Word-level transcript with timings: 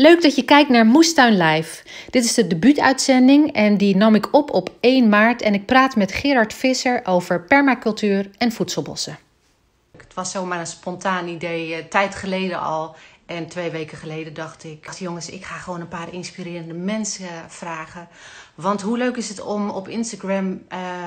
Leuk 0.00 0.22
dat 0.22 0.34
je 0.34 0.42
kijkt 0.42 0.70
naar 0.70 0.86
Moestuin 0.86 1.36
Live. 1.36 1.82
Dit 2.10 2.24
is 2.24 2.34
de 2.34 2.46
debuutuitzending 2.46 3.52
en 3.52 3.76
die 3.76 3.96
nam 3.96 4.14
ik 4.14 4.34
op 4.34 4.50
op 4.50 4.70
1 4.80 5.08
maart 5.08 5.42
en 5.42 5.54
ik 5.54 5.66
praat 5.66 5.96
met 5.96 6.12
Gerard 6.12 6.54
Visser 6.54 7.00
over 7.04 7.42
permacultuur 7.42 8.30
en 8.36 8.52
voedselbossen. 8.52 9.18
Het 9.96 10.14
was 10.14 10.30
zomaar 10.30 10.60
een 10.60 10.66
spontaan 10.66 11.28
idee, 11.28 11.68
uh, 11.68 11.76
tijd 11.84 12.14
geleden 12.14 12.60
al. 12.60 12.96
En 13.26 13.46
twee 13.46 13.70
weken 13.70 13.98
geleden 13.98 14.34
dacht 14.34 14.64
ik, 14.64 14.92
jongens, 14.98 15.30
ik 15.30 15.44
ga 15.44 15.56
gewoon 15.56 15.80
een 15.80 15.88
paar 15.88 16.12
inspirerende 16.12 16.74
mensen 16.74 17.28
vragen. 17.48 18.08
Want 18.54 18.82
hoe 18.82 18.98
leuk 18.98 19.16
is 19.16 19.28
het 19.28 19.40
om 19.40 19.70
op 19.70 19.88
Instagram 19.88 20.62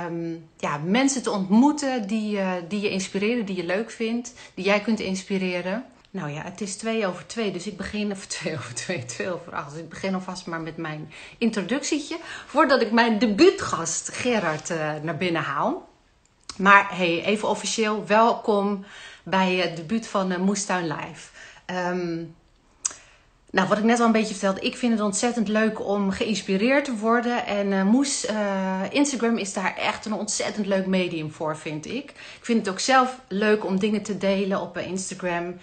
um, 0.09 0.49
ja, 0.57 0.77
mensen 0.77 1.23
te 1.23 1.31
ontmoeten 1.31 2.07
die, 2.07 2.37
uh, 2.37 2.51
die 2.67 2.81
je 2.81 2.89
inspireren, 2.89 3.45
die 3.45 3.55
je 3.55 3.65
leuk 3.65 3.91
vindt, 3.91 4.33
die 4.53 4.65
jij 4.65 4.79
kunt 4.79 4.99
inspireren. 4.99 5.85
Nou 6.13 6.29
ja, 6.29 6.41
het 6.41 6.61
is 6.61 6.75
twee 6.75 7.07
over 7.07 7.27
twee, 7.27 7.51
dus 7.51 7.67
ik 7.67 7.77
begin, 7.77 8.11
of 8.11 8.25
twee 8.25 8.53
over 8.53 8.75
twee, 8.75 9.05
twee 9.05 9.33
over 9.33 9.55
acht. 9.55 9.71
Dus 9.71 9.79
ik 9.79 9.89
begin 9.89 10.13
alvast 10.13 10.45
maar 10.45 10.61
met 10.61 10.77
mijn 10.77 11.11
introductietje, 11.37 12.17
voordat 12.45 12.81
ik 12.81 12.91
mijn 12.91 13.19
debuutgast 13.19 14.09
Gerard 14.13 14.69
uh, 14.69 14.93
naar 15.01 15.17
binnen 15.17 15.41
haal. 15.41 15.89
Maar 16.57 16.97
hey, 16.97 17.23
even 17.23 17.49
officieel, 17.49 18.05
welkom 18.05 18.85
bij 19.23 19.55
het 19.55 19.75
debuut 19.75 20.07
van 20.07 20.31
uh, 20.31 20.37
Moestuin 20.37 20.87
Live. 20.87 21.29
Um, 21.65 22.35
nou, 23.51 23.67
wat 23.67 23.77
ik 23.77 23.83
net 23.83 23.99
al 23.99 24.05
een 24.05 24.11
beetje 24.11 24.33
vertelde, 24.33 24.59
ik 24.59 24.77
vind 24.77 24.93
het 24.93 25.01
ontzettend 25.01 25.47
leuk 25.47 25.85
om 25.85 26.11
geïnspireerd 26.11 26.85
te 26.85 26.95
worden. 26.95 27.45
En 27.45 27.71
uh, 27.71 27.83
Moes, 27.83 28.27
Instagram 28.89 29.37
is 29.37 29.53
daar 29.53 29.75
echt 29.75 30.05
een 30.05 30.13
ontzettend 30.13 30.65
leuk 30.65 30.85
medium 30.85 31.31
voor, 31.31 31.57
vind 31.57 31.85
ik. 31.85 32.09
Ik 32.11 32.39
vind 32.41 32.59
het 32.59 32.69
ook 32.69 32.79
zelf 32.79 33.19
leuk 33.27 33.65
om 33.65 33.79
dingen 33.79 34.01
te 34.01 34.17
delen 34.17 34.61
op 34.61 34.77
Instagram. 34.77 35.55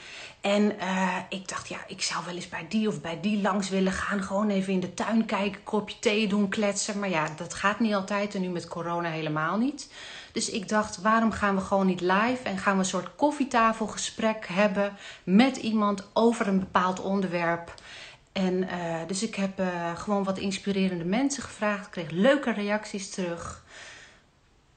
En 0.49 0.73
uh, 0.81 1.17
ik 1.29 1.49
dacht, 1.49 1.69
ja, 1.69 1.79
ik 1.87 2.03
zou 2.03 2.25
wel 2.25 2.35
eens 2.35 2.49
bij 2.49 2.67
die 2.69 2.89
of 2.89 3.01
bij 3.01 3.21
die 3.21 3.41
langs 3.41 3.69
willen 3.69 3.93
gaan. 3.93 4.23
Gewoon 4.23 4.51
even 4.51 4.73
in 4.73 4.81
de 4.81 4.95
tuin 4.95 5.25
kijken, 5.25 5.63
kopje 5.63 5.99
thee 5.99 6.29
doen, 6.29 6.49
kletsen. 6.49 6.99
Maar 6.99 7.09
ja, 7.09 7.29
dat 7.37 7.55
gaat 7.55 7.81
niet 7.81 7.95
altijd 7.95 8.35
en 8.35 8.41
nu 8.41 8.49
met 8.49 8.69
corona 8.69 9.11
helemaal 9.11 9.59
niet. 9.59 9.93
Dus 10.33 10.51
ik 10.51 10.69
dacht, 10.69 11.01
waarom 11.01 11.33
gaan 11.33 11.55
we 11.55 11.61
gewoon 11.61 11.87
niet 11.87 12.01
live 12.01 12.43
en 12.43 12.59
gaan 12.59 12.73
we 12.73 12.79
een 12.79 12.85
soort 12.85 13.15
koffietafelgesprek 13.17 14.47
hebben 14.47 14.97
met 15.25 15.57
iemand 15.57 16.09
over 16.13 16.49
een 16.49 16.59
bepaald 16.59 17.01
onderwerp. 17.01 17.75
En 18.33 18.55
uh, 18.55 18.97
dus 19.07 19.23
ik 19.23 19.35
heb 19.35 19.61
uh, 19.61 19.97
gewoon 19.97 20.25
wat 20.25 20.39
inspirerende 20.39 21.05
mensen 21.05 21.43
gevraagd. 21.43 21.91
Kreeg 21.91 22.11
leuke 22.11 22.53
reacties 22.53 23.11
terug. 23.11 23.65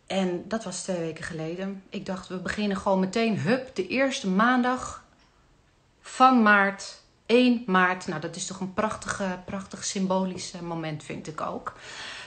En 0.08 0.44
dat 0.48 0.64
was 0.64 0.84
twee 0.84 1.00
weken 1.00 1.24
geleden. 1.24 1.84
Ik 1.90 2.06
dacht, 2.06 2.28
we 2.28 2.38
beginnen 2.38 2.78
gewoon 2.78 3.00
meteen, 3.00 3.40
hup, 3.40 3.76
de 3.76 3.88
eerste 3.88 4.28
maandag 4.28 5.02
van 6.12 6.42
maart. 6.42 7.00
1 7.26 7.64
maart. 7.66 8.08
Nou, 8.08 8.22
dat 8.22 8.36
is 8.36 8.46
toch 8.46 8.60
een 8.60 8.74
prachtige, 8.74 9.40
prachtig 9.46 9.84
symbolisch 9.84 10.54
moment, 10.62 11.04
vind 11.04 11.28
ik 11.28 11.42
ook. 11.42 11.74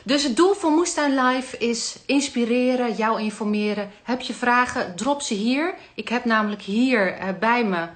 Dus 0.05 0.23
het 0.23 0.37
doel 0.37 0.55
van 0.55 0.73
Moestuin 0.73 1.25
Live 1.25 1.59
is 1.59 1.97
inspireren, 2.07 2.95
jou 2.95 3.21
informeren. 3.21 3.91
Heb 4.03 4.21
je 4.21 4.35
vragen, 4.35 4.97
drop 4.97 5.23
ze 5.23 5.35
hier. 5.35 5.75
Ik 5.95 6.09
heb 6.09 6.25
namelijk 6.25 6.63
hier 6.63 7.19
uh, 7.19 7.29
bij 7.41 7.65
me... 7.65 7.89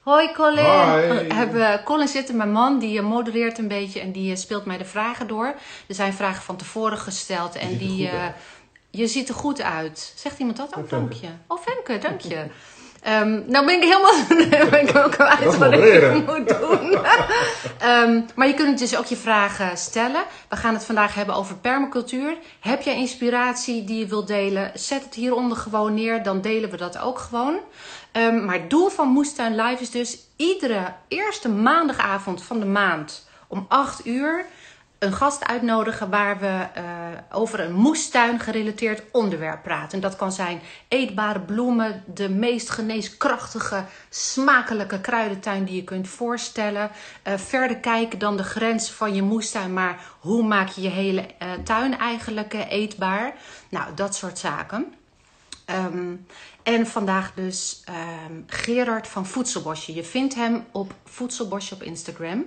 Hoi 0.00 0.32
Colin. 0.32 0.64
Hoi. 0.64 1.32
Heb, 1.40 1.54
uh, 1.54 1.84
Colin 1.84 2.08
zitten, 2.08 2.36
mijn 2.36 2.52
man, 2.52 2.78
die 2.78 3.02
modereert 3.02 3.58
een 3.58 3.68
beetje 3.68 4.00
en 4.00 4.12
die 4.12 4.36
speelt 4.36 4.64
mij 4.64 4.78
de 4.78 4.84
vragen 4.84 5.26
door. 5.26 5.54
Er 5.88 5.94
zijn 5.94 6.12
vragen 6.12 6.42
van 6.42 6.56
tevoren 6.56 6.98
gesteld 6.98 7.54
en 7.54 7.76
die... 7.76 8.10
je 8.90 9.06
ziet 9.06 9.28
er 9.28 9.34
goed 9.34 9.62
uit. 9.62 10.12
Zegt 10.16 10.38
iemand 10.38 10.56
dat? 10.56 10.68
Oh, 10.68 10.74
Femke. 10.74 10.94
dank 10.94 11.12
je. 11.12 11.28
Oh, 11.46 11.58
Femke, 11.60 11.98
dank 11.98 12.20
je. 12.20 12.46
Um, 13.06 13.44
nou 13.46 13.66
ben 13.66 13.74
ik 13.74 13.82
helemaal 13.82 14.68
ben 14.70 14.88
ik 14.88 14.96
ook 14.96 15.10
kwijt 15.10 15.58
wat 15.58 15.72
ik 15.72 16.26
moet 16.26 16.48
doen. 16.48 16.98
um, 17.84 18.26
maar 18.36 18.46
je 18.46 18.54
kunt 18.54 18.78
dus 18.78 18.96
ook 18.96 19.06
je 19.06 19.16
vragen 19.16 19.76
stellen. 19.76 20.22
We 20.48 20.56
gaan 20.56 20.74
het 20.74 20.84
vandaag 20.84 21.14
hebben 21.14 21.34
over 21.34 21.56
permacultuur. 21.56 22.36
Heb 22.60 22.82
jij 22.82 22.96
inspiratie 22.96 23.84
die 23.84 23.98
je 23.98 24.06
wilt 24.06 24.26
delen? 24.26 24.70
Zet 24.74 25.04
het 25.04 25.14
hieronder 25.14 25.56
gewoon 25.56 25.94
neer, 25.94 26.22
dan 26.22 26.40
delen 26.40 26.70
we 26.70 26.76
dat 26.76 26.98
ook 26.98 27.18
gewoon. 27.18 27.58
Um, 28.12 28.44
maar 28.44 28.54
het 28.54 28.70
doel 28.70 28.88
van 28.88 29.08
Moestuin 29.08 29.56
Live 29.56 29.82
is 29.82 29.90
dus 29.90 30.18
iedere 30.36 30.92
eerste 31.08 31.48
maandagavond 31.48 32.42
van 32.42 32.60
de 32.60 32.66
maand 32.66 33.28
om 33.48 33.66
8 33.68 34.06
uur 34.06 34.44
een 34.98 35.12
gast 35.12 35.44
uitnodigen 35.44 36.10
waar 36.10 36.38
we 36.38 36.66
uh, 36.76 36.84
over 37.30 37.60
een 37.60 37.72
moestuin 37.72 38.40
gerelateerd 38.40 39.02
onderwerp 39.12 39.62
praten. 39.62 39.92
En 39.92 40.00
dat 40.00 40.16
kan 40.16 40.32
zijn 40.32 40.60
eetbare 40.88 41.40
bloemen, 41.40 42.02
de 42.14 42.28
meest 42.28 42.70
geneeskrachtige, 42.70 43.84
smakelijke 44.08 45.00
kruidentuin 45.00 45.64
die 45.64 45.76
je 45.76 45.84
kunt 45.84 46.08
voorstellen. 46.08 46.90
Uh, 47.28 47.34
verder 47.36 47.76
kijken 47.76 48.18
dan 48.18 48.36
de 48.36 48.42
grens 48.42 48.90
van 48.90 49.14
je 49.14 49.22
moestuin, 49.22 49.72
maar 49.72 50.00
hoe 50.20 50.42
maak 50.42 50.68
je 50.68 50.80
je 50.80 50.88
hele 50.88 51.20
uh, 51.20 51.48
tuin 51.64 51.98
eigenlijk 51.98 52.52
eetbaar? 52.68 53.34
Nou, 53.68 53.94
dat 53.94 54.14
soort 54.14 54.38
zaken. 54.38 54.94
Um, 55.70 56.26
en 56.62 56.86
vandaag 56.86 57.32
dus 57.34 57.84
um, 58.28 58.44
Gerard 58.46 59.08
van 59.08 59.26
Voedselbosje. 59.26 59.94
Je 59.94 60.04
vindt 60.04 60.34
hem 60.34 60.64
op 60.72 60.94
Voedselbosje 61.04 61.74
op 61.74 61.82
Instagram. 61.82 62.44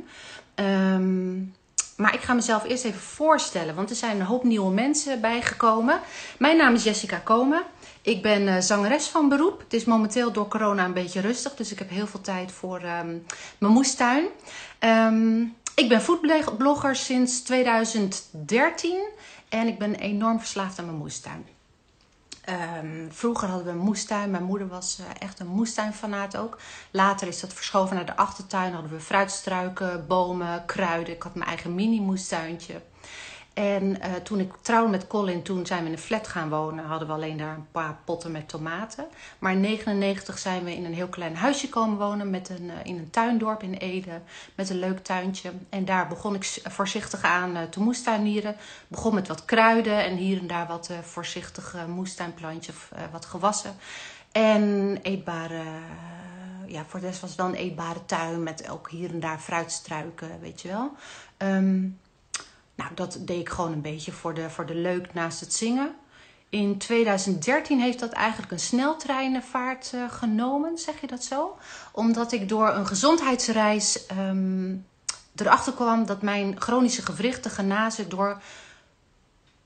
Um, 0.56 1.54
maar 2.02 2.14
ik 2.14 2.22
ga 2.22 2.34
mezelf 2.34 2.64
eerst 2.64 2.86
even 2.86 3.00
voorstellen, 3.00 3.76
want 3.76 3.90
er 3.90 3.96
zijn 3.96 4.20
een 4.20 4.26
hoop 4.26 4.44
nieuwe 4.44 4.74
mensen 4.74 5.22
bijgekomen. 5.22 6.00
Mijn 6.40 6.58
naam 6.58 6.74
is 6.74 6.84
Jessica 6.84 7.18
Komen. 7.18 7.64
Ik 8.02 8.22
ben 8.22 8.42
uh, 8.42 8.58
zangeres 8.60 9.08
van 9.08 9.30
beroep. 9.30 9.60
Het 9.60 9.74
is 9.74 9.86
momenteel 9.86 10.32
door 10.32 10.48
corona 10.48 10.86
een 10.86 10.94
beetje 10.94 11.22
rustig, 11.22 11.56
dus 11.56 11.72
ik 11.72 11.80
heb 11.80 11.90
heel 11.90 12.08
veel 12.08 12.22
tijd 12.22 12.52
voor 12.52 12.82
um, 12.82 13.26
mijn 13.58 13.74
moestuin. 13.74 14.26
Um, 14.80 15.56
ik 15.76 15.90
ben 15.90 16.02
foodblogger 16.02 16.96
sinds 16.96 17.42
2013 17.42 19.08
en 19.50 19.68
ik 19.68 19.80
ben 19.80 19.96
enorm 19.96 20.40
verslaafd 20.40 20.80
aan 20.80 20.86
mijn 20.86 20.98
moestuin. 20.98 21.46
Um, 22.50 23.08
vroeger 23.12 23.48
hadden 23.48 23.66
we 23.66 23.72
een 23.72 23.86
moestuin. 23.86 24.32
Mijn 24.32 24.44
moeder 24.44 24.68
was 24.68 24.98
uh, 25.00 25.06
echt 25.20 25.40
een 25.40 25.48
moestuinfanaat 25.48 26.38
ook. 26.38 26.58
Later 26.92 27.28
is 27.28 27.40
dat 27.40 27.54
verschoven 27.54 27.96
naar 27.96 28.06
de 28.06 28.16
achtertuin. 28.16 28.74
Hadden 28.74 28.92
we 28.92 29.00
fruitstruiken, 29.00 30.08
bomen, 30.08 30.66
kruiden. 30.66 31.14
Ik 31.14 31.24
had 31.24 31.36
mijn 31.36 31.50
eigen 31.50 31.76
mini-moestuintje. 31.76 32.82
En 33.54 33.84
uh, 33.84 34.14
toen 34.24 34.40
ik 34.40 34.54
trouwde 34.62 34.90
met 34.90 35.08
Colin, 35.08 35.42
toen 35.42 35.66
zijn 35.66 35.82
we 35.82 35.86
in 35.86 35.92
een 35.92 36.00
flat 36.00 36.28
gaan 36.28 36.50
wonen. 36.50 36.86
Hadden 36.86 37.08
we 37.08 37.14
alleen 37.14 37.38
daar 37.38 37.56
een 37.56 37.72
paar 37.72 37.98
potten 38.06 38.32
met 38.32 38.50
tomaten. 38.50 39.06
Maar 39.40 39.52
in 39.52 39.60
99 39.60 40.38
zijn 40.38 40.64
we 40.64 40.76
in 40.76 40.86
een 40.86 40.94
heel 40.94 41.08
klein 41.08 41.36
huisje 41.36 41.70
komen 41.70 41.98
wonen. 41.98 42.30
Met 42.30 42.50
een, 42.50 42.64
uh, 42.64 42.74
in 42.84 42.98
een 42.98 43.10
tuindorp 43.10 43.64
in 43.64 43.74
Ede. 43.74 44.22
Met 44.56 44.70
een 44.70 44.80
leuk 44.80 45.00
tuintje. 45.00 45.52
En 45.70 45.86
daar 45.86 46.08
begon 46.08 46.36
ik 46.36 46.44
voorzichtig 46.64 47.24
aan 47.24 47.58
uh, 47.58 47.64
te 47.64 47.80
moestuinieren. 47.80 48.56
Begon 48.88 49.16
met 49.16 49.28
wat 49.28 49.46
kruiden 49.46 50.04
en 50.04 50.16
hier 50.16 50.40
en 50.40 50.48
daar 50.48 50.68
wat 50.68 50.90
voorzichtige 51.02 51.88
moestuinplantjes 51.88 52.76
of 52.76 52.92
wat 53.12 53.26
gewassen. 53.26 53.76
En 54.32 54.98
eetbare 55.02 55.64
ja, 56.66 56.86
voor 56.88 57.00
de 57.00 57.20
was 57.22 57.36
wel 57.36 57.46
een 57.46 57.54
eetbare 57.54 58.06
tuin 58.06 58.44
met 58.44 58.70
ook 58.70 58.90
hier 58.90 59.10
en 59.10 59.20
daar 59.20 59.40
fruitstruiken, 59.40 60.40
weet 60.42 60.62
je 60.62 60.68
wel. 60.68 60.92
Um, 61.38 62.00
nou, 62.82 62.94
dat 62.96 63.18
deed 63.20 63.40
ik 63.40 63.50
gewoon 63.50 63.72
een 63.72 63.82
beetje 63.82 64.12
voor 64.12 64.34
de, 64.34 64.50
voor 64.50 64.66
de 64.66 64.76
leuk 64.76 65.14
naast 65.14 65.40
het 65.40 65.54
zingen. 65.54 65.96
In 66.50 66.78
2013 66.78 67.80
heeft 67.80 68.00
dat 68.00 68.12
eigenlijk 68.12 68.52
een 68.52 68.60
sneltreinenvaart 68.60 69.92
uh, 69.96 70.12
genomen, 70.12 70.78
zeg 70.78 71.02
je 71.02 71.08
dat 71.08 71.24
zo? 71.24 71.58
Omdat 71.92 72.32
ik 72.32 72.50
door 72.50 72.70
een 72.70 72.88
gezondheidsreis 72.88 74.00
um, 74.18 74.86
erachter 75.36 75.74
kwam 75.74 76.06
dat 76.06 76.22
mijn 76.22 76.62
chronische 76.62 77.02
gewrichten 77.02 77.52
genazen 77.52 78.10
door 78.10 78.42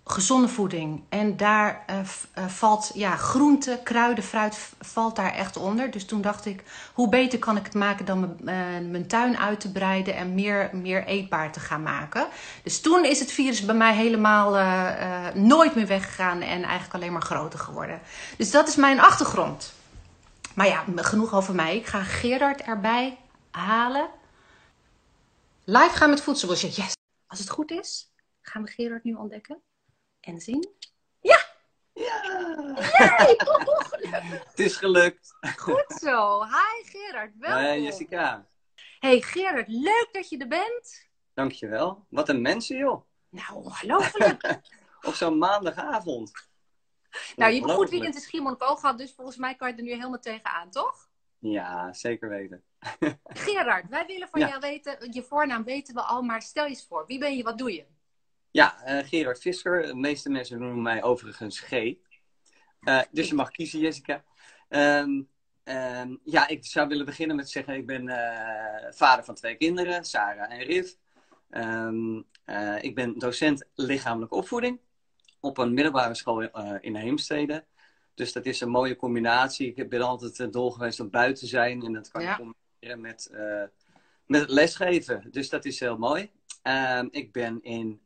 gezonde 0.08 0.48
voeding. 0.48 1.04
En 1.10 1.38
daar 1.38 1.86
uh, 1.90 1.96
uh, 2.38 2.48
valt 2.48 2.92
ja, 2.94 3.16
groente, 3.16 3.80
kruiden, 3.84 4.24
fruit 4.24 4.58
valt 4.80 5.16
daar 5.16 5.34
echt 5.34 5.58
onder. 5.58 5.92
Dus 5.92 6.06
toen 6.06 6.22
dacht 6.22 6.46
ik, 6.46 6.64
hoe 6.94 7.10
beter 7.10 7.40
kan 7.40 7.58
ik 7.58 7.66
het 7.66 7.74
maken 7.74 8.06
dan 8.06 8.38
mijn, 8.40 8.84
uh, 8.84 8.92
mijn 8.92 9.08
tuin 9.08 9.38
uit 9.38 9.60
te 9.60 9.72
breiden 9.72 10.16
en 10.16 10.34
meer, 10.34 10.70
meer 10.74 11.06
eetbaar 11.06 11.52
te 11.52 11.60
gaan 11.60 11.84
maken. 11.84 12.28
Dus 12.64 12.82
toen 12.82 13.06
is 13.06 13.20
het 13.20 13.32
virus 13.32 13.66
bij 13.66 13.76
mij 13.76 13.96
helemaal 13.96 14.54
nooit 15.34 15.76
meer 15.76 15.88
weggegaan 15.88 16.42
en 16.42 16.64
eigenlijk 16.64 16.94
alleen 16.94 17.12
maar 17.12 17.22
groter 17.22 17.60
geworden. 17.60 18.02
Dus 18.38 18.52
dat 18.52 18.68
is 18.68 18.76
mijn 18.76 19.00
achtergrond. 19.00 19.74
Maar 20.56 20.68
ja, 20.68 20.84
genoeg 20.96 21.34
over 21.34 21.56
mij. 21.56 21.76
Ik 21.76 21.86
ga 21.86 22.04
Gerard 22.04 22.62
erbij 22.62 23.18
halen. 23.52 24.10
Live 25.64 25.96
gaan 25.96 26.10
met 26.10 26.22
voedselbosje. 26.22 26.68
Yes. 26.68 26.94
Als 27.28 27.40
het 27.40 27.50
goed 27.50 27.72
is, 27.72 28.12
gaan 28.42 28.64
we 28.64 28.72
Gerard 28.72 29.04
nu 29.04 29.14
ontdekken 29.14 29.65
en 30.26 30.40
zien. 30.40 30.70
Ja! 31.22 31.40
Ja! 31.94 32.22
Yay! 32.98 33.36
Het 34.50 34.60
is 34.60 34.76
gelukt. 34.76 35.38
Goed 35.58 35.96
zo. 36.02 36.44
Hi 36.44 36.84
Gerard, 36.90 37.32
welkom. 37.38 37.64
Hoi 37.64 37.82
Jessica. 37.82 38.48
Hey 39.00 39.22
Gerard, 39.22 39.68
leuk 39.68 40.10
dat 40.12 40.30
je 40.30 40.38
er 40.38 40.48
bent. 40.48 41.08
Dankjewel. 41.34 42.06
Wat 42.10 42.30
een 42.30 42.42
mensen 42.42 42.78
joh. 42.78 43.06
Nou, 43.30 43.54
ongelooflijk. 43.64 44.60
Op 45.08 45.14
zo'n 45.14 45.38
maandagavond. 45.38 46.32
nou, 47.36 47.52
je 47.52 47.58
hebt 47.60 47.70
een 47.70 47.76
goed 47.76 47.90
weekend 47.90 48.16
in 48.16 48.22
Schiermonnikoog 48.22 48.80
gehad, 48.80 48.98
dus 48.98 49.14
volgens 49.14 49.38
mij 49.38 49.56
kan 49.56 49.70
je 49.70 49.76
er 49.76 49.84
nu 49.84 49.92
helemaal 49.92 50.20
tegenaan, 50.20 50.70
toch? 50.70 51.10
Ja, 51.40 51.94
zeker 51.94 52.30
weten. 52.30 52.64
Gerard, 53.24 53.90
wij 53.90 54.06
willen 54.06 54.28
van 54.30 54.40
Ja. 54.40 54.48
jou 54.48 54.60
weten, 54.60 55.12
je 55.12 55.24
voornaam 55.24 55.64
weten 55.64 55.94
we 55.94 56.02
al, 56.02 56.22
maar 56.22 56.42
stel 56.42 56.64
je 56.64 56.70
eens 56.70 56.86
voor. 56.88 57.06
Wie 57.06 57.20
ben 57.20 57.38
je, 57.38 57.44
wat 57.44 57.58
doe 57.58 57.74
je? 57.74 57.86
Ja, 58.56 58.84
eh, 58.84 59.08
Gerard 59.08 59.40
Visser. 59.40 59.86
De 59.86 59.96
meeste 59.96 60.30
mensen 60.30 60.60
noemen 60.60 60.82
mij 60.82 61.04
overigens 61.04 61.60
G. 61.60 61.72
Eh, 61.72 63.02
dus 63.12 63.28
je 63.28 63.34
mag 63.36 63.52
kiezen, 63.52 63.80
Jessica. 63.80 64.24
Ehm, 64.70 65.22
ehm, 65.64 66.16
ja, 66.24 66.48
ik 66.48 66.66
zou 66.66 66.88
willen 66.88 67.06
beginnen 67.06 67.36
met 67.36 67.50
zeggen, 67.50 67.74
ik 67.76 67.86
ben 67.86 68.08
eh, 68.08 68.92
vader 68.92 69.26
van 69.26 69.36
twee 69.36 69.56
kinderen, 69.56 70.06
Sarah 70.06 70.52
en 70.52 70.64
Riv. 70.64 70.92
Ehm, 71.50 72.22
eh, 72.46 72.84
ik 72.84 72.96
ben 72.96 73.20
docent 73.20 73.66
lichamelijke 73.76 74.36
opvoeding 74.36 74.80
op 75.40 75.58
een 75.58 75.74
middelbare 75.74 76.16
school 76.16 76.42
in 76.80 76.96
Heemstede. 76.96 77.66
Dus 78.14 78.34
dat 78.34 78.46
is 78.46 78.62
een 78.62 78.70
mooie 78.70 78.96
combinatie. 78.96 79.74
Ik 79.74 79.90
ben 79.90 80.02
altijd 80.02 80.40
uh, 80.40 80.48
dol 80.52 80.72
geweest 80.72 81.00
om 81.00 81.10
buiten 81.10 81.44
te 81.44 81.50
zijn 81.50 81.82
en 81.84 81.94
dat 81.94 82.12
kan 82.12 82.22
Ja. 82.22 82.30
je 82.30 82.36
combineren 82.36 83.02
met, 83.02 83.26
eh, 83.26 83.64
met 84.26 84.50
lesgeven. 84.50 85.28
Dus 85.32 85.50
dat 85.50 85.66
is 85.66 85.80
heel 85.80 85.98
mooi. 85.98 86.32
Ik 87.12 87.32
ben 87.32 87.60
in, 87.62 88.02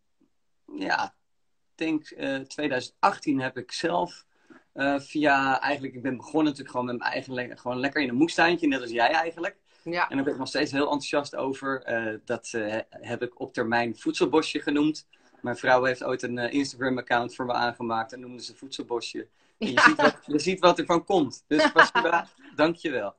ja, 0.76 1.04
ik 1.06 1.76
denk 1.76 2.10
eh, 2.10 2.36
2018 2.40 3.40
heb 3.40 3.58
ik 3.58 3.72
zelf 3.72 4.26
eh, 4.74 5.00
via, 5.00 5.62
eigenlijk, 5.62 5.94
ik 5.96 6.02
ben 6.02 6.18
begonnen 6.18 6.44
natuurlijk 6.44 6.70
gewoon 6.72 6.86
met 6.86 6.98
mijn 6.98 7.12
eigen, 7.12 7.34
le- 7.34 7.58
gewoon 7.58 7.80
lekker 7.80 8.02
in 8.02 8.10
een 8.10 8.16
moestuintje, 8.16 8.68
net 8.68 8.82
als 8.82 8.92
jij 8.92 9.10
eigenlijk. 9.12 9.58
Ja. 9.84 10.10
En 10.10 10.16
daar 10.16 10.24
ben 10.26 10.34
ik 10.34 10.40
nog 10.40 10.48
steeds 10.48 10.72
heel 10.72 10.84
enthousiast 10.84 11.36
over. 11.36 11.84
Eh, 11.84 12.18
dat 12.26 12.50
eh, 12.54 12.78
heb 12.90 13.22
ik 13.22 13.40
op 13.40 13.54
termijn 13.54 13.98
voedselbosje 13.98 14.60
genoemd. 14.60 15.08
Mijn 15.42 15.58
vrouw 15.58 15.84
heeft 15.84 16.04
ooit 16.04 16.22
een 16.22 16.38
eh, 16.38 16.54
Instagram-account 16.54 17.36
voor 17.36 17.46
me 17.46 17.54
aangemaakt 17.54 18.14
en 18.14 18.20
noemde 18.20 18.44
ze 18.44 18.56
voedselbosje. 18.56 19.28
En 19.58 19.68
je, 19.68 19.74
Ja. 19.74 19.82
ziet 19.84 19.96
wat, 19.96 20.18
je 20.26 20.40
ziet 20.40 20.60
wat 20.60 20.80
er 20.80 20.86
van 20.86 21.04
komt. 21.06 21.44
Dus 21.48 21.72
Pascuba, 21.74 22.28
dank 22.56 22.76
je 22.76 22.90
wel. 22.92 23.16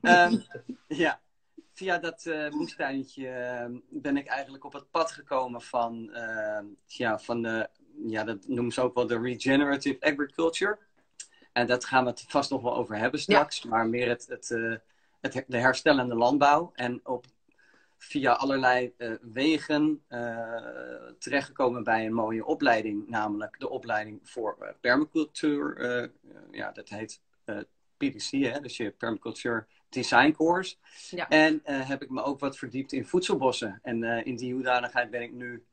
Ehm, 0.00 0.38
ja, 0.88 1.20
via 1.82 1.98
dat 1.98 2.26
eh 2.26 2.50
moestuintje 2.50 3.28
eh, 3.28 3.66
ben 3.88 4.16
ik 4.16 4.26
eigenlijk 4.26 4.64
op 4.64 4.72
het 4.72 4.90
pad 4.90 5.12
gekomen 5.12 5.62
van, 5.62 6.12
eh, 6.12 6.64
ja, 6.86 7.18
van 7.18 7.42
de, 7.42 7.68
ja, 8.06 8.24
dat 8.24 8.48
noemen 8.48 8.72
ze 8.72 8.80
ook 8.80 8.94
wel 8.94 9.06
de 9.06 9.20
regenerative 9.20 10.00
agriculture. 10.00 10.78
En 11.52 11.66
dat 11.66 11.84
gaan 11.84 12.04
we 12.04 12.10
het 12.10 12.24
vast 12.28 12.50
nog 12.50 12.62
wel 12.62 12.76
over 12.76 12.96
hebben 12.96 13.20
straks. 13.20 13.64
Maar 13.64 13.88
meer 13.88 14.08
het, 14.08 14.26
het, 14.26 14.48
het, 15.20 15.44
de 15.46 15.58
herstellende 15.58 16.14
landbouw. 16.14 16.70
En 16.74 17.00
op, 17.04 17.26
via 17.98 18.32
allerlei 18.32 18.94
wegen 19.20 20.04
terechtgekomen 21.18 21.84
bij 21.84 22.06
een 22.06 22.14
mooie 22.14 22.44
opleiding. 22.44 23.08
Namelijk 23.08 23.60
de 23.60 23.68
opleiding 23.68 24.20
voor 24.22 24.76
permacultuur. 24.80 26.10
ja, 26.50 26.72
dat 26.72 26.88
heet 26.88 27.20
PDC, 27.96 28.30
hè? 28.30 28.60
dus 28.60 28.76
je 28.76 28.90
permaculture 28.90 29.66
design 29.92 30.32
course. 30.32 30.76
Ja. 31.10 31.28
En 31.28 31.60
eh, 31.64 31.88
heb 31.88 32.02
ik 32.02 32.10
me 32.10 32.22
ook 32.22 32.40
wat 32.40 32.58
verdiept 32.58 32.92
in 32.92 33.06
voedselbossen. 33.06 33.78
En 33.82 34.04
eh, 34.04 34.26
in 34.26 34.36
die 34.36 34.52
hoedanigheid 34.52 35.10
ben 35.10 35.22
ik 35.22 35.32
nu 35.32 35.64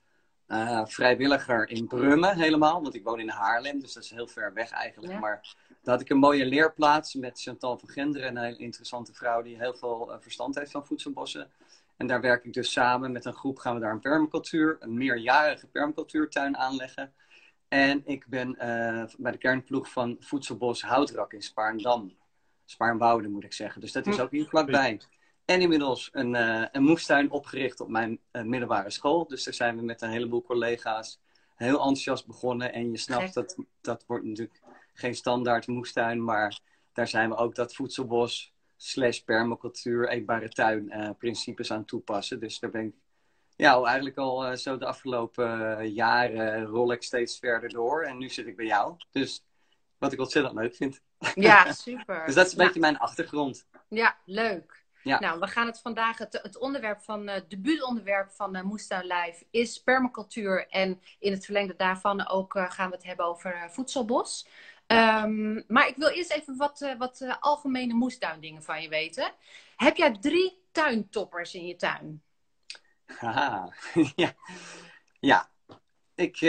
eh, 0.48 0.86
vrijwilliger 0.86 1.70
in 1.70 1.88
Brummen 1.88 2.38
helemaal. 2.38 2.82
Want 2.82 2.96
ik 2.96 3.04
woon 3.04 3.20
in 3.20 3.30
Haarlem, 3.30 3.80
dus 3.80 3.94
dat 3.94 4.04
is 4.04 4.10
heel 4.10 4.28
ver 4.28 4.54
weg 4.54 4.72
eigenlijk. 4.72 5.14
Ja. 5.14 5.20
Maar 5.20 5.56
daar 5.84 5.94
had 5.94 6.02
ik 6.02 6.10
een 6.10 6.18
mooie 6.18 6.46
leerplaats 6.46 7.14
met 7.14 7.42
Chantal 7.42 7.78
van 7.78 7.90
Genderen. 7.90 8.28
Een 8.28 8.44
hele 8.44 8.58
interessante 8.58 9.14
vrouw 9.14 9.42
die 9.42 9.58
heel 9.58 9.74
veel 9.74 10.18
verstand 10.20 10.56
heeft 10.56 10.72
van 10.72 10.86
voedselbossen. 10.86 11.52
En 11.98 12.08
daar 12.08 12.22
werk 12.22 12.46
ik 12.46 12.54
dus 12.54 12.72
samen 12.72 13.12
met 13.12 13.26
een 13.26 13.34
groep. 13.34 13.58
Gaan 13.58 13.74
we 13.74 13.80
daar 13.80 13.92
een 13.92 14.00
permacultuur, 14.00 14.78
een 14.80 14.98
meerjarige 14.98 15.68
permacultuurtuin 15.68 16.58
aanleggen. 16.58 17.14
En 17.68 18.02
ik 18.06 18.26
ben 18.28 18.56
bij 19.18 19.32
de 19.32 19.38
kernploeg 19.38 19.90
van 19.90 20.18
Voedselbos 20.20 20.82
Houtrak 20.82 21.34
in 21.34 21.42
Spaarndam. 21.42 22.18
Spaarnwoude 22.70 23.28
moet 23.28 23.44
ik 23.44 23.54
zeggen. 23.54 23.82
Dus 23.82 23.92
dat 23.92 24.08
is 24.08 24.16
Hm. 24.16 24.22
ook 24.22 24.32
hier 24.32 24.48
vlakbij. 24.48 25.02
En 25.46 25.62
inmiddels 25.62 26.10
een, 26.12 26.36
eh, 26.36 26.66
een 26.72 26.84
moestuin 26.84 27.32
opgericht 27.32 27.80
op 27.80 27.90
mijn 27.90 28.20
eh, 28.32 28.44
middelbare 28.44 28.90
school. 28.90 29.28
Dus 29.28 29.44
daar 29.44 29.54
zijn 29.54 29.76
we 29.76 29.82
met 29.84 30.02
een 30.02 30.10
heleboel 30.10 30.44
collega's 30.44 31.20
heel 31.56 31.78
enthousiast 31.78 32.28
begonnen. 32.28 32.74
En 32.74 32.92
je 32.92 32.98
snapt 32.98 33.24
Gek. 33.24 33.34
dat 33.34 33.56
dat 33.82 34.04
wordt 34.08 34.26
natuurlijk 34.26 34.62
geen 34.94 35.16
standaard 35.16 35.68
moestuin. 35.68 36.24
Maar 36.24 36.60
daar 36.94 37.08
zijn 37.08 37.30
we 37.30 37.36
ook 37.36 37.56
dat 37.56 37.76
voedselbos 37.76 38.54
slash 38.78 39.20
permacultuur, 39.20 40.10
eetbare 40.10 40.50
tuin 40.50 40.90
eh, 40.90 41.10
principes 41.18 41.72
aan 41.72 41.86
toepassen. 41.86 42.40
Dus 42.40 42.60
daar 42.60 42.70
ben 42.72 42.86
ik 42.86 42.94
ja, 43.56 43.84
eigenlijk 43.84 44.18
al 44.18 44.58
zo 44.58 44.78
de 44.78 44.86
afgelopen 44.86 45.86
jaren 45.92 46.66
rol 46.66 46.92
ik 46.92 47.04
steeds 47.04 47.40
verder 47.40 47.70
door. 47.70 48.04
En 48.04 48.18
nu 48.18 48.30
zit 48.30 48.48
ik 48.48 48.56
bij 48.56 48.66
jou. 48.66 48.96
Dus 49.12 49.44
wat 50.00 50.14
ik 50.14 50.20
ontzettend 50.20 50.56
leuk 50.56 50.76
vind. 50.76 51.02
Ja, 51.36 51.72
super. 51.88 52.26
Dus 52.26 52.36
dat 52.36 52.46
is 52.46 52.52
een 52.52 52.58
Nou, 52.58 52.68
beetje 52.68 52.80
mijn 52.80 53.00
achtergrond. 53.00 53.68
Ja, 53.88 54.18
leuk. 54.26 54.80
Ja. 55.04 55.20
Nou, 55.20 55.40
we 55.40 55.48
gaan 55.48 55.66
het 55.66 55.80
vandaag, 55.80 56.18
het, 56.18 56.40
het 56.42 56.58
onderwerp 56.58 57.02
van, 57.02 57.28
eh, 57.28 57.36
het 57.36 57.50
debuutonderwerp 57.50 58.32
van 58.32 58.56
eh 58.56 58.64
Moestuin 58.64 59.06
Live 59.06 59.46
is 59.52 59.84
permacultuur. 59.84 60.68
En 60.68 61.02
in 61.20 61.32
het 61.32 61.46
verlengde 61.46 61.76
daarvan 61.76 62.28
ook 62.28 62.56
eh, 62.56 62.72
gaan 62.72 62.90
we 62.90 62.96
het 62.96 63.06
hebben 63.06 63.26
over 63.26 63.68
voedselbos. 63.72 64.48
Ehm, 64.88 65.62
maar 65.68 65.88
ik 65.88 65.96
wil 65.96 66.08
eerst 66.08 66.32
even 66.32 66.58
wat, 66.58 66.82
eh, 66.82 66.98
wat 66.98 67.38
algemene 67.40 67.94
moestuindingen 67.94 68.64
van 68.64 68.82
je 68.82 68.90
weten. 68.90 69.32
Heb 69.76 69.98
jij 69.98 70.18
drie 70.20 70.64
tuintoppers 70.72 71.54
in 71.54 71.66
je 71.66 71.76
tuin? 71.76 72.24
Haha. 73.06 73.74
ja. 74.16 74.34
ja. 75.20 75.50
Ik, 76.16 76.42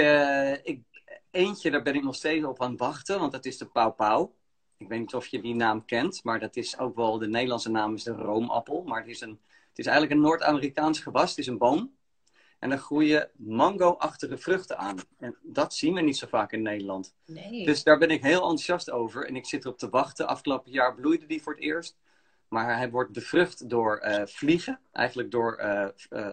ik, 0.62 0.82
eentje, 1.30 1.70
daar 1.70 1.82
ben 1.82 1.94
ik 1.94 2.02
nog 2.02 2.14
steeds 2.14 2.44
op 2.44 2.62
aan 2.62 2.70
het 2.70 2.80
wachten, 2.80 3.18
want 3.18 3.32
dat 3.32 3.44
is 3.44 3.58
de 3.58 3.66
pauw 3.66 3.90
pauw. 3.90 4.34
Ik 4.76 4.88
weet 4.88 4.98
niet 4.98 5.14
of 5.14 5.26
je 5.26 5.40
die 5.40 5.54
naam 5.54 5.84
kent, 5.84 6.24
maar 6.24 6.40
dat 6.40 6.56
is 6.56 6.78
ook 6.78 6.96
wel, 6.96 7.18
de 7.18 7.28
Nederlandse 7.28 7.70
naam 7.70 7.94
is 7.94 8.02
de 8.02 8.12
roomappel. 8.12 8.82
Maar 8.82 9.00
het 9.00 9.08
is, 9.08 9.20
een, 9.20 9.40
het 9.68 9.78
is 9.78 9.86
eigenlijk 9.86 10.16
een 10.16 10.26
Noord-Amerikaans 10.26 11.00
gewas, 11.00 11.30
het 11.30 11.38
is 11.38 11.46
een 11.46 11.58
boom. 11.58 11.98
En 12.58 12.68
daar 12.68 12.78
groeien 12.78 13.30
mango-achtige 13.36 14.38
vruchten 14.38 14.78
aan. 14.78 14.96
En 15.18 15.36
dat 15.42 15.74
zien 15.74 15.94
we 15.94 16.00
niet 16.00 16.16
zo 16.16 16.26
vaak 16.26 16.52
in 16.52 16.62
Nederland. 16.62 17.14
Nee. 17.26 17.64
Dus 17.64 17.82
daar 17.82 17.98
ben 17.98 18.10
ik 18.10 18.22
heel 18.22 18.40
enthousiast 18.40 18.90
over. 18.90 19.26
En 19.26 19.36
ik 19.36 19.46
zit 19.46 19.64
erop 19.64 19.78
te 19.78 19.88
wachten. 19.88 20.26
Afgelopen 20.26 20.72
jaar 20.72 20.94
bloeide 20.94 21.26
die 21.26 21.42
voor 21.42 21.52
het 21.52 21.62
eerst. 21.62 21.96
Maar 22.48 22.76
hij 22.76 22.90
wordt 22.90 23.12
bevrucht 23.12 23.68
door 23.68 23.98
eh, 23.98 24.26
vliegen. 24.26 24.80
Eigenlijk 24.92 25.30
door... 25.30 25.54
eh, 25.56 25.88
eh, 26.10 26.30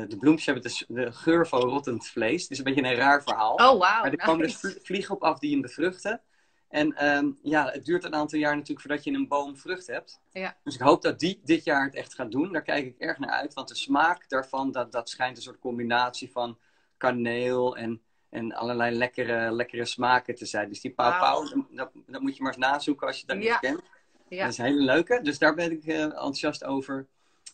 de 0.00 0.16
bloempjes 0.18 0.46
hebben 0.46 0.62
dus 0.64 0.84
de 0.88 1.12
geur 1.12 1.46
van 1.48 1.60
rottend 1.60 2.06
vlees. 2.06 2.42
Het 2.42 2.50
is 2.50 2.58
een 2.58 2.64
beetje 2.64 2.82
een 2.82 2.94
raar 2.94 3.22
verhaal. 3.22 3.52
oh, 3.52 3.58
wauw. 3.58 3.78
maar 3.78 4.10
er 4.12 4.16
komen 4.16 4.46
dus 4.46 4.62
nice. 4.62 4.80
vliegen 4.82 5.14
op 5.14 5.22
af 5.22 5.38
die 5.38 5.52
hem 5.52 5.60
bevruchten. 5.60 6.20
En 6.68 6.92
ehm, 6.96 7.30
ja, 7.42 7.70
het 7.70 7.84
duurt 7.84 8.04
een 8.04 8.14
aantal 8.14 8.38
jaar 8.38 8.52
natuurlijk 8.54 8.80
voordat 8.80 9.04
je 9.04 9.12
een 9.12 9.28
boom 9.28 9.56
vrucht 9.56 9.86
hebt. 9.86 10.20
Ja. 10.30 10.56
Dus 10.64 10.74
ik 10.74 10.80
hoop 10.80 11.02
dat 11.02 11.18
die 11.18 11.40
dit 11.44 11.64
jaar 11.64 11.84
het 11.84 11.94
echt 11.94 12.14
gaat 12.14 12.30
doen. 12.32 12.52
Daar 12.52 12.62
kijk 12.62 12.86
ik 12.86 12.98
erg 12.98 13.18
naar 13.18 13.30
uit. 13.30 13.54
Want 13.54 13.68
de 13.68 13.74
smaak 13.74 14.28
daarvan, 14.28 14.72
dat, 14.72 14.92
dat 14.92 15.08
schijnt 15.08 15.36
een 15.36 15.42
soort 15.42 15.58
combinatie 15.58 16.30
van 16.30 16.58
kaneel 16.96 17.76
en, 17.76 18.02
en 18.30 18.52
allerlei 18.52 18.96
lekkere, 18.96 19.52
lekkere 19.52 19.84
smaken 19.84 20.34
te 20.34 20.46
zijn. 20.46 20.68
Dus 20.68 20.80
die 20.80 20.90
pauw 20.90 21.44
dat, 21.70 21.90
dat 22.06 22.20
moet 22.20 22.36
je 22.36 22.42
maar 22.42 22.52
eens 22.52 22.66
nazoeken 22.66 23.06
als 23.06 23.20
je 23.20 23.26
dat 23.26 23.36
Ja. 23.36 23.42
niet 23.42 23.58
kent. 23.60 23.82
Ja. 24.28 24.42
Dat 24.42 24.52
is 24.52 24.58
een 24.58 24.64
hele 24.64 24.82
leuke. 24.82 25.20
Dus 25.22 25.38
daar 25.38 25.54
ben 25.54 25.72
ik 25.72 25.84
eh, 25.84 26.02
enthousiast 26.02 26.64
over. 26.64 27.06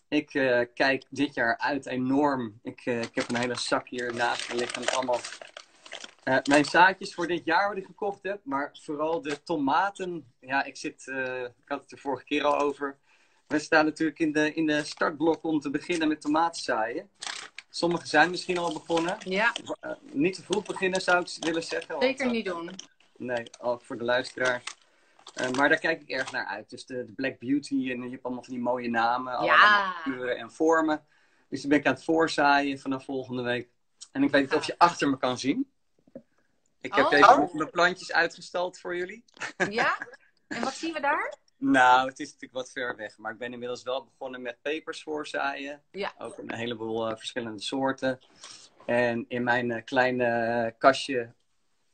Ik 0.08 0.34
eh, 0.34 0.60
kijk 0.74 1.04
dit 1.10 1.34
jaar 1.34 1.58
uit 1.58 1.86
enorm. 1.86 2.58
Ik, 2.62 2.80
eh, 2.84 3.02
ik 3.02 3.14
heb 3.14 3.28
een 3.28 3.36
hele 3.36 3.58
zak 3.58 3.88
hier 3.88 4.14
naast 4.14 4.52
me 4.52 4.58
liggen 4.58 4.80
met 4.80 4.94
allemaal 4.94 5.20
eh, 6.22 6.38
mijn 6.44 6.64
zaadjes 6.64 7.14
voor 7.14 7.26
dit 7.26 7.44
jaar 7.44 7.68
wat 7.68 7.76
ik 7.76 7.84
gekocht 7.84 8.22
heb. 8.22 8.40
Maar 8.42 8.78
vooral 8.82 9.22
de 9.22 9.42
tomaten. 9.42 10.32
Ja, 10.40 10.64
ik 10.64 10.76
zit, 10.76 11.06
ik 11.62 11.68
had 11.68 11.80
het 11.80 11.88
de 11.88 11.96
vorige 11.96 12.24
keer 12.24 12.44
al 12.44 12.58
over. 12.58 12.98
We 13.46 13.58
staan 13.58 13.84
natuurlijk 13.84 14.18
in 14.18 14.32
de, 14.32 14.54
in 14.54 14.66
de 14.66 14.84
startblok 14.84 15.44
om 15.44 15.60
te 15.60 15.70
beginnen 15.70 16.08
met 16.08 16.20
tomaten 16.20 16.62
zaaien. 16.62 17.10
Sommige 17.70 18.06
zijn 18.06 18.30
misschien 18.30 18.58
al 18.58 18.72
begonnen. 18.72 19.16
ja, 19.24 19.52
niet 20.12 20.34
te 20.34 20.42
vroeg 20.42 20.64
beginnen 20.64 21.00
zou 21.00 21.20
ik 21.20 21.44
willen 21.44 21.62
zeggen. 21.62 21.96
zeker 22.00 22.30
niet 22.30 22.44
doen. 22.44 22.70
Nee, 23.16 23.50
ook 23.60 23.82
voor 23.84 23.98
de 23.98 24.04
luisteraar. 24.04 24.62
Eh, 25.38 25.50
maar 25.50 25.68
daar 25.68 25.78
kijk 25.78 26.00
ik 26.00 26.08
erg 26.08 26.32
naar 26.32 26.46
uit. 26.46 26.70
Dus 26.70 26.86
de, 26.86 27.04
de 27.04 27.12
Black 27.12 27.38
Beauty 27.38 27.90
en 27.90 28.02
je 28.02 28.10
hebt 28.10 28.22
allemaal 28.22 28.44
van 28.44 28.54
die 28.54 28.62
mooie 28.62 28.90
namen. 28.90 29.32
Allemaal 29.36 29.92
kleuren 30.02 30.36
en 30.36 30.50
vormen. 30.52 31.06
Dus 31.48 31.60
die 31.60 31.68
ben 31.68 31.78
ik 31.78 31.86
aan 31.86 31.94
het 31.94 32.04
voorzaaien 32.04 32.78
vanaf 32.78 33.04
volgende 33.04 33.42
week. 33.42 33.68
En 34.12 34.22
ik 34.22 34.30
weet 34.30 34.42
niet 34.42 34.54
of 34.54 34.64
je 34.64 34.78
achter 34.78 35.08
me 35.08 35.18
kan 35.18 35.38
zien. 35.38 35.70
Ik 36.80 36.94
heb 36.94 37.04
Oh. 37.04 37.10
deze 37.10 37.48
mijn 37.52 37.70
plantjes 37.70 38.12
uitgestald 38.12 38.78
voor 38.78 38.96
jullie. 38.96 39.24
Ja? 39.70 40.08
En 40.46 40.60
wat 40.60 40.74
zien 40.74 40.92
we 40.92 41.00
daar? 41.00 41.34
Nou, 41.56 42.08
het 42.08 42.18
is 42.18 42.26
natuurlijk 42.26 42.52
wat 42.52 42.70
ver 42.70 42.96
weg. 42.96 43.18
Maar 43.18 43.32
ik 43.32 43.38
ben 43.38 43.52
inmiddels 43.52 43.82
wel 43.82 44.04
begonnen 44.04 44.42
met 44.42 44.62
pepers 44.62 45.02
voorzaaien. 45.02 45.82
Ja. 45.90 46.12
Ook 46.18 46.38
een 46.38 46.54
heleboel 46.54 47.08
eh, 47.08 47.16
verschillende 47.16 47.62
soorten. 47.62 48.18
En 48.86 49.24
in 49.28 49.44
mijn 49.44 49.70
eh, 49.70 49.84
kleine 49.84 50.74
kastje, 50.78 51.32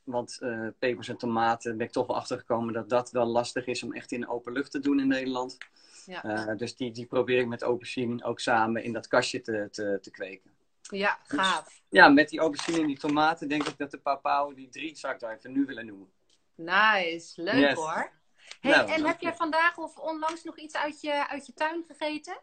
want 0.05 0.39
eh, 0.41 0.67
pepers 0.79 1.09
en 1.09 1.17
tomaten, 1.17 1.77
ben 1.77 1.87
ik 1.87 1.93
toch 1.93 2.07
wel 2.07 2.17
achtergekomen 2.17 2.73
dat 2.73 2.89
dat 2.89 3.11
wel 3.11 3.27
lastig 3.27 3.67
is 3.67 3.83
om 3.83 3.93
echt 3.93 4.13
in 4.13 4.21
de 4.21 4.29
open 4.29 4.53
lucht 4.53 4.71
te 4.71 4.81
doen 4.81 5.01
in 5.01 5.09
Nederland. 5.09 5.59
Ja. 6.07 6.25
Eh, 6.25 6.57
dus 6.57 6.77
die, 6.77 6.93
die 6.93 7.07
probeer 7.07 7.41
ik 7.41 7.47
met 7.47 7.63
aubergine 7.63 8.25
ook 8.25 8.41
samen 8.41 8.83
in 8.83 8.93
dat 8.93 9.09
kastje 9.09 9.41
te, 9.41 9.69
te, 9.71 9.99
te 10.01 10.11
kweken. 10.11 10.51
Ja, 10.81 11.19
gaaf. 11.27 11.83
Ja, 11.89 12.09
met 12.09 12.29
die 12.29 12.41
aubergine 12.41 12.81
en 12.81 12.87
die 12.87 12.99
tomaten 12.99 13.49
denk 13.49 13.69
ik 13.69 13.79
dat 13.79 13.91
de 13.91 13.99
papau 13.99 14.55
die 14.55 14.69
drie 14.69 14.97
zou 14.97 15.15
ik 15.15 15.21
daar 15.21 15.37
even 15.37 15.53
nu 15.53 15.65
willen 15.65 15.87
noemen. 15.87 16.09
Nice. 16.55 17.43
Leuk 17.43 17.55
Yes. 17.55 17.75
hoor. 17.75 18.13
Hey, 18.61 18.71
Nou, 18.71 18.91
en 18.91 19.07
heb 19.07 19.21
jij 19.21 19.35
vandaag 19.35 19.79
of 19.79 19.99
onlangs 19.99 20.45
nog 20.45 20.59
iets 20.59 20.77
uit 20.77 21.01
je, 21.01 21.29
uit 21.29 21.47
je 21.47 21.53
tuin 21.53 21.85
gegeten? 21.87 22.41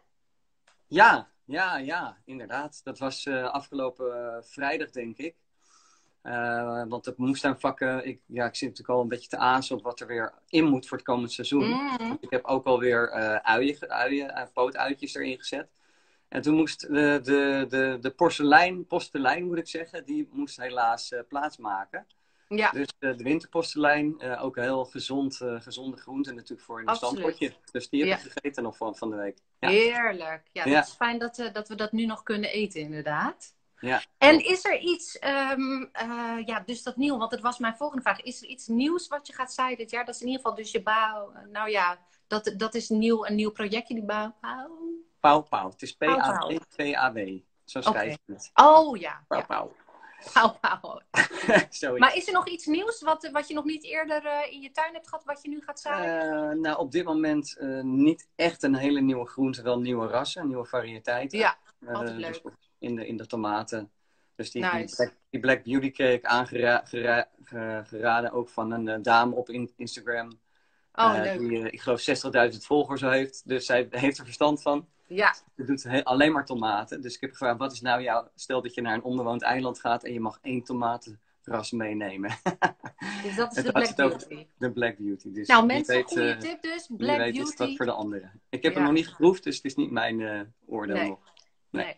Ja, 0.86 1.30
ja, 1.44 1.76
ja, 1.76 2.18
inderdaad. 2.24 2.80
Dat 2.84 2.98
was 2.98 3.26
eh, 3.26 3.44
afgelopen 3.50 4.44
vrijdag, 4.44 4.90
denk 4.90 5.18
ik. 5.18 5.36
Eh, 6.22 6.82
want 6.88 7.04
de 7.04 7.14
moestuinvakken, 7.16 8.06
ik, 8.06 8.20
ja, 8.26 8.46
ik 8.46 8.54
zit 8.54 8.68
natuurlijk 8.68 8.96
al 8.98 9.02
een 9.02 9.08
beetje 9.08 9.28
te 9.28 9.36
azen 9.36 9.76
op 9.76 9.82
wat 9.82 10.00
er 10.00 10.06
weer 10.06 10.32
in 10.48 10.64
moet 10.64 10.86
voor 10.88 10.96
het 10.96 11.06
komend 11.06 11.32
seizoen. 11.32 11.66
Mm. 11.68 12.18
Ik 12.20 12.30
heb 12.30 12.44
ook 12.44 12.66
alweer 12.66 13.08
eh 13.10 13.34
uien, 13.36 13.90
uien, 13.90 14.34
eh, 14.34 14.46
pootuitjes 14.52 15.14
erin 15.14 15.38
gezet. 15.38 15.68
En 16.28 16.42
toen 16.42 16.54
moest 16.54 16.80
de, 16.80 17.20
de, 17.22 17.66
de, 17.68 17.98
de 18.00 18.10
porselein, 18.10 18.86
postelijn 18.86 19.44
moet 19.46 19.58
ik 19.58 19.68
zeggen, 19.68 20.04
die 20.04 20.28
moest 20.32 20.56
helaas 20.56 21.12
eh, 21.12 21.20
plaatsmaken. 21.28 22.06
Ja, 22.48 22.70
Dus 22.70 22.86
de 22.98 23.16
winterpostelijn, 23.16 24.22
ook 24.38 24.56
heel 24.56 24.84
gezond, 24.84 25.40
gezonde 25.58 25.96
groente 25.96 26.32
natuurlijk 26.32 26.60
voor 26.60 26.80
in 26.80 26.88
een 26.88 26.94
stampotje. 26.96 27.52
Dus 27.70 27.88
die 27.88 28.00
heb 28.00 28.08
Ja. 28.08 28.14
ik 28.26 28.32
gegeten 28.32 28.62
nog 28.62 28.76
van, 28.76 28.96
van 28.96 29.10
de 29.10 29.16
week. 29.16 29.38
Ja. 29.58 29.68
heerlijk. 29.68 30.42
Ja, 30.52 30.64
Ja. 30.64 30.74
dat 30.74 30.86
is 30.86 30.92
fijn 30.92 31.18
dat, 31.18 31.50
dat 31.52 31.68
we 31.68 31.74
dat 31.74 31.92
nu 31.92 32.06
nog 32.06 32.22
kunnen 32.22 32.50
eten, 32.50 32.80
inderdaad. 32.80 33.54
Ja. 33.82 34.02
En 34.18 34.44
is 34.44 34.64
er 34.64 34.78
iets, 34.78 35.18
ehm, 35.18 35.82
eh, 35.92 36.38
ja, 36.44 36.62
dus 36.66 36.82
dat 36.82 36.96
nieuw, 36.96 37.18
want 37.18 37.30
dat 37.30 37.40
was 37.40 37.58
mijn 37.58 37.76
volgende 37.76 38.02
vraag. 38.02 38.20
Is 38.20 38.42
er 38.42 38.48
iets 38.48 38.66
nieuws 38.66 39.08
wat 39.08 39.26
je 39.26 39.32
gaat 39.32 39.52
zaaien 39.52 39.76
dit 39.76 39.90
jaar? 39.90 40.04
Dat 40.04 40.14
is 40.14 40.20
in 40.20 40.26
ieder 40.26 40.42
geval 40.42 40.56
dus 40.56 40.70
je 40.70 40.82
bouw, 40.82 41.32
nou 41.52 41.70
ja, 41.70 41.98
dat, 42.26 42.54
dat 42.56 42.74
is 42.74 42.88
nieuw, 42.88 43.26
een 43.26 43.34
nieuw 43.34 43.50
projectje, 43.50 43.94
die 43.94 44.04
bouw. 44.04 44.34
Pauw, 45.20 45.40
pauw. 45.40 45.70
Het 45.70 45.82
is 45.82 45.92
P-A-W. 46.76 47.38
Zo 47.64 47.80
schrijf 47.80 48.18
je 48.24 48.32
het. 48.32 48.50
Oh 48.54 48.96
ja, 48.96 49.24
Pauw, 49.28 49.46
pauw. 49.46 49.72
Pauw, 50.32 50.56
pauw. 50.60 51.00
Maar 51.98 52.16
is 52.16 52.26
er 52.26 52.32
nog 52.32 52.48
iets 52.48 52.66
nieuws 52.66 53.02
wat, 53.02 53.28
wat 53.32 53.48
je 53.48 53.54
nog 53.54 53.64
niet 53.64 53.84
eerder 53.84 54.26
eh, 54.26 54.52
in 54.52 54.60
je 54.60 54.70
tuin 54.70 54.94
hebt 54.94 55.08
gehad, 55.08 55.24
wat 55.24 55.42
je 55.42 55.48
nu 55.48 55.60
gaat 55.62 55.80
zaaien? 55.80 56.50
Eh, 56.50 56.56
nou, 56.56 56.78
op 56.78 56.92
dit 56.92 57.04
moment 57.04 57.56
eh, 57.58 57.80
niet 57.80 58.28
echt 58.34 58.62
een 58.62 58.74
hele 58.74 59.00
nieuwe 59.00 59.26
groente, 59.26 59.62
wel 59.62 59.78
nieuwe 59.80 60.06
rassen, 60.06 60.46
nieuwe 60.46 60.64
variëteiten. 60.64 61.38
ja, 61.38 61.56
Eh, 61.80 61.94
altijd 61.94 62.16
dus 62.16 62.42
leuk. 62.42 62.54
In, 62.82 62.96
de, 62.96 63.06
in 63.06 63.16
de 63.16 63.26
tomaten. 63.26 63.90
Dus 64.34 64.50
die, 64.50 64.62
die. 64.70 64.94
Black, 64.94 65.14
die 65.30 65.40
Black 65.40 65.62
Beauty 65.64 65.90
kreeg 65.90 66.14
ik 66.14 66.24
aangeraden 66.24 68.32
ook 68.32 68.48
van 68.48 68.70
een 68.70 68.88
eh, 68.88 68.98
dame 69.02 69.34
op 69.34 69.48
in- 69.50 69.72
Instagram. 69.76 70.38
oh, 70.94 71.14
leuk. 71.22 71.38
die, 71.38 71.58
eh, 71.58 71.64
ik 71.72 71.80
geloof 71.80 72.04
60.000 72.52 72.58
volgers 72.58 73.00
heeft. 73.00 73.48
Dus 73.48 73.66
zij 73.66 73.86
heeft 73.90 74.18
er 74.18 74.24
verstand 74.24 74.62
van. 74.62 74.88
Ja, 75.06 75.34
Ze 75.56 75.64
doet 75.64 76.04
alleen 76.04 76.32
maar 76.32 76.44
tomaten. 76.46 77.02
Dus 77.02 77.14
ik 77.14 77.20
heb 77.20 77.30
gevraagd, 77.30 77.58
wat 77.58 77.72
is 77.72 77.80
nou 77.80 78.02
jouw... 78.02 78.30
Stel 78.34 78.62
dat 78.62 78.74
je 78.74 78.80
naar 78.80 78.94
een 78.94 79.02
onbewoond 79.02 79.42
eiland 79.42 79.80
gaat 79.80 80.04
en 80.04 80.12
je 80.12 80.20
mag 80.20 80.38
één 80.42 80.62
tomatenras 80.62 81.70
meenemen. 81.70 82.30
dus 83.22 83.36
dat 83.36 83.56
is 83.56 83.62
de 83.64 83.72
Black 83.72 83.96
Beauty. 83.96 84.46
De 84.58 84.72
Black 84.72 84.96
Beauty. 84.98 85.32
Dus 85.32 85.48
Nou 85.48 85.66
mensen, 85.66 85.94
weet, 85.94 86.04
goede 86.04 86.36
tip 86.36 86.62
dus. 86.62 86.88
Black 86.96 87.20
is 87.20 87.32
Beauty. 87.32 87.56
dat 87.56 87.76
voor 87.76 87.86
de 87.86 87.92
anderen. 87.92 88.40
Ik 88.48 88.62
heb 88.62 88.72
Ja. 88.72 88.78
hem 88.78 88.86
nog 88.86 88.96
niet 88.96 89.08
geproefd, 89.08 89.44
dus 89.44 89.56
het 89.56 89.64
is 89.64 89.74
niet 89.74 89.90
mijn 89.90 90.54
oordeel 90.66 90.96
Nee. 90.96 91.08
nog. 91.08 91.18
Nee. 91.70 91.84
Nee. 91.84 91.96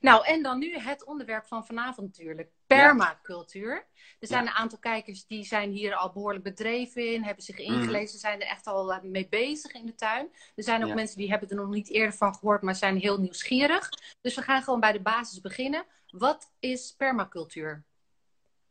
Nou, 0.00 0.26
en 0.26 0.42
dan 0.42 0.58
nu 0.58 0.78
het 0.78 1.04
onderwerp 1.04 1.46
van 1.46 1.66
vanavond 1.66 2.06
natuurlijk. 2.06 2.50
Permacultuur. 2.66 3.86
Er 4.20 4.26
zijn 4.28 4.46
een 4.46 4.52
aantal 4.52 4.78
kijkers 4.78 5.26
die 5.26 5.44
zijn 5.44 5.70
hier 5.70 5.94
al 5.94 6.12
behoorlijk 6.12 6.44
bedreven 6.44 7.12
in, 7.12 7.22
hebben 7.22 7.44
zich 7.44 7.58
Mhm. 7.58 7.72
ingelezen, 7.72 8.18
zijn 8.18 8.40
er 8.40 8.46
echt 8.46 8.66
al 8.66 8.92
eh, 8.92 9.02
mee 9.02 9.28
bezig 9.28 9.72
in 9.72 9.86
de 9.86 9.94
tuin. 9.94 10.28
Er 10.54 10.62
zijn 10.62 10.82
ook 10.82 10.88
Ja. 10.88 10.94
mensen 10.94 11.16
die 11.16 11.30
hebben 11.30 11.48
er 11.48 11.56
nog 11.56 11.68
niet 11.68 11.90
eerder 11.90 12.14
van 12.16 12.34
gehoord, 12.34 12.62
maar 12.62 12.74
zijn 12.74 12.96
heel 12.96 13.20
nieuwsgierig. 13.20 13.88
Dus 14.20 14.34
we 14.34 14.42
gaan 14.42 14.62
gewoon 14.62 14.80
bij 14.80 14.92
de 14.92 15.00
basis 15.02 15.40
beginnen. 15.40 15.84
Wat 16.10 16.52
is 16.58 16.94
permacultuur? 16.96 17.84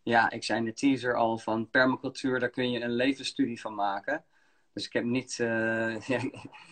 Ja, 0.04 0.30
ik 0.30 0.44
zei 0.44 0.60
in 0.60 0.66
de 0.66 0.74
teaser 0.74 1.16
al 1.16 1.38
van 1.38 1.70
permacultuur, 1.70 2.40
daar 2.40 2.50
kun 2.50 2.72
je 2.72 2.80
een 2.82 2.96
levensstudie 2.96 3.62
van 3.62 3.76
maken. 3.76 4.26
Dus 4.74 4.86
ik 4.86 4.94
heb 4.94 5.04
niet, 5.04 5.40
eh, 5.40 6.00
ja, 6.08 6.20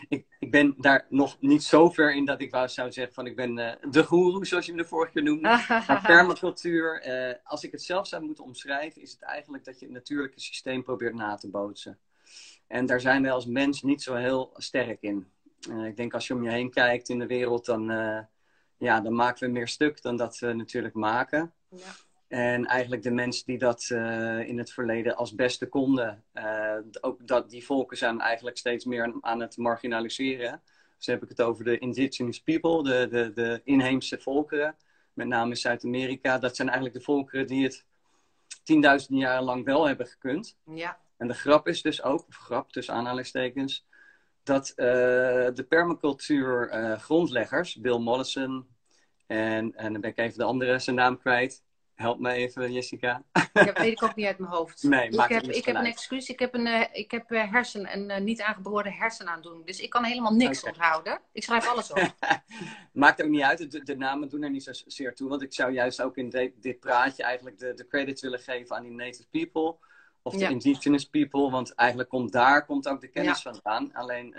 ik, 0.09 0.25
ik 0.39 0.51
ben 0.51 0.75
daar 0.77 1.05
nog 1.09 1.37
niet 1.39 1.63
zo 1.63 1.89
ver 1.89 2.15
in 2.15 2.25
dat 2.25 2.41
ik 2.41 2.51
wou 2.51 2.67
zou 2.67 2.91
zeggen 2.91 3.13
van 3.13 3.25
ik 3.25 3.35
ben 3.35 3.57
eh, 3.57 3.91
de 3.91 4.03
goeroe, 4.03 4.45
zoals 4.45 4.65
je 4.65 4.71
me 4.71 4.77
de 4.77 4.87
vorige 4.87 5.11
keer 5.11 5.23
noemde. 5.23 5.63
Maar 5.67 6.01
permacultuur, 6.05 7.01
eh, 7.01 7.35
als 7.43 7.63
ik 7.63 7.71
het 7.71 7.81
zelf 7.81 8.07
zou 8.07 8.23
moeten 8.23 8.43
omschrijven, 8.43 9.01
is 9.01 9.11
het 9.11 9.21
eigenlijk 9.21 9.65
dat 9.65 9.79
je 9.79 9.85
het 9.85 9.93
natuurlijke 9.93 10.39
systeem 10.39 10.83
probeert 10.83 11.15
na 11.15 11.35
te 11.35 11.49
bootsen. 11.49 11.99
En 12.67 12.85
daar 12.85 13.01
zijn 13.01 13.21
wij 13.21 13.31
als 13.31 13.45
mens 13.45 13.81
niet 13.81 14.01
zo 14.01 14.15
heel 14.15 14.49
sterk 14.53 15.01
in. 15.01 15.27
Ik 15.85 15.95
denk 15.95 16.13
als 16.13 16.27
je 16.27 16.33
om 16.33 16.43
je 16.43 16.49
heen 16.49 16.71
kijkt 16.71 17.09
in 17.09 17.19
de 17.19 17.27
wereld, 17.27 17.65
dan, 17.65 17.85
ja, 18.77 19.01
dan 19.01 19.15
maken 19.15 19.47
we 19.47 19.53
meer 19.53 19.67
stuk 19.67 20.01
dan 20.01 20.17
dat 20.17 20.39
we 20.39 20.53
natuurlijk 20.53 20.93
maken. 20.93 21.53
Ja. 21.69 21.91
En 22.29 22.65
eigenlijk 22.65 23.03
de 23.03 23.11
mensen 23.11 23.45
die 23.45 23.57
dat 23.57 23.89
eh, 23.89 24.39
in 24.39 24.57
het 24.57 24.71
verleden 24.71 25.15
als 25.15 25.35
beste 25.35 25.67
konden, 25.67 26.23
eh, 26.31 26.77
ook 27.01 27.27
dat, 27.27 27.49
die 27.49 27.65
volken 27.65 27.97
zijn 27.97 28.21
eigenlijk 28.21 28.57
steeds 28.57 28.85
meer 28.85 29.17
aan 29.21 29.39
het 29.39 29.57
marginaliseren. 29.57 30.61
Dus 30.97 31.05
heb 31.05 31.23
ik 31.23 31.29
het 31.29 31.41
over 31.41 31.63
de 31.63 31.77
indigenous 31.77 32.41
people, 32.41 32.83
de, 32.83 33.07
de, 33.07 33.31
de 33.33 33.61
inheemse 33.63 34.19
volkeren, 34.19 34.75
met 35.13 35.27
name 35.27 35.49
in 35.49 35.57
Zuid-Amerika. 35.57 36.37
Dat 36.37 36.55
zijn 36.55 36.67
eigenlijk 36.67 36.97
de 36.97 37.03
volkeren 37.03 37.47
die 37.47 37.63
het 37.63 37.85
tienduizenden 38.63 39.23
jaren 39.23 39.43
lang 39.43 39.65
wel 39.65 39.87
hebben 39.87 40.07
gekund. 40.07 40.57
ja. 40.73 40.99
En 41.17 41.27
de 41.27 41.33
grap 41.33 41.67
is 41.67 41.81
dus 41.81 42.03
ook, 42.03 42.27
of 42.27 42.35
grap 42.35 42.71
tussen 42.71 42.93
aanhalingstekens, 42.93 43.87
dat 44.43 44.69
eh, 44.69 44.85
de 45.53 45.65
permacultuur 45.69 46.69
grondleggers, 46.99 47.75
Bill 47.75 47.97
Mollison 47.97 48.67
en, 49.27 49.75
en 49.75 49.91
dan 49.91 50.01
ben 50.01 50.09
ik 50.09 50.17
even 50.17 50.37
de 50.37 50.43
andere 50.43 50.79
zijn 50.79 50.95
naam 50.95 51.17
kwijt. 51.17 51.63
Help 51.99 52.19
me 52.19 52.31
even, 52.31 52.71
Jessica. 52.73 53.23
Dat 53.53 53.77
weet 53.77 53.91
ik 53.91 54.03
ook 54.03 54.15
niet 54.15 54.25
uit 54.25 54.39
mijn 54.39 54.51
hoofd. 54.51 54.83
Nee, 54.83 55.05
ik 55.07 55.15
maakt 55.15 55.33
heb, 55.33 55.43
ik 55.43 55.65
heb 55.65 55.75
een 55.75 55.85
excuus. 55.85 56.29
Ik 56.29 56.39
heb 56.39 56.53
een, 56.53 56.67
eh, 56.67 56.85
ik 56.91 57.11
heb 57.11 57.31
eh, 57.31 57.51
hersen, 57.51 57.93
een 57.97 58.09
eh, 58.09 58.21
niet 58.21 58.41
aangeboren 58.41 58.91
hersenaandoening. 58.93 59.65
Dus 59.65 59.79
ik 59.79 59.89
kan 59.89 60.03
helemaal 60.03 60.33
niks 60.33 60.63
onthouden. 60.63 61.19
Ik 61.31 61.43
schrijf 61.43 61.67
alles 61.67 61.91
op. 61.91 62.15
Maakt 62.93 63.23
ook 63.23 63.29
niet 63.29 63.41
uit, 63.41 63.71
de, 63.71 63.83
de 63.83 63.95
namen 63.97 64.29
doen 64.29 64.43
er 64.43 64.49
niet 64.49 64.63
zozeer 64.63 65.15
toe. 65.15 65.29
Want 65.29 65.41
ik 65.41 65.53
zou 65.53 65.71
juist 65.71 66.01
ook 66.01 66.17
in 66.17 66.29
de- 66.29 66.53
dit 66.55 66.79
praatje 66.79 67.23
eigenlijk 67.23 67.57
de, 67.59 67.73
de 67.73 67.87
credit 67.87 68.19
willen 68.19 68.39
geven 68.39 68.75
aan 68.75 68.83
die 68.83 68.91
native 68.91 69.27
people. 69.29 69.75
Of 70.21 70.33
de 70.33 70.39
Ja. 70.39 70.49
indigenous 70.49 71.05
people. 71.05 71.49
Want 71.49 71.73
eigenlijk 71.75 72.09
komt 72.09 72.31
daar 72.31 72.65
komt 72.65 72.87
ook 72.87 73.01
de 73.01 73.07
kennis 73.07 73.41
vandaan. 73.41 73.93
Alleen 73.93 74.35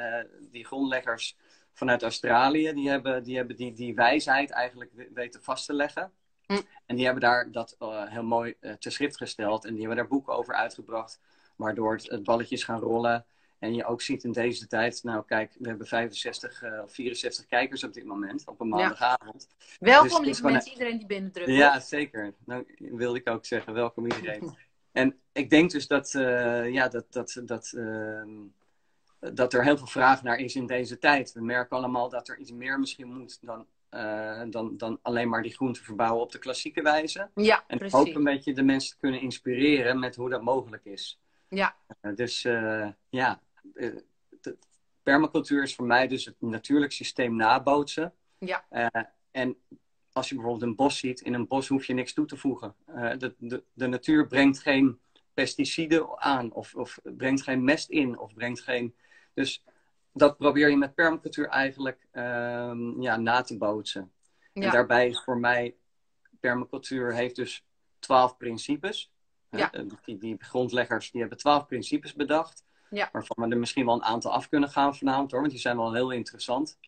die 0.51 0.65
grondleggers 0.67 1.37
vanuit 1.73 2.03
Australië, 2.03 2.73
die 2.73 2.89
hebben 2.89 3.23
die, 3.23 3.37
hebben 3.37 3.57
die, 3.57 3.73
die 3.73 3.95
wijsheid 3.95 4.51
eigenlijk 4.51 4.91
we- 4.95 5.11
weten 5.15 5.43
vast 5.43 5.67
te 5.67 5.73
leggen. 5.75 6.13
Hm. 6.51 6.61
En 6.87 6.97
die 6.97 7.05
hebben 7.05 7.23
daar 7.23 7.51
dat 7.51 7.77
eh, 7.79 8.07
heel 8.07 8.23
mooi 8.23 8.55
eh, 8.61 8.73
te 8.73 8.91
schrift 8.91 9.17
gesteld. 9.17 9.65
En 9.65 9.71
die 9.71 9.79
hebben 9.79 9.97
daar 9.97 10.09
boeken 10.09 10.35
over 10.35 10.55
uitgebracht. 10.55 11.21
Waardoor 11.57 11.93
het, 11.93 12.11
het 12.11 12.25
balletje 12.25 12.55
is 12.55 12.65
gaan 12.65 12.81
rollen. 12.81 13.25
En 13.59 13.75
je 13.75 13.85
ook 13.85 14.03
ziet 14.03 14.25
in 14.25 14.33
deze 14.33 14.67
tijd, 14.67 15.03
nou 15.03 15.25
kijk, 15.25 15.57
we 15.59 15.69
hebben 15.69 15.87
65 15.87 16.63
eh, 16.63 16.83
of 16.83 16.93
64 16.93 17.47
kijkers 17.47 17.85
op 17.85 17.93
dit 17.93 18.05
moment, 18.05 18.47
op 18.47 18.61
een 18.61 18.69
Ja. 18.69 18.75
maandagavond. 18.77 19.49
Welkom, 19.79 20.09
Dus 20.09 20.19
lieve 20.19 20.37
gewoon 20.37 20.53
mensen, 20.53 20.73
iedereen 20.73 20.99
die 20.99 21.07
binnendrukt. 21.07 21.51
Ja, 21.51 21.81
zeker. 21.81 22.35
Nou, 22.45 22.75
wilde 22.77 23.19
ik 23.19 23.29
ook 23.29 23.45
zeggen, 23.45 23.73
welkom 23.73 24.05
iedereen. 24.05 24.57
En 24.93 25.21
ik 25.33 25.51
denk 25.51 25.71
dus 25.71 25.87
dat, 25.87 26.11
ja, 26.11 26.89
dat, 26.89 27.13
dat, 27.13 27.43
dat, 27.45 27.73
ehm, 27.77 28.29
dat 29.35 29.53
er 29.53 29.65
heel 29.65 29.77
veel 29.77 29.87
vraag 29.87 30.23
naar 30.23 30.39
is 30.39 30.55
in 30.55 30.67
deze 30.67 30.99
tijd. 30.99 31.33
We 31.33 31.41
merken 31.41 31.77
allemaal 31.77 32.09
dat 32.09 32.29
er 32.29 32.39
iets 32.39 32.53
meer 32.53 32.79
misschien 32.79 33.09
moet 33.09 33.39
dan, 33.41 33.67
eh, 33.91 34.43
dan, 34.51 34.77
dan 34.77 34.99
alleen 35.03 35.29
maar 35.29 35.43
die 35.43 35.55
groenten 35.55 35.85
verbouwen 35.85 36.23
op 36.23 36.33
de 36.33 36.39
klassieke 36.39 36.83
wijze. 36.83 37.31
Ja, 37.35 37.65
En 37.67 37.79
precies. 37.79 37.99
hoop 37.99 38.15
een 38.15 38.25
beetje 38.25 38.55
de 38.55 38.63
mensen 38.63 38.91
te 38.93 38.99
kunnen 39.01 39.21
inspireren 39.21 39.99
met 39.99 40.17
hoe 40.17 40.31
dat 40.31 40.43
mogelijk 40.43 40.85
is. 40.85 41.21
Ja, 41.49 41.77
Eh, 42.01 42.15
dus 42.15 42.45
eh, 42.45 42.89
ja, 43.09 43.41
de 43.73 44.57
permacultuur 45.03 45.63
is 45.63 45.75
voor 45.75 45.87
mij 45.87 46.09
dus 46.09 46.25
het 46.25 46.35
natuurlijk 46.39 46.93
systeem 46.93 47.37
nabootsen. 47.37 48.15
Ja. 48.39 48.65
En 49.31 49.57
als 50.13 50.29
je 50.29 50.35
bijvoorbeeld 50.35 50.63
een 50.71 50.77
bos 50.77 50.99
ziet, 50.99 51.21
in 51.21 51.35
een 51.35 51.47
bos 51.47 51.69
hoef 51.69 51.85
je 51.85 51.95
niks 51.95 52.13
toe 52.13 52.27
te 52.27 52.37
voegen. 52.37 52.75
De, 53.19 53.35
de, 53.39 53.65
de 53.73 53.87
natuur 53.87 54.27
brengt 54.27 54.59
geen 54.59 55.01
pesticiden 55.35 56.19
aan, 56.21 56.53
of, 56.53 56.75
of 56.75 56.99
brengt 57.03 57.43
geen 57.43 57.65
mest 57.65 57.89
in, 57.89 58.19
of 58.19 58.35
brengt 58.35 58.61
geen. 58.61 58.95
Dus 59.35 59.65
dat 60.13 60.37
probeer 60.37 60.71
je 60.71 60.77
met 60.77 60.95
permacultuur 60.95 61.47
eigenlijk 61.49 62.07
ehm, 62.11 63.01
ja, 63.01 63.17
na 63.17 63.41
te 63.41 63.57
bootsen. 63.59 64.13
En 64.53 64.71
daarbij 64.71 65.09
is 65.09 65.21
voor 65.23 65.39
mij, 65.39 65.77
permacultuur 66.41 67.15
heeft 67.15 67.37
dus 67.37 67.65
twaalf 67.99 68.37
principes. 68.37 69.13
Ja. 69.51 69.73
eh, 69.73 69.83
Die, 70.05 70.19
die 70.19 70.37
grondleggers 70.39 71.11
die 71.11 71.21
hebben 71.21 71.39
twaalf 71.39 71.67
principes 71.67 72.15
bedacht. 72.15 72.65
Ja. 72.91 73.09
Waarvan 73.13 73.49
we 73.49 73.55
er 73.55 73.59
misschien 73.61 73.85
wel 73.87 73.95
een 73.95 74.03
aantal 74.05 74.33
af 74.33 74.49
kunnen 74.49 74.69
gaan 74.69 74.97
vanavond 74.97 75.31
hoor, 75.31 75.41
want 75.41 75.53
die 75.53 75.61
zijn 75.61 75.77
wel 75.77 75.93
heel 75.95 76.11
interessant. 76.11 76.79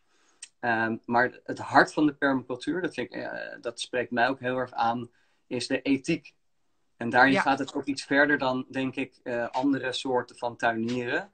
Ehm, 0.61 0.97
maar 1.05 1.41
het 1.45 1.59
hart 1.59 1.93
van 1.93 2.07
de 2.07 2.15
permacultuur, 2.15 2.81
dat, 2.83 2.95
vind 2.95 3.15
ik, 3.15 3.21
eh, 3.21 3.57
dat 3.61 3.81
spreekt 3.81 4.11
mij 4.11 4.29
ook 4.29 4.41
heel 4.41 4.57
erg 4.57 4.73
aan, 4.73 5.11
is 5.47 5.67
de 5.67 5.83
ethiek. 5.83 6.35
En 6.97 7.11
daarin 7.11 7.33
Ja. 7.33 7.41
gaat 7.41 7.59
het 7.59 7.75
ook 7.75 7.85
iets 7.85 8.05
verder 8.05 8.39
dan, 8.39 8.67
denk 8.71 8.95
ik, 8.97 9.21
eh, 9.23 9.49
andere 9.49 9.93
soorten 9.93 10.37
van 10.37 10.57
tuinieren. 10.57 11.33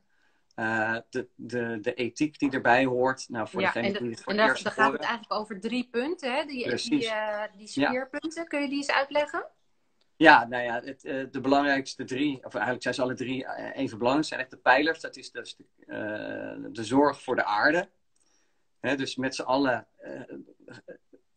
Eh, 0.58 0.96
de, 1.10 1.28
de, 1.34 1.78
de 1.80 1.94
ethiek 1.94 2.38
die 2.38 2.50
erbij 2.50 2.84
hoort. 2.84 3.28
Nou, 3.28 3.48
voor 3.48 3.60
ja, 3.60 3.72
degene 3.72 3.96
en, 3.96 4.02
die 4.02 4.10
het 4.10 4.22
voor 4.22 4.32
en 4.32 4.38
het 4.38 4.48
eerst 4.48 4.68
gaat 4.68 4.92
het 4.92 5.00
eigenlijk 5.00 5.32
over 5.32 5.60
drie 5.60 5.88
punten, 5.90 6.34
hè? 6.34 6.44
Die, 6.44 6.64
Precies. 6.64 6.88
die, 6.88 7.10
eh, 7.10 7.42
die 7.56 7.66
speerpunten. 7.66 8.48
Kun 8.48 8.62
je 8.62 8.68
die 8.68 8.76
eens 8.76 8.90
uitleggen? 8.90 9.46
Ja, 10.16 10.46
nou 10.46 10.62
ja, 10.62 10.80
het, 10.84 11.04
uh, 11.04 11.24
de 11.30 11.40
belangrijkste 11.40 12.04
drie, 12.04 12.36
of 12.44 12.52
eigenlijk 12.54 12.82
zijn 12.82 12.94
ze 12.94 13.02
alle 13.02 13.14
drie 13.14 13.46
even 13.74 13.98
belangrijk, 13.98 14.28
zijn 14.28 14.40
echt 14.40 14.50
de 14.50 14.56
pijlers. 14.56 15.00
Dat 15.00 15.16
is 15.16 15.30
dus 15.30 15.56
de, 15.56 16.68
de 16.72 16.84
zorg 16.84 17.22
voor 17.22 17.36
de 17.36 17.44
aarde. 17.44 17.88
Hè, 18.80 18.96
dus 18.96 19.16
met 19.16 19.34
z'n 19.34 19.42
allen 19.42 19.86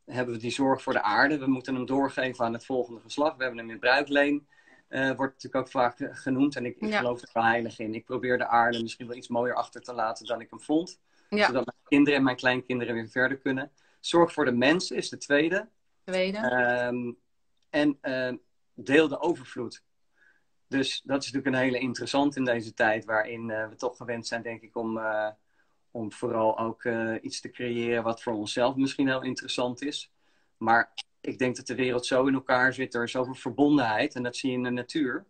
hebben 0.05 0.33
we 0.35 0.41
die 0.41 0.51
zorg 0.51 0.81
voor 0.81 0.93
de 0.93 1.01
aarde. 1.01 1.37
We 1.37 1.47
moeten 1.47 1.75
hem 1.75 1.85
doorgeven 1.85 2.45
aan 2.45 2.53
het 2.53 2.65
volgende 2.65 2.99
geslacht. 2.99 3.37
We 3.37 3.43
hebben 3.43 3.59
hem 3.59 3.69
in 3.69 3.79
bruikleen. 3.79 4.47
Uh, 4.91 5.11
wordt 5.11 5.33
natuurlijk 5.33 5.55
ook 5.55 5.71
vaak 5.71 6.09
genoemd. 6.11 6.55
En 6.55 6.65
ik, 6.65 6.77
ik 6.79 6.93
geloof 6.93 7.21
er 7.21 7.29
wel 7.33 7.43
heilig 7.43 7.79
in. 7.79 7.95
Ik 7.95 8.05
probeer 8.05 8.37
de 8.37 8.47
aarde 8.47 8.81
misschien 8.81 9.07
wel 9.07 9.15
iets 9.15 9.27
mooier 9.27 9.55
achter 9.55 9.81
te 9.81 9.93
laten 9.93 10.25
dan 10.25 10.41
ik 10.41 10.49
hem 10.49 10.61
vond. 10.61 10.99
Ja. 11.29 11.45
Zodat 11.45 11.65
mijn 11.65 11.77
kinderen 11.87 12.17
en 12.19 12.23
mijn 12.23 12.35
kleinkinderen 12.35 12.93
weer 12.93 13.09
verder 13.09 13.37
kunnen. 13.37 13.71
Zorg 13.99 14.33
voor 14.33 14.45
de 14.45 14.51
mensen 14.51 14.95
is 14.95 15.09
de 15.09 15.17
tweede. 15.17 15.69
Tweede. 16.03 16.37
Um, 16.87 17.17
en 17.69 17.97
uh, 18.01 18.33
deel 18.73 19.07
de 19.07 19.19
overvloed. 19.19 19.83
Dus 20.67 21.01
dat 21.03 21.23
is 21.23 21.31
natuurlijk 21.31 21.55
een 21.55 21.61
hele 21.61 21.79
interessant 21.79 22.35
in 22.35 22.43
deze 22.43 22.73
tijd. 22.73 23.05
Waarin 23.05 23.49
uh, 23.49 23.67
we 23.67 23.75
toch 23.75 23.97
gewend 23.97 24.27
zijn, 24.27 24.41
denk 24.41 24.61
ik, 24.61 24.75
om, 24.75 25.01
om 25.91 26.11
vooral 26.11 26.59
ook 26.59 26.85
iets 27.21 27.41
te 27.41 27.49
creëren 27.49 28.03
wat 28.03 28.21
voor 28.21 28.33
onszelf 28.33 28.75
misschien 28.75 29.07
heel 29.07 29.23
interessant 29.23 29.81
is. 29.81 30.11
Maar 30.57 30.93
ik 31.21 31.37
denk 31.37 31.55
dat 31.55 31.67
de 31.67 31.75
wereld 31.75 32.05
zo 32.05 32.25
in 32.25 32.33
elkaar 32.33 32.73
zit. 32.73 32.93
Er 32.93 33.03
is 33.03 33.11
zoveel 33.11 33.33
verbondenheid. 33.33 34.15
En 34.15 34.23
dat 34.23 34.35
zie 34.35 34.49
je 34.51 34.57
in 34.57 34.63
de 34.63 34.69
natuur. 34.69 35.25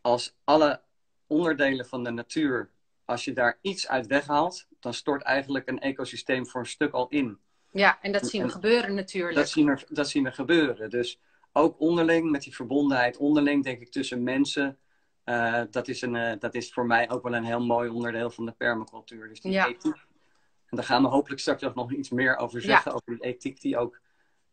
Als 0.00 0.36
alle 0.44 0.82
onderdelen 1.26 1.86
van 1.86 2.04
de 2.04 2.10
natuur, 2.10 2.70
als 3.04 3.24
je 3.24 3.32
daar 3.32 3.58
iets 3.60 3.88
uit 3.88 4.06
weghaalt, 4.06 4.66
dan 4.80 4.94
stort 4.94 5.22
eigenlijk 5.22 5.68
een 5.68 5.80
ecosysteem 5.80 6.46
voor 6.46 6.60
een 6.60 6.66
stuk 6.66 6.92
al 6.92 7.08
in. 7.08 7.38
Ja, 7.70 7.98
en 8.02 8.12
dat 8.12 8.26
zien 8.26 8.42
we 8.42 8.48
gebeuren 8.48 8.94
natuurlijk. 8.94 9.34
Dat 9.34 9.48
zien, 9.48 9.66
we, 9.66 9.86
dat 9.88 10.08
zien 10.08 10.24
we 10.24 10.32
gebeuren. 10.32 10.90
Dus 10.90 11.20
ook 11.52 11.80
onderling, 11.80 12.30
met 12.30 12.42
die 12.42 12.54
verbondenheid 12.54 13.16
onderling, 13.16 13.64
denk 13.64 13.80
ik, 13.80 13.90
tussen 13.90 14.22
mensen. 14.22 14.78
Uh, 15.24 15.62
dat, 15.70 15.88
is 15.88 16.02
een, 16.02 16.14
uh, 16.14 16.32
dat 16.38 16.54
is 16.54 16.72
voor 16.72 16.86
mij 16.86 17.10
ook 17.10 17.22
wel 17.22 17.34
een 17.34 17.44
heel 17.44 17.64
mooi 17.64 17.88
onderdeel 17.88 18.30
van 18.30 18.46
de 18.46 18.52
permacultuur. 18.52 19.28
Dus 19.28 19.40
die 19.40 19.52
ja. 19.52 19.68
ethiek. 19.68 19.96
En 20.66 20.76
daar 20.76 20.84
gaan 20.84 21.02
we 21.02 21.08
hopelijk 21.08 21.40
straks 21.40 21.64
ook 21.64 21.74
nog 21.74 21.92
iets 21.92 22.10
meer 22.10 22.36
over 22.36 22.60
zeggen. 22.60 22.90
Ja. 22.90 22.96
Over 22.96 23.18
die 23.18 23.30
ethiek 23.30 23.60
die 23.60 23.78
ook 23.78 24.00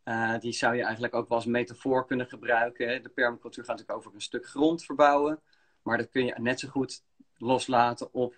uh, 0.05 0.39
die 0.39 0.51
zou 0.51 0.75
je 0.75 0.83
eigenlijk 0.83 1.13
ook 1.13 1.27
wel 1.27 1.37
als 1.37 1.47
metafoor 1.47 2.05
kunnen 2.05 2.27
gebruiken. 2.27 3.03
De 3.03 3.09
permacultuur 3.09 3.63
gaat 3.63 3.77
natuurlijk 3.77 3.99
over 3.99 4.13
een 4.13 4.21
stuk 4.21 4.47
grond 4.47 4.83
verbouwen. 4.83 5.41
Maar 5.81 5.97
dat 5.97 6.09
kun 6.09 6.25
je 6.25 6.35
net 6.37 6.59
zo 6.59 6.67
goed 6.67 7.03
loslaten 7.37 8.13
op, 8.13 8.35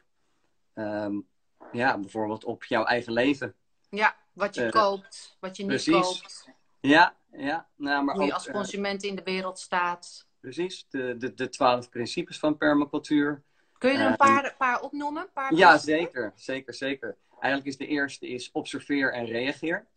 um, 0.74 1.28
ja, 1.72 1.98
bijvoorbeeld 1.98 2.44
op 2.44 2.64
jouw 2.64 2.84
eigen 2.84 3.14
leven. 3.14 3.56
Ja, 3.90 4.16
wat 4.34 4.56
je 4.56 4.66
uh, 4.66 4.72
koopt, 4.72 5.38
wat 5.40 5.58
je 5.58 5.66
niet 5.66 5.90
koopt. 5.90 6.50
Ja, 6.80 7.16
ja. 7.32 7.68
Nou, 7.76 8.04
maar 8.04 8.16
Hoe 8.16 8.24
ook, 8.24 8.30
je 8.30 8.34
als 8.34 8.52
consument 8.52 9.04
uh, 9.04 9.10
in 9.10 9.16
de 9.16 9.24
wereld 9.24 9.60
staat. 9.60 10.28
Precies, 10.40 10.86
de, 10.90 11.18
de, 11.18 11.34
de 11.34 11.50
twaalf 11.50 11.90
principes 11.90 12.40
van 12.40 12.58
permacultuur. 12.58 13.44
Kun 13.78 13.92
je 13.92 13.98
er 13.98 14.06
een 14.06 14.16
paar, 14.16 14.56
paar 14.58 14.82
opnoemen? 14.82 15.30
Paar 15.34 15.54
ja, 15.54 15.78
zeker, 15.78 16.34
zeker, 16.36 16.74
zeker. 16.74 17.18
Eigenlijk 17.40 17.66
is 17.66 17.78
de 17.78 17.88
eerste 17.88 18.28
is 18.28 18.52
observeer 18.52 19.14
en 19.14 19.26
reageer. 19.26 19.88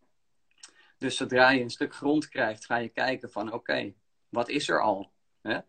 Dus 0.98 1.16
zodra 1.16 1.50
je 1.50 1.60
een 1.60 1.70
stuk 1.70 1.94
grond 1.94 2.28
krijgt, 2.28 2.64
ga 2.64 2.76
je 2.76 2.88
kijken 2.88 3.30
van 3.30 3.52
oké, 3.52 3.94
wat 4.28 4.48
is 4.48 4.68
er 4.68 4.82
al? 4.82 5.10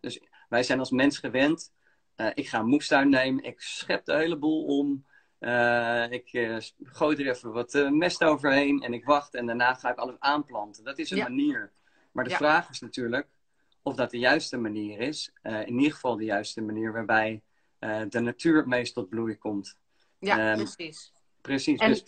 Dus 0.00 0.20
wij 0.48 0.62
zijn 0.62 0.78
als 0.78 0.90
mens 0.90 1.18
gewend. 1.18 1.72
Uh, 2.16 2.30
ik 2.34 2.48
ga 2.48 2.58
een 2.58 2.66
moestuin 2.66 3.08
nemen, 3.08 3.44
ik 3.44 3.60
schep 3.60 4.04
de 4.04 4.14
hele 4.14 4.36
boel 4.36 4.64
om. 4.64 5.06
Uh, 5.40 6.10
ik 6.10 6.32
uh, 6.32 6.56
gooi 6.82 7.16
er 7.16 7.30
even 7.30 7.52
wat 7.52 7.88
mest 7.90 8.24
overheen 8.24 8.82
en 8.82 8.94
ik 8.94 9.04
wacht 9.04 9.34
en 9.34 9.46
daarna 9.46 9.74
ga 9.74 9.90
ik 9.90 9.98
alles 9.98 10.16
aanplanten. 10.18 10.84
Dat 10.84 10.98
is 10.98 11.10
een 11.10 11.16
ja. 11.16 11.28
manier. 11.28 11.72
Maar 12.12 12.24
de 12.24 12.30
ja. 12.30 12.36
vraag 12.36 12.70
is 12.70 12.80
natuurlijk 12.80 13.26
of 13.82 13.94
dat 13.94 14.10
de 14.10 14.18
juiste 14.18 14.56
manier 14.56 15.00
is. 15.00 15.32
in 15.42 15.78
ieder 15.78 15.92
geval 15.92 16.16
de 16.16 16.24
juiste 16.24 16.62
manier 16.62 16.92
waarbij 16.92 17.42
de 18.08 18.20
natuur 18.20 18.56
het 18.56 18.66
meest 18.66 18.94
tot 18.94 19.08
bloei 19.08 19.36
komt. 19.36 19.76
Ja, 20.18 20.50
um, 20.50 20.56
precies. 20.56 21.12
Precies. 21.40 21.80
En... 21.80 21.88
Dus, 21.88 22.04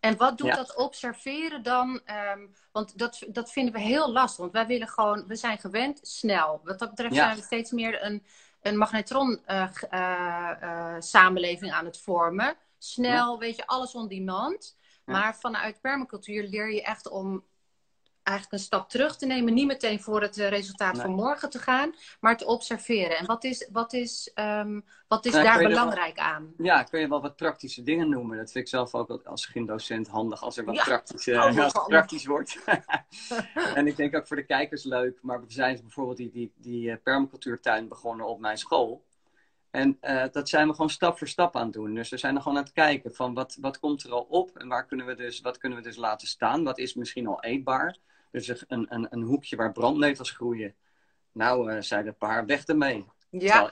en 0.00 0.16
wat 0.16 0.38
doet 0.38 0.46
ja. 0.46 0.54
dat 0.54 0.76
observeren 0.76 1.62
dan? 1.62 2.00
Um, 2.34 2.54
want 2.72 2.98
dat, 2.98 3.24
dat 3.28 3.52
vinden 3.52 3.72
we 3.74 3.80
heel 3.80 4.12
lastig. 4.12 4.38
Want 4.40 4.52
wij 4.52 4.66
willen 4.66 4.88
gewoon, 4.88 5.26
we 5.26 5.36
zijn 5.36 5.58
gewend 5.58 5.98
snel. 6.02 6.60
Wat 6.64 6.78
dat 6.78 6.90
betreft 6.90 7.14
ja. 7.14 7.24
zijn 7.24 7.36
we 7.36 7.42
steeds 7.42 7.70
meer 7.70 8.04
een, 8.04 8.24
een 8.62 8.76
magnetron 8.76 9.40
uh, 9.46 9.70
uh, 9.90 10.50
uh, 10.62 10.94
samenleving 10.98 11.72
aan 11.72 11.84
het 11.84 12.00
vormen. 12.00 12.56
Snel, 12.78 13.32
ja. 13.32 13.38
weet 13.38 13.56
je, 13.56 13.66
alles 13.66 13.94
on 13.94 14.08
demand. 14.08 14.76
Maar 15.04 15.36
vanuit 15.36 15.80
permacultuur 15.80 16.42
leer 16.42 16.72
je 16.72 16.82
echt 16.82 17.08
om 17.08 17.44
eigenlijk 18.28 18.52
een 18.52 18.66
stap 18.66 18.88
terug 18.88 19.16
te 19.16 19.26
nemen. 19.26 19.54
Niet 19.54 19.66
meteen 19.66 20.00
voor 20.00 20.22
het 20.22 20.36
resultaat 20.36 20.92
nee. 20.92 21.02
van 21.02 21.10
morgen 21.10 21.50
te 21.50 21.58
gaan, 21.58 21.94
maar 22.20 22.36
te 22.36 22.46
observeren. 22.46 23.18
En 23.18 23.26
wat 23.26 23.44
is, 23.44 23.68
wat 23.72 23.92
is, 23.92 24.30
um, 24.34 24.84
wat 25.08 25.26
is 25.26 25.32
nou, 25.32 25.44
daar 25.44 25.58
belangrijk 25.58 26.16
wel, 26.16 26.24
aan? 26.24 26.52
Ja, 26.58 26.82
kun 26.82 27.00
je 27.00 27.08
wel 27.08 27.20
wat 27.20 27.36
praktische 27.36 27.82
dingen 27.82 28.08
noemen. 28.08 28.36
Dat 28.36 28.50
vind 28.50 28.64
ik 28.64 28.70
zelf 28.70 28.94
ook 28.94 29.22
als 29.24 29.46
gymdocent 29.46 30.08
handig 30.08 30.42
als 30.42 30.56
er 30.56 30.64
wat 30.64 30.74
ja, 30.74 30.84
praktisch, 30.84 31.26
uh, 31.26 31.44
als 31.44 31.56
het 31.56 31.86
praktisch 31.86 32.26
wordt. 32.26 32.58
en 33.74 33.86
ik 33.86 33.96
denk 33.96 34.16
ook 34.16 34.26
voor 34.26 34.36
de 34.36 34.46
kijkers 34.46 34.84
leuk. 34.84 35.18
Maar 35.22 35.40
we 35.40 35.52
zijn 35.52 35.80
bijvoorbeeld 35.82 36.16
die, 36.16 36.30
die, 36.30 36.52
die 36.56 36.90
uh, 36.90 36.96
permacultuurtuin 37.02 37.88
begonnen 37.88 38.26
op 38.26 38.40
mijn 38.40 38.58
school. 38.58 39.06
En 39.70 39.98
uh, 40.00 40.24
dat 40.32 40.48
zijn 40.48 40.66
we 40.66 40.72
gewoon 40.72 40.90
stap 40.90 41.18
voor 41.18 41.28
stap 41.28 41.56
aan 41.56 41.64
het 41.64 41.72
doen. 41.72 41.94
Dus 41.94 42.08
we 42.08 42.16
zijn 42.16 42.36
er 42.36 42.42
gewoon 42.42 42.58
aan 42.58 42.64
het 42.64 42.72
kijken 42.72 43.14
van 43.14 43.34
wat, 43.34 43.56
wat 43.60 43.78
komt 43.78 44.02
er 44.02 44.12
al 44.12 44.26
op 44.28 44.56
en 44.56 44.68
waar 44.68 44.86
kunnen 44.86 45.06
we 45.06 45.14
dus, 45.14 45.40
wat 45.40 45.58
kunnen 45.58 45.78
we 45.78 45.84
dus 45.84 45.96
laten 45.96 46.28
staan. 46.28 46.64
Wat 46.64 46.78
is 46.78 46.94
misschien 46.94 47.26
al 47.26 47.42
eetbaar. 47.42 47.96
Dus 48.30 48.64
een, 48.68 48.86
een, 48.88 49.06
een 49.10 49.22
hoekje 49.22 49.56
waar 49.56 49.72
brandnetels 49.72 50.30
groeien. 50.30 50.74
Nou, 51.32 51.72
uh, 51.72 51.80
zei 51.80 52.04
de 52.04 52.12
paar, 52.12 52.46
weg 52.46 52.64
ermee. 52.64 53.06
Ja. 53.30 53.38
Terwijl, 53.38 53.70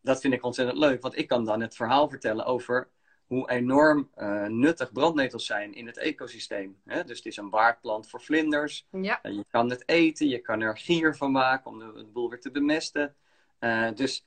dat 0.00 0.20
vind 0.20 0.34
ik 0.34 0.44
ontzettend 0.44 0.78
leuk, 0.78 1.02
want 1.02 1.18
ik 1.18 1.28
kan 1.28 1.44
dan 1.44 1.60
het 1.60 1.76
verhaal 1.76 2.08
vertellen 2.08 2.44
over 2.44 2.88
hoe 3.26 3.50
enorm 3.50 4.10
uh, 4.16 4.46
nuttig 4.46 4.92
brandnetels 4.92 5.46
zijn 5.46 5.74
in 5.74 5.86
het 5.86 5.98
ecosysteem. 5.98 6.80
Hè? 6.84 7.04
Dus 7.04 7.16
het 7.16 7.26
is 7.26 7.36
een 7.36 7.50
waardplant 7.50 8.08
voor 8.08 8.20
vlinders. 8.20 8.86
Ja. 8.90 9.20
Uh, 9.22 9.34
je 9.34 9.44
kan 9.50 9.70
het 9.70 9.88
eten, 9.88 10.28
je 10.28 10.38
kan 10.38 10.60
er 10.60 10.78
gier 10.78 11.16
van 11.16 11.32
maken 11.32 11.70
om 11.70 11.78
de, 11.78 11.92
het 11.96 12.12
boel 12.12 12.28
weer 12.28 12.40
te 12.40 12.50
bemesten. 12.50 13.14
Uh, 13.60 13.88
dus 13.94 14.24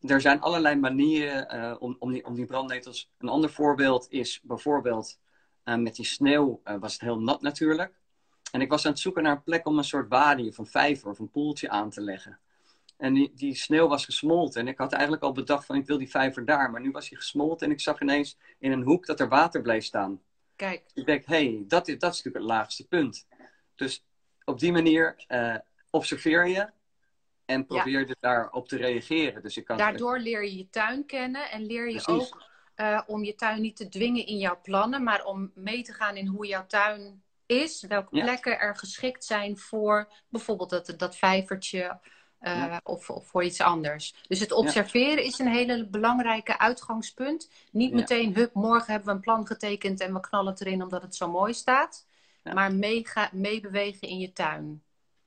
er 0.00 0.20
zijn 0.20 0.40
allerlei 0.40 0.76
manieren 0.76 1.80
om, 1.80 1.96
om, 1.98 2.12
die, 2.12 2.26
om 2.26 2.34
die 2.34 2.46
brandnetels. 2.46 3.10
Een 3.18 3.28
ander 3.28 3.50
voorbeeld 3.50 4.06
is 4.10 4.40
bijvoorbeeld 4.42 5.18
met 5.64 5.96
die 5.96 6.04
sneeuw 6.04 6.60
was 6.80 6.92
het 6.92 7.00
heel 7.00 7.20
nat 7.20 7.42
natuurlijk. 7.42 7.97
En 8.52 8.60
ik 8.60 8.70
was 8.70 8.84
aan 8.84 8.92
het 8.92 9.00
zoeken 9.00 9.22
naar 9.22 9.32
een 9.32 9.42
plek 9.42 9.66
om 9.66 9.78
een 9.78 9.84
soort 9.84 10.08
wadi 10.08 10.48
of 10.48 10.58
een 10.58 10.66
vijver 10.66 11.10
of 11.10 11.18
een 11.18 11.30
poeltje 11.30 11.68
aan 11.68 11.90
te 11.90 12.00
leggen. 12.00 12.38
En 12.96 13.14
die, 13.14 13.32
die 13.34 13.54
sneeuw 13.54 13.88
was 13.88 14.04
gesmolten. 14.04 14.60
En 14.60 14.68
ik 14.68 14.78
had 14.78 14.92
eigenlijk 14.92 15.22
al 15.22 15.32
bedacht 15.32 15.66
van 15.66 15.76
ik 15.76 15.86
wil 15.86 15.98
die 15.98 16.10
vijver 16.10 16.44
daar. 16.44 16.70
Maar 16.70 16.80
nu 16.80 16.90
was 16.90 17.08
hij 17.08 17.18
gesmolten 17.18 17.66
en 17.66 17.72
ik 17.72 17.80
zag 17.80 18.00
ineens 18.00 18.38
in 18.58 18.72
een 18.72 18.82
hoek 18.82 19.06
dat 19.06 19.20
er 19.20 19.28
water 19.28 19.62
bleef 19.62 19.84
staan. 19.84 20.20
Kijk. 20.56 20.82
Ik 20.94 21.06
denk, 21.06 21.24
hé, 21.26 21.34
hey, 21.34 21.64
dat, 21.66 21.88
is, 21.88 21.98
dat 21.98 22.12
is 22.12 22.16
natuurlijk 22.16 22.44
het 22.44 22.54
laagste 22.54 22.86
punt. 22.86 23.26
Dus 23.74 24.04
op 24.44 24.58
die 24.58 24.72
manier 24.72 25.24
uh, 25.28 25.54
observeer 25.90 26.46
je 26.46 26.70
en 27.44 27.66
probeer 27.66 28.08
ja. 28.08 28.14
daarop 28.20 28.68
te 28.68 28.76
reageren. 28.76 29.42
Dus 29.42 29.56
ik 29.56 29.64
kan 29.64 29.76
Daardoor 29.76 30.18
leer 30.18 30.44
je 30.44 30.56
je 30.56 30.70
tuin 30.70 31.06
kennen 31.06 31.50
en 31.50 31.66
leer 31.66 31.90
je 31.90 32.02
Precies. 32.02 32.32
ook 32.32 32.46
uh, 32.76 33.00
om 33.06 33.24
je 33.24 33.34
tuin 33.34 33.60
niet 33.60 33.76
te 33.76 33.88
dwingen 33.88 34.26
in 34.26 34.38
jouw 34.38 34.60
plannen, 34.62 35.02
maar 35.02 35.24
om 35.24 35.50
mee 35.54 35.82
te 35.82 35.92
gaan 35.92 36.16
in 36.16 36.26
hoe 36.26 36.46
jouw 36.46 36.66
tuin 36.66 37.22
is, 37.48 37.84
welke 37.88 38.16
ja. 38.16 38.22
plekken 38.22 38.58
er 38.58 38.76
geschikt 38.76 39.24
zijn 39.24 39.58
voor 39.58 40.12
bijvoorbeeld 40.28 40.70
dat, 40.70 40.94
dat 40.96 41.16
vijvertje 41.16 41.98
uh, 42.40 42.56
ja. 42.56 42.80
of, 42.84 43.10
of, 43.10 43.26
voor 43.26 43.44
iets 43.44 43.60
anders. 43.60 44.14
Dus 44.28 44.40
het 44.40 44.52
observeren 44.52 45.22
ja. 45.22 45.28
is 45.28 45.38
een 45.38 45.48
hele 45.48 45.86
belangrijke 45.86 46.58
uitgangspunt. 46.58 47.50
Niet 47.72 47.92
meteen, 47.92 48.34
hup, 48.34 48.54
morgen 48.54 48.92
hebben 48.92 49.08
we 49.08 49.14
een 49.14 49.20
plan 49.20 49.46
getekend 49.46 50.00
en 50.00 50.12
we 50.12 50.20
knallen 50.20 50.52
het 50.52 50.60
erin 50.60 50.82
omdat 50.82 51.02
het 51.02 51.14
zo 51.14 51.30
mooi 51.30 51.54
staat. 51.54 52.06
Maar 52.54 52.74
meebewegen 52.74 53.28
mee 54.00 54.10
in 54.10 54.18
je 54.18 54.32
tuin. 54.32 54.82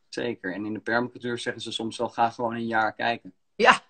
Zeker. 0.10 0.54
En 0.54 0.66
in 0.66 0.74
de 0.74 0.80
permacultuur 0.80 1.38
zeggen 1.38 1.62
ze 1.62 1.72
soms 1.72 1.98
wel, 1.98 2.10
ga 2.10 2.30
gewoon 2.30 2.56
een 2.56 2.68
jaar 2.68 2.94
kijken. 2.94 3.34
Ja. 3.56 3.82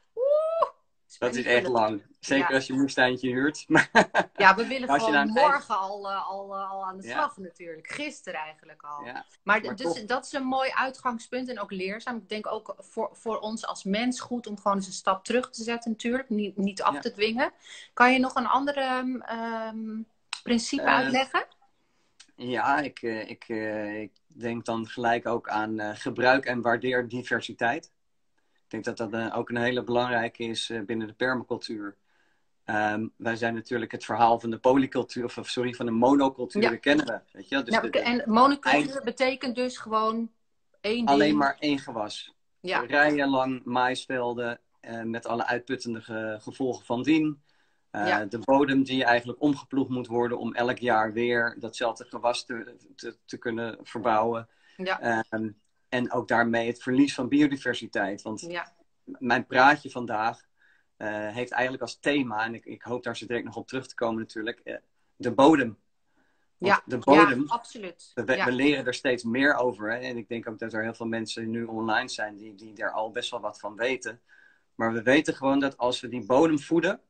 Dat 1.22 1.36
is 1.36 1.46
echt 1.46 1.68
lang. 1.68 2.02
Zeker 2.20 2.50
ja. 2.50 2.56
als 2.56 2.68
je 2.68 2.74
een 2.74 2.80
moestuintje 2.80 3.30
huurt. 3.30 3.66
ja, 4.36 4.56
we 4.56 4.68
willen 4.68 5.00
gewoon 5.00 5.28
morgen 5.28 5.78
al, 5.78 6.12
uh, 6.12 6.30
al, 6.30 6.56
uh, 6.56 6.72
al 6.72 6.86
aan 6.86 6.98
de 6.98 7.04
slag 7.04 7.36
ja. 7.36 7.42
natuurlijk. 7.42 7.92
Gisteren 7.92 8.40
eigenlijk 8.40 8.82
al. 8.84 9.06
Ja. 9.06 9.26
Maar, 9.44 9.62
maar 9.62 9.76
dus, 9.76 10.06
dat 10.06 10.26
is 10.26 10.34
een 10.34 10.44
mooi 10.44 10.72
uitgangspunt 10.72 11.50
en 11.50 11.60
ook 11.60 11.72
leerzaam. 11.72 12.18
Ik 12.18 12.30
denk 12.30 12.48
ook 12.48 12.76
voor, 12.78 13.10
voor 13.14 13.40
ons 13.40 13.66
als 13.66 13.84
mens 13.84 14.20
goed 14.20 14.48
om 14.48 14.58
gewoon 14.58 14.78
eens 14.78 14.88
een 14.88 14.94
stap 14.94 15.24
terug 15.24 15.50
te 15.50 15.64
zetten 15.64 15.92
natuurlijk. 15.92 16.30
Niet, 16.30 16.58
niet 16.58 16.82
af 16.82 17.00
te 17.00 17.12
dwingen. 17.12 17.52
Kan 17.94 18.14
je 18.14 18.20
nog 18.20 18.36
een 18.36 18.48
andere 18.48 19.04
um, 19.72 20.06
principe 20.44 20.84
uh, 20.84 20.96
uitleggen? 20.96 21.46
Ja, 22.36 22.80
ik, 22.80 23.02
ik, 23.02 23.48
ik 23.48 24.12
denk 24.28 24.66
dan 24.66 24.88
gelijk 24.88 25.28
ook 25.28 25.50
aan 25.50 25.96
gebruik 25.96 26.46
en 26.46 26.62
waardeer 26.62 27.08
diversiteit. 27.08 27.92
Ik 28.72 28.84
denk 28.84 28.98
dat 28.98 29.12
dat 29.12 29.22
uh, 29.22 29.38
ook 29.38 29.50
een 29.50 29.58
hele 29.58 29.84
belangrijke 29.84 30.44
is 30.44 30.70
uh, 30.70 30.82
binnen 30.82 31.08
de 31.08 31.14
permacultuur. 31.14 31.96
Um, 32.66 33.14
wij 33.16 33.36
zijn 33.36 33.54
natuurlijk 33.54 33.92
het 33.92 34.06
verhaal 34.06 34.40
van 34.40 34.50
de 34.50 34.58
polycultuur, 34.58 35.26
of 35.26 35.50
sorry, 35.50 35.74
van 35.74 35.86
de 35.86 35.92
monocultuur, 35.92 36.62
ja. 36.62 36.76
kennen 36.76 37.06
we. 37.06 37.20
Weet 37.32 37.50
je? 37.50 37.64
Dus 37.64 37.74
ja, 37.74 37.82
de, 37.82 37.90
de, 37.90 38.00
en 38.00 38.24
monocultuur 38.26 38.92
eind... 38.92 39.04
betekent 39.04 39.56
dus 39.56 39.78
gewoon 39.78 40.32
één 40.82 41.06
Alleen 41.06 41.28
ding. 41.28 41.40
maar 41.40 41.58
één 41.60 41.80
gewas. 41.80 42.34
Ja. 42.60 42.80
Rijen 42.80 43.30
lang 43.30 43.62
maisvelden 43.64 44.60
uh, 44.82 45.02
met 45.02 45.26
alle 45.26 45.46
uitputtende 45.46 46.02
ge 46.02 46.38
gevolgen 46.42 46.86
van 46.86 47.04
dien. 47.04 47.42
Uh, 47.92 48.08
Ja. 48.08 48.26
De 48.26 48.40
bodem 48.40 48.84
die 48.84 49.04
eigenlijk 49.04 49.42
omgeploegd 49.42 49.90
moet 49.90 50.08
worden 50.08 50.38
om 50.38 50.54
elk 50.54 50.78
jaar 50.78 51.14
weer 51.14 51.56
datzelfde 51.60 52.06
gewas 52.06 52.46
te, 52.46 52.76
te, 52.96 53.18
te 53.26 53.38
kunnen 53.38 53.78
verbouwen. 53.84 54.50
Ja. 54.78 55.02
Ehm, 55.02 55.50
en 55.92 56.12
ook 56.12 56.28
daarmee 56.28 56.68
het 56.68 56.82
verlies 56.82 57.14
van 57.14 57.28
biodiversiteit. 57.28 58.22
Want 58.22 58.42
Ja. 58.42 58.74
mijn 59.04 59.46
praatje 59.46 59.90
vandaag 59.90 60.50
eh, 60.98 61.28
heeft 61.30 61.52
eigenlijk 61.52 61.82
als 61.84 62.00
thema, 62.00 62.46
en 62.46 62.54
ik, 62.54 62.66
ik 62.66 62.82
hoop 62.82 63.04
daar 63.04 63.18
zo 63.18 63.26
direct 63.26 63.46
nog 63.46 63.56
op 63.56 63.68
terug 63.68 63.88
te 63.88 63.96
komen 63.96 64.20
natuurlijk, 64.20 64.60
eh, 64.60 64.76
de 65.16 65.32
bodem. 65.32 65.80
Want 66.58 66.74
Ja. 66.74 66.82
de 66.86 66.98
bodem, 66.98 67.40
Ja, 67.40 67.54
absoluut. 67.54 68.12
we, 68.14 68.36
Ja. 68.36 68.50
leren 68.50 68.86
er 68.86 68.94
steeds 68.94 69.24
meer 69.24 69.56
over. 69.56 69.92
Hè? 69.92 69.98
En 69.98 70.18
ik 70.18 70.28
denk 70.28 70.50
ook 70.50 70.60
dat 70.60 70.74
er 70.74 70.84
heel 70.84 70.94
veel 70.94 71.06
mensen 71.08 71.50
nu 71.50 71.64
online 71.64 72.10
zijn 72.10 72.38
die, 72.38 72.56
die 72.56 72.74
daar 72.74 72.92
al 72.92 73.12
best 73.12 73.32
wel 73.32 73.40
wat 73.40 73.60
van 73.60 73.76
weten. 73.76 74.22
Maar 74.76 74.94
we 74.94 75.02
weten 75.02 75.36
gewoon 75.36 75.60
dat 75.60 75.78
als 75.78 76.00
we 76.00 76.08
die 76.08 76.26
bodem 76.26 76.60
voeden, 76.60 77.02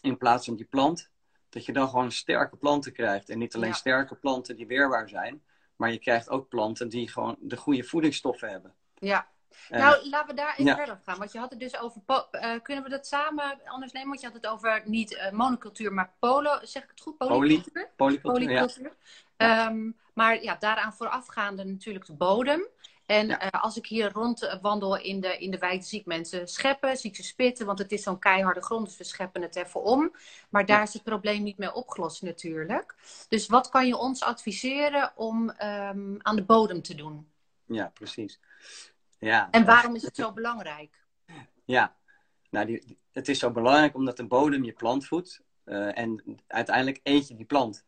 in 0.00 0.16
plaats 0.16 0.46
van 0.46 0.56
die 0.56 0.66
plant, 0.66 1.10
dat 1.48 1.64
je 1.64 1.72
dan 1.72 1.88
gewoon 1.88 2.12
sterke 2.12 2.56
planten 2.56 2.92
krijgt. 2.92 3.28
En 3.28 3.38
niet 3.38 3.54
alleen 3.54 3.68
Ja. 3.68 3.74
sterke 3.74 4.14
planten 4.14 4.56
die 4.56 4.66
weerbaar 4.66 5.08
zijn, 5.08 5.42
maar 5.80 5.92
je 5.92 5.98
krijgt 5.98 6.28
ook 6.30 6.48
planten 6.48 6.88
die 6.88 7.08
gewoon 7.08 7.36
de 7.40 7.56
goede 7.56 7.84
voedingsstoffen 7.84 8.50
hebben. 8.50 8.74
Ja. 8.94 9.28
Eh, 9.68 9.80
Nou, 9.80 10.08
laten 10.08 10.28
we 10.28 10.34
daar 10.34 10.52
even 10.52 10.64
ja. 10.64 10.76
verder 10.76 10.94
op 10.94 11.00
gaan. 11.04 11.18
Want 11.18 11.32
je 11.32 11.38
had 11.38 11.50
het 11.50 11.60
dus 11.60 11.78
over. 11.80 12.02
eh, 12.30 12.50
kunnen 12.62 12.84
we 12.84 12.90
dat 12.90 13.06
samen 13.06 13.60
anders 13.64 13.92
nemen? 13.92 14.08
Want 14.08 14.20
je 14.20 14.26
had 14.26 14.36
het 14.36 14.46
over 14.46 14.82
niet 14.84 15.14
eh, 15.14 15.30
monocultuur, 15.30 15.92
maar 15.92 16.12
polo. 16.18 16.58
Zeg 16.62 16.82
ik 16.82 16.88
het 16.90 17.00
goed? 17.00 17.16
Poly- 17.18 17.30
Polycultuur? 17.30 17.90
polycultuur, 17.96 18.50
ja. 18.50 18.60
Polycultuur. 18.60 18.96
Ehm, 19.36 19.90
maar 20.14 20.42
ja, 20.42 20.56
daaraan 20.58 20.92
voorafgaande 20.92 21.64
natuurlijk 21.64 22.06
de 22.06 22.12
bodem. 22.14 22.66
En 23.10 23.26
Ja. 23.26 23.38
eh, 23.40 23.62
als 23.62 23.76
ik 23.76 23.86
hier 23.86 24.12
rondwandel 24.12 24.96
in 24.98 25.20
de, 25.20 25.38
in 25.38 25.50
de 25.50 25.58
wijk, 25.58 25.82
zie 25.84 26.00
ik 26.00 26.06
mensen 26.06 26.48
scheppen, 26.48 26.96
zie 26.96 27.10
ik 27.10 27.16
ze 27.16 27.22
spitten, 27.22 27.66
want 27.66 27.78
het 27.78 27.92
is 27.92 28.02
zo'n 28.02 28.18
keiharde 28.18 28.62
grond, 28.62 28.86
dus 28.86 28.96
we 28.96 29.04
scheppen 29.04 29.42
het 29.42 29.56
even 29.56 29.82
om. 29.82 30.12
Maar 30.50 30.66
daar 30.66 30.76
Ja. 30.76 30.82
is 30.82 30.92
het 30.92 31.02
probleem 31.02 31.42
niet 31.42 31.58
mee 31.58 31.72
opgelost 31.74 32.22
natuurlijk. 32.22 32.94
Dus 33.28 33.46
wat 33.46 33.68
kan 33.68 33.86
je 33.86 33.96
ons 33.96 34.22
adviseren 34.22 35.12
om 35.16 35.50
ehm, 35.50 36.14
aan 36.18 36.36
de 36.36 36.42
bodem 36.44 36.82
te 36.82 36.94
doen? 36.94 37.28
Ja, 37.64 37.90
precies. 37.94 38.40
Ja, 39.18 39.48
En 39.50 39.64
waarom 39.64 39.94
is 39.94 40.02
het 40.02 40.16
zo 40.16 40.32
belangrijk? 40.32 41.04
Ja, 41.64 41.96
nou, 42.50 42.66
die, 42.66 42.98
het 43.12 43.28
is 43.28 43.38
zo 43.38 43.50
belangrijk 43.50 43.94
omdat 43.94 44.16
de 44.16 44.26
bodem 44.26 44.64
je 44.64 44.72
plant 44.72 45.06
voedt. 45.06 45.40
eh, 45.64 45.98
en 45.98 46.40
uiteindelijk 46.46 47.00
eet 47.02 47.28
je 47.28 47.34
die 47.34 47.44
plant. 47.46 47.84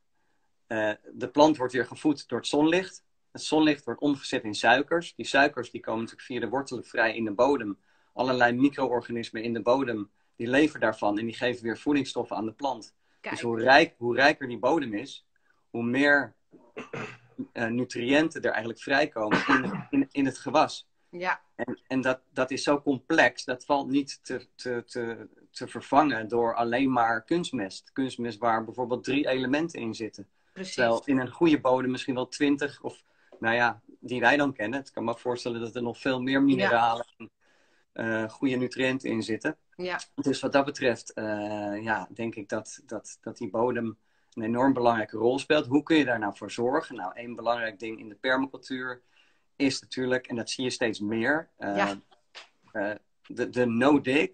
Eh, 0.66 0.92
de 1.12 1.28
plant 1.28 1.56
wordt 1.56 1.72
weer 1.72 1.86
gevoed 1.86 2.28
door 2.28 2.38
het 2.38 2.48
zonlicht. 2.48 3.04
Het 3.32 3.42
zonlicht 3.42 3.84
wordt 3.84 4.00
omgezet 4.00 4.44
in 4.44 4.54
suikers. 4.54 5.14
Die 5.14 5.26
suikers 5.26 5.70
die 5.70 5.80
komen 5.80 6.00
natuurlijk 6.00 6.26
via 6.26 6.40
de 6.40 6.48
wortelen 6.48 6.84
vrij 6.84 7.16
in 7.16 7.24
de 7.24 7.32
bodem. 7.32 7.78
Allerlei 8.12 8.52
micro-organismen 8.52 9.42
in 9.42 9.52
de 9.52 9.62
bodem, 9.62 10.10
die 10.36 10.48
leven 10.48 10.80
daarvan. 10.80 11.18
En 11.18 11.24
die 11.24 11.34
geven 11.34 11.62
weer 11.62 11.78
voedingsstoffen 11.78 12.36
aan 12.36 12.44
de 12.44 12.52
plant. 12.52 12.94
Kijk, 13.20 13.34
Dus 13.34 13.44
hoe, 13.44 13.60
rijk, 13.60 13.94
hoe 13.98 14.14
rijker 14.14 14.48
die 14.48 14.58
bodem 14.58 14.94
is, 14.94 15.26
hoe 15.70 15.82
meer 15.84 16.34
eh, 17.52 17.66
nutriënten 17.66 18.42
er 18.42 18.50
eigenlijk 18.50 18.80
vrijkomen 18.80 19.44
in, 19.48 19.86
in, 19.90 20.08
in 20.10 20.24
het 20.24 20.38
gewas. 20.38 20.88
ja, 21.10 21.40
En, 21.54 21.80
en 21.86 22.00
dat, 22.00 22.20
dat 22.30 22.50
is 22.50 22.62
zo 22.62 22.80
complex, 22.80 23.44
dat 23.44 23.64
valt 23.64 23.88
niet 23.88 24.24
te, 24.24 24.46
te, 24.54 24.82
te, 24.86 25.28
te 25.50 25.68
vervangen 25.68 26.28
door 26.28 26.54
alleen 26.54 26.92
maar 26.92 27.24
kunstmest. 27.24 27.90
Kunstmest 27.92 28.38
waar 28.38 28.64
bijvoorbeeld 28.64 29.04
drie 29.04 29.28
elementen 29.28 29.80
in 29.80 29.94
zitten. 29.94 30.28
precies. 30.52 30.74
Terwijl 30.74 31.02
in 31.04 31.18
een 31.18 31.30
goede 31.30 31.60
bodem 31.60 31.90
misschien 31.90 32.14
wel 32.14 32.28
twintig, 32.28 32.82
of 32.82 33.02
nou 33.42 33.54
ja, 33.54 33.80
die 34.00 34.20
wij 34.20 34.36
dan 34.36 34.52
kennen. 34.52 34.78
Het 34.78 34.90
kan 34.90 35.04
me 35.04 35.14
voorstellen 35.16 35.60
dat 35.60 35.74
er 35.76 35.82
nog 35.82 35.98
veel 35.98 36.20
meer 36.22 36.42
mineralen 36.42 37.06
en 37.16 37.30
eh, 37.92 38.28
goede 38.28 38.56
nutriënten 38.56 39.10
in 39.10 39.22
zitten. 39.22 39.56
Ja, 39.76 40.00
Dus 40.14 40.40
wat 40.40 40.52
dat 40.52 40.64
betreft, 40.64 41.12
eh, 41.12 41.82
ja, 41.82 42.08
denk 42.14 42.34
ik 42.34 42.48
dat, 42.48 42.80
dat, 42.86 43.18
dat 43.20 43.36
die 43.36 43.50
bodem 43.50 43.98
een 44.34 44.42
enorm 44.42 44.72
belangrijke 44.72 45.16
rol 45.16 45.38
speelt. 45.38 45.66
Hoe 45.66 45.82
kun 45.82 45.96
je 45.96 46.04
daar 46.04 46.18
nou 46.18 46.36
voor 46.36 46.50
zorgen? 46.50 46.96
Nou, 46.96 47.12
één 47.14 47.34
belangrijk 47.34 47.78
ding 47.78 47.98
in 47.98 48.08
de 48.08 48.14
permacultuur 48.14 49.02
is 49.56 49.80
natuurlijk, 49.80 50.26
en 50.26 50.36
dat 50.36 50.50
zie 50.50 50.64
je 50.64 50.70
steeds 50.70 51.00
meer, 51.00 51.48
eh, 51.56 51.76
Ja. 51.76 53.00
de, 53.26 53.48
de 53.50 53.66
no-dig, 53.66 54.30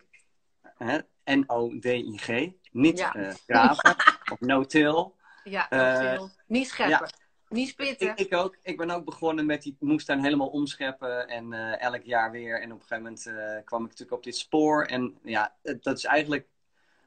N-O-D-I-G, 1.25 2.51
niet 2.73 3.01
graven 3.47 3.97
of 4.33 4.41
no-till. 4.41 5.15
ja, 5.45 5.67
veel. 5.71 6.31
niet 6.47 6.69
scheppen, 6.69 7.11
niet 7.49 7.69
spitten. 7.69 8.09
Ik, 8.09 8.19
ik 8.19 8.35
ook. 8.35 8.57
Ik 8.63 8.77
ben 8.77 8.91
ook 8.91 9.05
begonnen 9.05 9.47
met 9.47 9.63
die 9.63 9.77
moestuin 9.81 10.23
helemaal 10.23 10.49
omscheppen. 10.49 11.29
En 11.29 11.53
eh, 11.53 11.81
elk 11.83 12.03
jaar 12.03 12.31
weer. 12.31 12.61
En 12.61 12.73
op 12.73 12.81
een 12.81 12.87
gegeven 12.87 13.03
moment 13.03 13.27
eh, 13.27 13.65
kwam 13.65 13.81
ik 13.83 13.89
natuurlijk 13.91 14.17
op 14.19 14.25
dit 14.25 14.37
spoor. 14.37 14.85
En 14.85 15.19
ja, 15.23 15.55
dat 15.63 15.97
is 15.99 16.05
eigenlijk... 16.05 16.47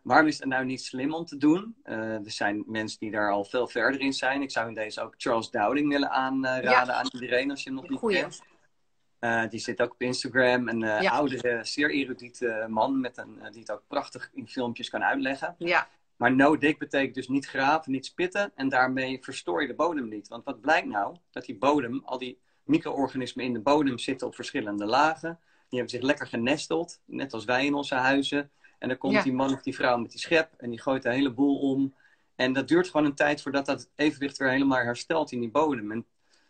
Waarom 0.02 0.28
is 0.28 0.40
het 0.40 0.48
nou 0.48 0.66
niet 0.66 0.82
slim 0.82 1.14
om 1.14 1.26
te 1.26 1.38
doen? 1.38 1.76
Eh, 1.84 2.14
er 2.14 2.32
zijn 2.32 2.64
mensen 2.68 3.00
die 3.00 3.12
daar 3.12 3.32
al 3.32 3.44
veel 3.46 3.68
verder 3.68 4.02
in 4.02 4.14
zijn. 4.14 4.42
Ik 4.42 4.52
zou 4.52 4.68
in 4.68 4.74
deze 4.74 5.02
ook 5.02 5.14
Charles 5.18 5.50
Dowding 5.50 5.90
willen 5.90 6.10
aanraden 6.10 6.96
aan 6.96 7.10
iedereen 7.14 7.50
als 7.50 7.64
je 7.64 7.70
hem 7.70 7.80
nog 7.80 7.90
niet 7.90 8.00
Goeie. 8.00 8.20
kent. 8.20 9.52
Die 9.52 9.60
zit 9.60 9.82
ook 9.82 9.92
op 9.92 10.02
Instagram. 10.02 10.68
Een 10.68 10.80
Ja. 10.80 11.10
oudere, 11.12 11.60
zeer 11.64 11.92
erudite 11.92 12.66
man 12.70 13.00
met 13.00 13.18
een, 13.18 13.40
die 13.52 13.60
het 13.60 13.72
ook 13.72 13.84
prachtig 13.88 14.30
in 14.34 14.48
filmpjes 14.48 14.90
kan 14.90 15.04
uitleggen. 15.04 15.56
Ja, 15.58 15.88
Maar 16.22 16.36
no-dig 16.36 16.78
betekent 16.78 17.16
dus 17.16 17.28
niet 17.28 17.46
graven, 17.48 17.92
niet 17.92 18.06
spitten. 18.06 18.52
En 18.56 18.70
daarmee 18.70 19.18
verstoor 19.22 19.62
je 19.62 19.68
de 19.68 19.74
bodem 19.74 20.08
niet. 20.10 20.28
Want 20.28 20.44
wat 20.44 20.62
blijkt 20.62 20.88
nou? 20.88 21.16
Dat 21.32 21.46
die 21.46 21.58
bodem, 21.58 22.02
al 22.06 22.18
die 22.18 22.40
micro-organismen 22.64 23.46
in 23.46 23.54
de 23.54 23.60
bodem 23.60 23.98
zitten 23.98 24.28
op 24.28 24.36
verschillende 24.36 24.86
lagen. 24.86 25.40
Die 25.70 25.80
hebben 25.80 25.90
zich 25.90 26.02
lekker 26.02 26.28
genesteld, 26.28 27.02
net 27.06 27.34
als 27.34 27.46
wij 27.46 27.66
in 27.66 27.74
onze 27.74 27.96
huizen. 27.96 28.52
En 28.80 28.88
dan 28.88 28.98
komt 28.98 29.14
Ja. 29.14 29.24
die 29.24 29.34
man 29.34 29.54
of 29.54 29.62
die 29.62 29.76
vrouw 29.76 29.98
met 29.98 30.12
die 30.12 30.20
schep 30.20 30.54
en 30.58 30.70
die 30.70 30.82
gooit 30.82 31.04
de 31.04 31.12
hele 31.12 31.34
boel 31.34 31.60
om. 31.60 31.96
En 32.36 32.54
dat 32.54 32.68
duurt 32.68 32.90
gewoon 32.90 33.06
een 33.06 33.16
tijd 33.16 33.42
voordat 33.42 33.66
dat 33.66 33.90
evenwicht 33.96 34.38
weer 34.38 34.50
helemaal 34.50 34.84
herstelt 34.84 35.32
in 35.32 35.40
die 35.40 35.52
bodem. 35.52 35.92
En 35.92 36.06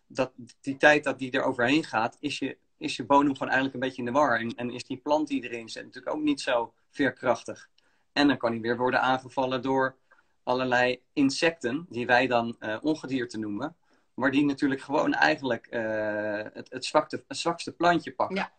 dat, 0.07 0.31
die 0.62 0.77
tijd 0.77 1.03
dat 1.03 1.19
die 1.19 1.31
er 1.31 1.43
overheen 1.43 1.84
gaat, 1.84 2.17
is 2.19 2.39
je, 2.39 2.57
is 2.77 2.95
je 2.95 3.05
bodem 3.05 3.34
gewoon 3.34 3.53
eigenlijk 3.53 3.73
een 3.73 3.88
beetje 3.89 4.01
in 4.01 4.05
de 4.05 4.19
war. 4.19 4.39
En, 4.39 4.55
en 4.55 4.71
is 4.71 4.84
die 4.84 4.97
plant 4.97 5.27
die 5.27 5.43
erin 5.43 5.69
zit 5.69 5.84
natuurlijk 5.86 6.15
ook 6.15 6.21
niet 6.21 6.41
zo 6.41 6.73
veerkrachtig. 6.89 7.69
En 8.13 8.28
dan 8.28 8.38
kan 8.38 8.52
hij 8.52 8.62
weer 8.62 8.78
worden 8.78 9.02
aangevallen 9.02 9.62
door 9.62 9.95
allerlei 10.43 11.02
insecten, 11.13 11.86
die 11.89 12.06
wij 12.06 12.28
dan 12.28 12.56
eh, 12.60 12.78
ongedierte 12.82 13.38
noemen. 13.39 13.76
Maar 14.13 14.32
die 14.32 14.45
natuurlijk 14.45 14.82
gewoon 14.82 15.13
eigenlijk 15.13 15.67
eh, 15.67 16.45
het, 16.54 16.69
het, 16.69 16.86
zwakste, 16.86 17.24
het 17.28 17.38
zwakste 17.38 17.71
plantje 17.71 18.12
pakken. 18.12 18.36
Ja. 18.36 18.52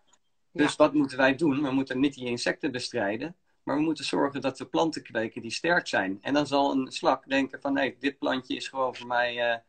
Dus 0.52 0.70
Ja. 0.70 0.76
wat 0.76 0.92
moeten 0.94 1.16
wij 1.16 1.34
doen? 1.34 1.62
We 1.62 1.70
moeten 1.70 2.00
niet 2.00 2.14
die 2.14 2.26
insecten 2.26 2.72
bestrijden. 2.72 3.36
Maar 3.62 3.76
we 3.76 3.82
moeten 3.82 4.04
zorgen 4.04 4.40
dat 4.40 4.58
we 4.58 4.66
planten 4.66 5.02
kweken 5.02 5.42
die 5.42 5.50
sterk 5.50 5.86
zijn. 5.86 6.18
En 6.20 6.34
dan 6.34 6.46
zal 6.46 6.72
een 6.72 6.92
slak 6.92 7.28
denken 7.28 7.60
van... 7.60 7.72
nee, 7.72 7.96
dit 8.00 8.18
plantje 8.18 8.56
is 8.56 8.68
gewoon 8.68 8.94
voor 8.96 9.06
mij... 9.06 9.62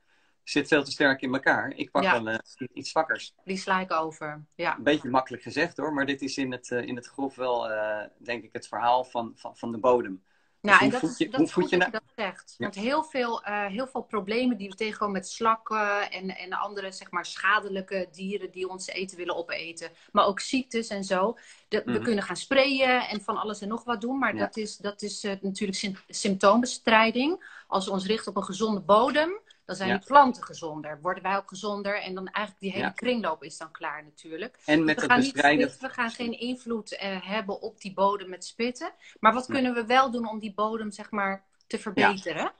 zit 0.43 0.67
veel 0.67 0.83
te 0.83 0.91
sterk 0.91 1.21
in 1.21 1.33
elkaar. 1.33 1.73
Ik 1.75 1.91
pak 1.91 2.03
Ja. 2.03 2.23
wel 2.23 2.33
eh, 2.33 2.67
iets 2.73 2.89
zwakkers. 2.89 3.33
die 3.45 3.57
sla 3.57 3.79
ik 3.79 3.91
over. 3.91 4.45
Ja, 4.55 4.77
Een 4.77 4.83
beetje 4.83 5.09
makkelijk 5.09 5.43
gezegd 5.43 5.77
hoor. 5.77 5.93
Maar 5.93 6.05
dit 6.05 6.21
is 6.21 6.37
in 6.37 6.51
het, 6.51 6.71
eh, 6.71 6.81
in 6.87 6.95
het 6.95 7.07
grof 7.07 7.35
wel, 7.35 7.69
eh, 7.69 8.07
denk 8.17 8.43
ik, 8.43 8.49
het 8.53 8.67
verhaal 8.67 9.03
van, 9.03 9.31
van, 9.35 9.57
van 9.57 9.71
de 9.71 9.77
bodem. 9.77 10.23
Nou, 10.61 10.83
en 10.83 10.89
dat 10.89 10.99
voed 10.99 11.09
is, 11.09 11.17
je- 11.17 11.25
dat 11.29 11.35
hoe 11.35 11.45
is 11.45 11.53
goed 11.53 11.69
je 11.69 11.77
dat 11.77 11.85
je 11.85 11.91
nou- 11.91 12.03
dat 12.15 12.25
zegt. 12.25 12.55
Ja. 12.57 12.63
Want 12.65 12.75
heel 12.75 13.03
veel, 13.03 13.41
heel 13.43 13.87
veel 13.87 14.01
problemen 14.01 14.57
die 14.57 14.69
we 14.69 14.75
tegenkomen 14.75 15.13
met 15.13 15.27
slakken 15.27 16.11
en, 16.11 16.29
en 16.37 16.53
andere 16.53 16.91
zeg 16.91 17.11
maar, 17.11 17.25
schadelijke 17.25 18.07
dieren 18.11 18.51
die 18.51 18.67
ons 18.69 18.87
eten 18.87 19.17
willen 19.17 19.35
opeten. 19.35 19.89
Maar 20.11 20.25
ook 20.25 20.39
ziektes 20.39 20.87
en 20.87 21.03
zo. 21.03 21.37
Dat, 21.67 21.83
We 21.83 21.91
Mhm. 21.91 22.03
kunnen 22.03 22.23
gaan 22.23 22.35
sprayen 22.35 23.07
en 23.07 23.21
van 23.21 23.37
alles 23.37 23.61
en 23.61 23.67
nog 23.67 23.83
wat 23.83 24.01
doen. 24.01 24.19
Maar 24.19 24.33
Ja. 24.35 24.39
dat 24.39 24.57
is, 24.57 24.77
dat 24.77 25.01
is 25.01 25.21
natuurlijk 25.41 25.77
sym- 25.77 25.97
symptoombestrijding. 26.07 27.61
Als 27.67 27.85
we 27.85 27.91
ons 27.91 28.05
richten 28.05 28.27
op 28.31 28.37
een 28.37 28.43
gezonde 28.43 28.79
bodem, 28.81 29.39
dan 29.65 29.75
zijn 29.75 29.89
Ja. 29.89 29.97
die 29.97 30.05
planten 30.07 30.43
gezonder. 30.43 31.01
Worden 31.01 31.23
wij 31.23 31.37
ook 31.37 31.49
gezonder 31.49 32.01
en 32.01 32.13
dan 32.15 32.27
eigenlijk 32.27 32.59
die 32.59 32.71
hele 32.71 32.83
Ja. 32.83 32.89
kringloop 32.91 33.43
is 33.43 33.57
dan 33.57 33.71
klaar 33.71 34.03
natuurlijk. 34.03 34.59
En 34.65 34.83
met 34.83 34.95
we 34.95 35.01
het 35.01 35.11
gaan 35.11 35.19
bestrijden... 35.19 35.75
we 35.79 35.89
gaan 35.89 36.09
geen 36.11 36.39
invloed 36.39 36.95
eh, 36.95 37.27
hebben 37.27 37.61
op 37.61 37.81
die 37.81 37.93
bodem 37.93 38.29
met 38.29 38.45
spitten. 38.45 38.93
Maar 39.19 39.33
wat 39.33 39.45
kunnen 39.45 39.73
we 39.73 39.85
wel 39.85 40.11
doen 40.11 40.29
om 40.29 40.39
die 40.39 40.53
bodem 40.53 40.91
zeg 40.91 41.11
maar 41.11 41.45
te 41.67 41.79
verbeteren? 41.79 42.51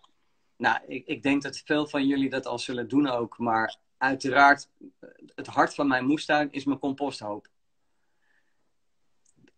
Nou, 0.58 0.80
ik, 0.88 1.06
ik 1.08 1.24
denk 1.24 1.42
dat 1.42 1.58
veel 1.58 1.88
van 1.88 2.08
jullie 2.08 2.30
dat 2.30 2.46
al 2.46 2.60
zullen 2.60 2.88
doen 2.88 3.08
ook. 3.08 3.38
Maar 3.38 3.78
uiteraard, 3.98 4.70
eh, 5.00 5.10
het 5.36 5.48
hart 5.48 5.74
van 5.76 5.88
mijn 5.88 6.06
moestuin 6.06 6.52
is 6.52 6.63
mijn 6.63 6.80
composthoop. 6.80 7.48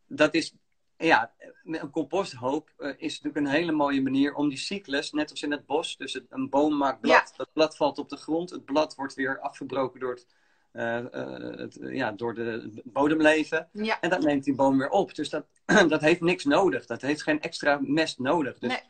Dat 0.08 0.34
is, 0.34 0.54
ja, 0.98 1.32
een 1.64 1.90
composthoop 1.90 2.74
eh, 2.78 2.90
is 2.98 3.22
natuurlijk 3.22 3.36
een 3.36 3.60
hele 3.60 3.72
mooie 3.72 4.02
manier 4.02 4.34
om 4.34 4.50
die 4.50 4.58
cyclus, 4.58 5.12
net 5.12 5.32
als 5.32 5.44
in 5.44 5.52
het 5.52 5.66
bos, 5.66 5.98
dus 5.98 6.14
het, 6.14 6.26
een 6.30 6.50
boom 6.50 6.78
maakt 6.78 7.02
blad, 7.02 7.34
dat 7.38 7.50
blad 7.54 7.78
valt 7.78 7.98
op 7.98 8.10
de 8.10 8.18
grond, 8.18 8.50
het 8.50 8.66
blad 8.66 8.96
wordt 8.96 9.14
weer 9.14 9.40
afgebroken 9.40 10.00
door 10.00 10.12
het, 10.12 10.28
eh, 10.72 10.98
eh, 10.98 11.58
het, 11.58 11.78
ja, 11.82 12.12
door 12.12 12.34
de 12.34 12.82
bodemleven. 12.84 13.70
Ja, 13.72 14.00
En 14.02 14.10
dat 14.10 14.24
neemt 14.24 14.44
die 14.44 14.56
boom 14.56 14.78
weer 14.78 14.90
op. 14.90 15.16
Dus 15.16 15.30
dat, 15.30 15.46
dat 15.88 16.02
heeft 16.02 16.22
niks 16.22 16.44
nodig. 16.44 16.86
Dat 16.86 17.02
heeft 17.02 17.24
geen 17.24 17.42
extra 17.42 17.80
mest 17.82 18.20
nodig. 18.20 18.58
Dus 18.60 18.70
Nee. 18.70 18.82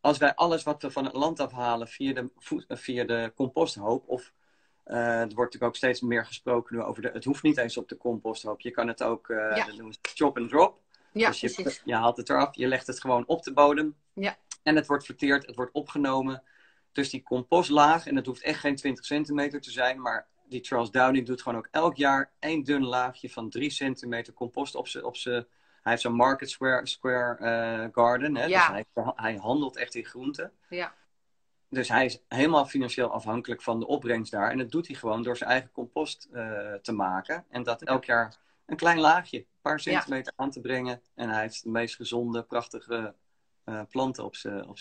als 0.00 0.18
wij 0.18 0.34
alles 0.34 0.62
wat 0.62 0.82
we 0.82 0.90
van 0.90 1.04
het 1.04 1.14
land 1.14 1.40
afhalen 1.40 1.88
via 1.88 2.12
de, 2.12 2.30
via 2.68 3.04
de 3.04 3.32
composthoop 3.34 4.08
of 4.08 4.32
Uh, 4.86 4.96
er 4.96 5.18
wordt 5.18 5.36
natuurlijk 5.36 5.62
ook 5.62 5.76
steeds 5.76 6.00
meer 6.00 6.26
gesproken 6.26 6.76
nu 6.76 6.82
over 6.82 7.02
de. 7.02 7.10
Het 7.12 7.24
hoeft 7.24 7.42
niet 7.42 7.56
eens 7.56 7.76
op 7.76 7.88
de 7.88 7.96
composthoop. 7.96 8.60
Je 8.60 8.70
kan 8.70 8.88
het 8.88 9.02
ook. 9.02 9.28
Uh, 9.28 9.56
ja. 9.56 9.66
Noemen 9.66 9.94
chop 10.02 10.36
and 10.38 10.48
drop. 10.48 10.80
Ja, 11.14 11.28
dus 11.28 11.40
je, 11.40 11.80
je, 11.84 11.94
haalt 11.94 12.16
het 12.16 12.28
eraf, 12.28 12.54
je 12.54 12.66
legt 12.66 12.86
het 12.86 13.00
gewoon 13.00 13.26
op 13.26 13.42
de 13.42 13.52
bodem. 13.52 13.96
Ja. 14.12 14.36
En 14.62 14.76
het 14.76 14.86
wordt 14.86 15.04
verteerd, 15.04 15.46
het 15.46 15.56
wordt 15.56 15.72
opgenomen. 15.72 16.42
Dus 16.92 17.10
die 17.10 17.22
compostlaag, 17.22 18.06
en 18.06 18.14
dat 18.14 18.26
hoeft 18.26 18.42
echt 18.42 18.60
geen 18.60 18.76
20 18.76 19.04
centimeter 19.04 19.60
te 19.60 19.70
zijn, 19.70 20.00
maar 20.00 20.26
die 20.48 20.64
Charles 20.64 20.90
Downing 20.90 21.26
doet 21.26 21.42
gewoon 21.42 21.58
ook 21.58 21.68
elk 21.70 21.96
jaar 21.96 22.30
één 22.38 22.62
dun 22.62 22.84
laagje 22.84 23.30
van 23.30 23.50
3 23.50 23.70
centimeter 23.70 24.32
compost 24.32 24.74
op 24.74 24.88
zijn. 24.88 25.04
Op 25.04 25.16
hij 25.24 25.92
heeft 25.92 26.02
zo'n 26.02 26.14
Market 26.14 26.50
Square, 26.50 26.86
square 26.86 27.38
uh, 27.40 27.88
Garden. 27.92 28.36
Hè? 28.36 28.44
Ja. 28.44 28.58
Dus 28.58 28.84
hij, 28.94 29.12
hij 29.14 29.36
handelt 29.36 29.76
echt 29.76 29.94
in 29.94 30.04
groenten. 30.04 30.52
Ja. 30.68 30.94
Dus 31.68 31.88
hij 31.88 32.04
is 32.04 32.22
helemaal 32.28 32.66
financieel 32.66 33.10
afhankelijk 33.10 33.62
van 33.62 33.80
de 33.80 33.86
opbrengst 33.86 34.32
daar. 34.32 34.50
En 34.50 34.58
dat 34.58 34.70
doet 34.70 34.86
hij 34.86 34.96
gewoon 34.96 35.22
door 35.22 35.36
zijn 35.36 35.50
eigen 35.50 35.70
compost 35.72 36.28
uh, 36.32 36.74
te 36.74 36.92
maken. 36.92 37.44
En 37.48 37.62
dat 37.62 37.82
elk 37.82 38.04
jaar 38.04 38.36
een 38.66 38.76
klein 38.76 39.00
laagje, 39.00 39.38
een 39.38 39.46
paar 39.62 39.80
centimeter 39.80 40.32
ja. 40.36 40.44
aan 40.44 40.50
te 40.50 40.60
brengen. 40.60 41.02
En 41.14 41.28
hij 41.28 41.40
heeft 41.40 41.62
de 41.62 41.70
meest 41.70 41.96
gezonde, 41.96 42.42
prachtige 42.42 43.14
uh, 43.64 43.80
planten 43.88 44.24
op 44.24 44.36
zijn 44.36 44.68
op 44.68 44.78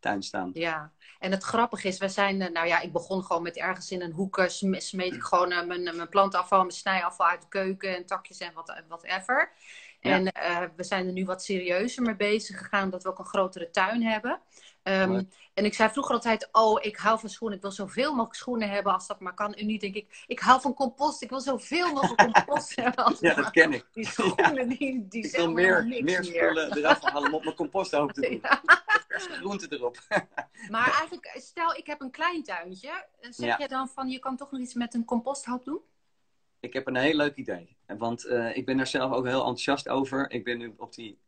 tuin 0.00 0.22
staan. 0.22 0.50
Ja, 0.52 0.92
en 1.18 1.30
het 1.30 1.42
grappige 1.42 1.88
is, 1.88 1.98
we 1.98 2.08
zijn, 2.08 2.36
nou 2.36 2.66
ja, 2.66 2.80
ik 2.80 2.92
begon 2.92 3.22
gewoon 3.22 3.42
met 3.42 3.56
ergens 3.56 3.90
in 3.90 4.02
een 4.02 4.12
hoek, 4.12 4.44
smeet 4.48 5.14
ik 5.14 5.22
gewoon 5.22 5.52
uh, 5.52 5.64
mijn, 5.64 5.82
mijn 5.82 6.08
plantafval, 6.08 6.58
mijn 6.58 6.72
snijafval 6.72 7.26
uit 7.26 7.42
de 7.42 7.48
keuken 7.48 7.96
en 7.96 8.06
takjes 8.06 8.38
en 8.38 8.52
wat, 8.52 8.82
whatever. 8.88 9.52
Ja. 10.00 10.10
En 10.10 10.22
uh, 10.24 10.68
we 10.76 10.84
zijn 10.84 11.06
er 11.06 11.12
nu 11.12 11.24
wat 11.24 11.44
serieuzer 11.44 12.02
mee 12.02 12.16
bezig 12.16 12.58
gegaan, 12.58 12.90
dat 12.90 13.02
we 13.02 13.08
ook 13.08 13.18
een 13.18 13.24
grotere 13.24 13.70
tuin 13.70 14.02
hebben. 14.02 14.40
Um, 14.88 15.28
en 15.54 15.64
ik 15.64 15.74
zei 15.74 15.90
vroeger 15.90 16.14
altijd, 16.14 16.48
oh, 16.52 16.84
ik 16.84 16.96
hou 16.96 17.18
van 17.18 17.28
schoenen. 17.28 17.56
Ik 17.56 17.62
wil 17.62 17.72
zoveel 17.72 18.10
mogelijk 18.10 18.34
schoenen 18.34 18.70
hebben 18.70 18.92
als 18.92 19.06
dat 19.06 19.20
maar 19.20 19.34
kan. 19.34 19.54
En 19.54 19.66
nu 19.66 19.76
denk 19.76 19.94
ik, 19.94 20.24
ik 20.26 20.38
hou 20.38 20.60
van 20.60 20.74
compost. 20.74 21.22
Ik 21.22 21.30
wil 21.30 21.40
zoveel 21.40 21.92
mogelijk 21.92 22.22
compost 22.32 22.76
hebben. 22.76 23.04
Als 23.04 23.20
ja, 23.20 23.34
dat 23.34 23.50
ken 23.50 23.72
ik. 23.72 23.86
Die 23.94 24.06
schoenen, 24.06 24.70
ja. 24.70 24.76
die, 24.76 25.08
die 25.08 25.26
ik 25.26 25.36
wil 25.36 25.52
meer, 25.52 25.86
meer 25.86 26.24
spullen 26.24 26.76
eraf 26.76 27.02
halen 27.02 27.28
om 27.28 27.34
op 27.34 27.44
mijn 27.44 27.56
composthoop 27.56 28.12
te 28.12 28.20
doen. 28.28 28.40
Ja. 28.42 28.62
groenten 29.08 29.72
erop. 29.72 29.98
maar 30.70 30.90
eigenlijk, 30.90 31.34
stel 31.34 31.74
ik 31.76 31.86
heb 31.86 32.00
een 32.00 32.10
klein 32.10 32.42
tuintje. 32.42 33.06
Zeg 33.20 33.46
ja. 33.46 33.56
je 33.58 33.68
dan 33.68 33.88
van, 33.88 34.08
je 34.08 34.18
kan 34.18 34.36
toch 34.36 34.50
nog 34.50 34.60
iets 34.60 34.74
met 34.74 34.94
een 34.94 35.04
composthoop 35.04 35.64
doen? 35.64 35.80
Ik 36.60 36.72
heb 36.72 36.86
een 36.86 36.96
heel 36.96 37.14
leuk 37.14 37.36
idee. 37.36 37.76
Want 37.86 38.26
uh, 38.26 38.56
ik 38.56 38.66
ben 38.66 38.76
daar 38.76 38.86
zelf 38.86 39.12
ook 39.12 39.26
heel 39.26 39.38
enthousiast 39.38 39.88
over. 39.88 40.30
Ik 40.30 40.44
ben 40.44 40.58
nu 40.58 40.74
op 40.76 40.94
die, 40.94 41.18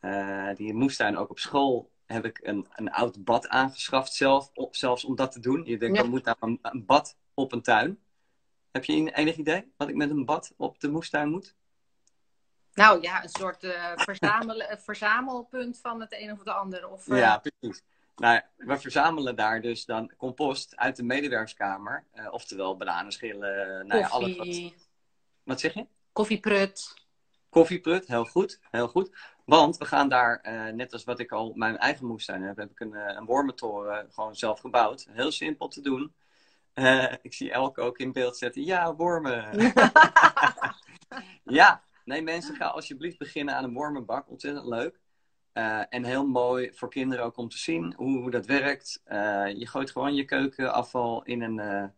uh, 0.00 0.54
die 0.54 0.74
moestuin 0.74 1.16
ook 1.16 1.30
op 1.30 1.38
school 1.38 1.92
heb 2.06 2.24
ik 2.24 2.40
een, 2.42 2.66
een 2.74 2.90
oud 2.90 3.24
bad 3.24 3.48
aangeschaft 3.48 4.14
zelf, 4.14 4.50
op, 4.54 4.76
zelfs 4.76 5.04
om 5.04 5.16
dat 5.16 5.32
te 5.32 5.40
doen. 5.40 5.64
Je 5.64 5.78
denkt, 5.78 5.96
ja. 5.96 6.02
dan 6.02 6.10
moet 6.10 6.24
nou 6.24 6.36
een, 6.40 6.58
een, 6.62 6.86
bad 6.86 7.16
op 7.34 7.52
een 7.52 7.62
tuin. 7.62 7.98
Heb 8.70 8.84
je 8.84 9.10
enig 9.12 9.36
idee 9.36 9.72
wat 9.76 9.88
ik 9.88 9.94
met 9.94 10.10
een 10.10 10.24
bad 10.24 10.52
op 10.56 10.80
de 10.80 10.88
moestuin 10.88 11.30
moet? 11.30 11.54
Nou 12.72 13.02
ja, 13.02 13.22
een 13.22 13.28
soort 13.28 13.64
uh, 13.64 13.92
verzamel, 13.94 14.76
verzamelpunt 14.78 15.78
van 15.78 16.00
het 16.00 16.12
een 16.12 16.32
of 16.32 16.38
het 16.38 16.48
ander. 16.48 16.88
Of, 16.88 17.06
uh... 17.06 17.18
Ja, 17.18 17.38
precies. 17.38 17.82
Nou, 18.16 18.40
we 18.56 18.78
verzamelen 18.78 19.36
daar 19.36 19.60
dus 19.60 19.84
dan 19.84 20.12
compost 20.16 20.76
uit 20.76 20.96
de 20.96 21.02
medewerkerskamer. 21.02 22.04
Uh, 22.14 22.32
oftewel 22.32 22.76
bananenschillen, 22.76 23.86
nou 23.86 24.00
ja, 24.00 24.08
alles 24.08 24.36
wat... 24.36 24.72
Wat 25.42 25.60
zeg 25.60 25.74
je? 25.74 25.86
Koffieprut. 26.12 26.94
Koffieprut, 27.48 28.06
heel 28.06 28.24
goed, 28.24 28.60
heel 28.70 28.88
goed. 28.88 29.10
Want 29.44 29.76
we 29.76 29.84
gaan 29.84 30.08
daar, 30.08 30.44
uh, 30.46 30.74
net 30.74 30.92
als 30.92 31.04
wat 31.04 31.18
ik 31.18 31.32
al 31.32 31.52
mijn 31.54 31.78
eigen 31.78 32.06
moestuin 32.06 32.42
heb, 32.42 32.56
heb 32.56 32.70
ik 32.70 32.80
een, 32.80 32.92
uh, 32.92 33.02
een 33.06 33.24
wormentoren 33.24 34.06
gewoon 34.12 34.36
zelf 34.36 34.60
gebouwd. 34.60 35.06
Heel 35.10 35.32
simpel 35.32 35.68
te 35.68 35.80
doen. 35.80 36.14
Uh, 36.74 37.12
ik 37.22 37.34
zie 37.34 37.52
Elke 37.52 37.80
ook 37.80 37.98
in 37.98 38.12
beeld 38.12 38.36
zetten. 38.36 38.64
Ja, 38.64 38.94
wormen. 38.94 39.72
ja, 41.44 41.82
nee 42.04 42.22
mensen, 42.22 42.56
ga 42.56 42.66
alsjeblieft 42.66 43.18
beginnen 43.18 43.54
aan 43.54 43.64
een 43.64 43.74
wormenbak. 43.74 44.30
Ontzettend 44.30 44.66
leuk. 44.66 45.00
en 45.88 46.04
heel 46.04 46.26
mooi 46.26 46.72
voor 46.74 46.90
kinderen 46.90 47.24
ook 47.24 47.36
om 47.36 47.48
te 47.48 47.58
zien 47.58 47.94
hoe, 47.96 48.20
hoe 48.20 48.30
dat 48.30 48.46
werkt. 48.46 49.02
je 49.56 49.66
gooit 49.66 49.90
gewoon 49.90 50.14
je 50.14 50.24
keukenafval 50.24 51.22
in 51.22 51.42
een, 51.42 51.92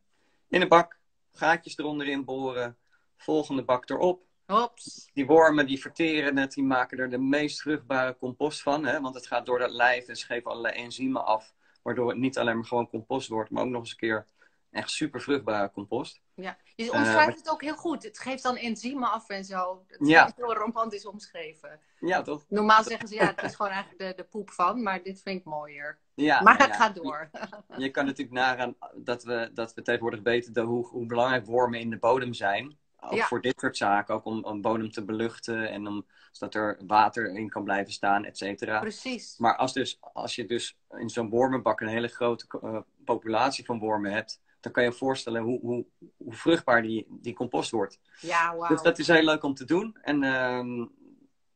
in 0.48 0.60
een 0.62 0.68
bak. 0.68 0.98
Gaatjes 1.32 1.78
eronder 1.78 2.08
in 2.08 2.24
boren. 2.24 2.76
Volgende 3.16 3.64
bak 3.64 3.90
erop. 3.90 4.25
Hops. 4.46 5.10
Die 5.12 5.26
wormen 5.26 5.66
die 5.66 5.80
verteren 5.80 6.36
het, 6.36 6.52
die 6.52 6.64
maken 6.64 6.98
er 6.98 7.10
de 7.10 7.18
meest 7.18 7.60
vruchtbare 7.60 8.16
compost 8.16 8.62
van. 8.62 8.84
Hè? 8.84 9.00
Want 9.00 9.14
het 9.14 9.26
gaat 9.26 9.46
door 9.46 9.58
dat 9.58 9.70
lijf 9.70 10.06
en 10.06 10.16
ze 10.16 10.26
geven 10.26 10.50
allerlei 10.50 10.74
enzymen 10.74 11.24
af. 11.24 11.54
Waardoor 11.82 12.08
het 12.08 12.18
niet 12.18 12.38
alleen 12.38 12.56
maar 12.56 12.66
gewoon 12.66 12.88
compost 12.88 13.28
wordt, 13.28 13.50
maar 13.50 13.62
ook 13.62 13.70
nog 13.70 13.80
eens 13.80 13.90
een 13.90 13.96
keer 13.96 14.26
echt 14.70 14.90
super 14.90 15.20
vruchtbare 15.20 15.70
compost. 15.70 16.20
Ja, 16.34 16.56
je 16.76 16.92
omschrijft 16.92 17.30
uh, 17.30 17.36
het 17.36 17.50
ook 17.50 17.62
heel 17.62 17.76
goed. 17.76 18.02
Het 18.02 18.18
geeft 18.18 18.42
dan 18.42 18.56
enzymen 18.56 19.10
af 19.10 19.28
en 19.28 19.44
zo. 19.44 19.84
Het 19.86 20.00
is 20.00 20.08
ja. 20.08 20.32
heel 20.36 20.54
romantisch 20.54 21.06
omschreven. 21.06 21.80
Ja, 22.00 22.22
toch? 22.22 22.44
Normaal 22.48 22.82
zeggen 22.82 23.08
ze 23.08 23.14
ja, 23.14 23.26
het 23.26 23.42
is 23.42 23.54
gewoon 23.54 23.72
eigenlijk 23.72 24.00
de, 24.00 24.22
de 24.22 24.28
poep 24.28 24.50
van, 24.50 24.82
maar 24.82 25.02
dit 25.02 25.22
vind 25.22 25.38
ik 25.40 25.44
mooier. 25.44 25.98
Ja, 26.14 26.42
maar 26.42 26.58
ja, 26.58 26.74
ga 26.74 26.88
door. 26.88 27.30
Je, 27.76 27.82
je, 27.82 27.90
kan 27.90 28.04
natuurlijk 28.04 28.36
nagaan 28.36 28.76
dat 28.94 29.24
we, 29.24 29.50
dat 29.54 29.74
we 29.74 29.82
tegenwoordig 29.82 30.20
weten 30.22 30.52
de, 30.52 30.60
hoe, 30.60 30.86
hoe 30.86 31.06
belangrijk 31.06 31.46
wormen 31.46 31.80
in 31.80 31.90
de 31.90 31.98
bodem 31.98 32.34
zijn. 32.34 32.78
Ook 33.06 33.18
Ja. 33.18 33.26
voor 33.26 33.40
dit 33.40 33.60
soort 33.60 33.76
zaken, 33.76 34.14
ook 34.14 34.24
om 34.24 34.44
een 34.44 34.60
bodem 34.60 34.90
te 34.90 35.04
beluchten 35.04 35.70
en 35.70 35.86
om, 35.86 36.06
zodat 36.30 36.54
er 36.54 36.78
water 36.86 37.34
in 37.34 37.48
kan 37.48 37.64
blijven 37.64 37.92
staan, 37.92 38.24
et 38.24 38.38
cetera. 38.38 38.78
Precies. 38.78 39.38
Maar 39.38 39.56
als, 39.56 39.72
dus, 39.72 39.98
als 40.12 40.34
je 40.34 40.46
dus 40.46 40.78
in 40.90 41.10
zo'n 41.10 41.28
wormenbak 41.30 41.80
een 41.80 41.88
hele 41.88 42.08
grote 42.08 42.46
uh, 42.62 42.78
populatie 43.04 43.64
van 43.64 43.78
wormen 43.78 44.12
hebt, 44.12 44.40
dan 44.60 44.72
kan 44.72 44.84
je 44.84 44.90
je 44.90 44.96
voorstellen 44.96 45.42
hoe, 45.42 45.60
hoe, 45.60 45.86
hoe 46.16 46.32
vruchtbaar 46.34 46.82
die, 46.82 47.06
die 47.10 47.34
compost 47.34 47.70
wordt. 47.70 48.00
Ja, 48.20 48.56
wauw. 48.56 48.68
Dus 48.68 48.82
dat 48.82 48.98
is 48.98 49.06
heel 49.06 49.22
leuk 49.24 49.42
om 49.42 49.54
te 49.54 49.64
doen. 49.64 49.96
En 50.02 50.22
uh, 50.22 50.86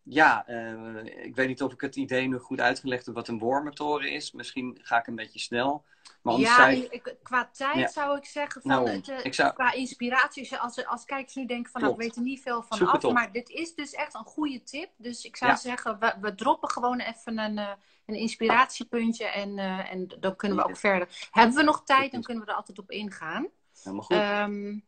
ja, 0.02 0.48
uh, 0.48 1.24
ik 1.24 1.34
weet 1.34 1.48
niet 1.48 1.62
of 1.62 1.72
ik 1.72 1.80
het 1.80 1.96
idee 1.96 2.28
nu 2.28 2.38
goed 2.38 2.60
uitgelegd 2.60 3.06
heb 3.06 3.14
wat 3.14 3.28
een 3.28 3.38
wormentoren 3.38 4.10
is. 4.10 4.32
Misschien 4.32 4.78
ga 4.82 4.98
ik 4.98 5.06
een 5.06 5.14
beetje 5.14 5.38
snel. 5.38 5.84
Maar 6.22 6.38
ja, 6.38 6.54
zei... 6.54 6.86
ik, 6.90 7.16
qua 7.22 7.50
tijd 7.52 7.76
ja. 7.76 7.88
zou 7.88 8.16
ik 8.16 8.24
zeggen, 8.24 8.62
van 8.62 8.70
nou, 8.70 8.88
het, 8.88 9.08
uh, 9.08 9.32
zou... 9.32 9.52
qua 9.52 9.72
inspiratie, 9.72 10.56
als, 10.56 10.86
als 10.86 11.04
kijkers 11.04 11.34
nu 11.34 11.46
denken 11.46 11.72
van, 11.72 11.80
nou, 11.80 11.92
ik 11.92 12.00
weet 12.00 12.16
er 12.16 12.22
niet 12.22 12.42
veel 12.42 12.62
van 12.62 12.76
Zoek 12.78 12.88
af, 12.88 13.12
maar 13.12 13.32
dit 13.32 13.48
is 13.48 13.74
dus 13.74 13.92
echt 13.92 14.14
een 14.14 14.24
goede 14.24 14.62
tip. 14.62 14.90
Dus 14.96 15.24
ik 15.24 15.36
zou 15.36 15.50
Ja. 15.50 15.56
zeggen, 15.56 15.98
we, 15.98 16.14
we 16.20 16.34
droppen 16.34 16.70
gewoon 16.70 17.00
even 17.00 17.38
een, 17.38 17.56
uh, 17.58 17.72
een 18.06 18.14
inspiratiepuntje 18.14 19.26
en, 19.26 19.58
en 19.88 20.08
dan 20.20 20.36
kunnen 20.36 20.58
we 20.58 20.64
ook 20.64 20.76
verder. 20.76 21.28
Hebben 21.30 21.56
we 21.56 21.62
nog 21.62 21.84
tijd, 21.84 22.12
dan 22.12 22.22
kunnen 22.22 22.44
we 22.44 22.50
er 22.50 22.56
altijd 22.56 22.78
op 22.78 22.90
ingaan. 22.90 23.48
Helemaal 23.82 24.04
goed. 24.04 24.16
Um, 24.16 24.84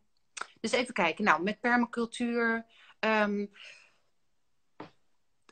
dus 0.59 0.71
even 0.71 0.93
kijken, 0.93 1.23
nou, 1.23 1.43
met 1.43 1.59
permacultuur. 1.59 2.65
Um, 2.99 3.51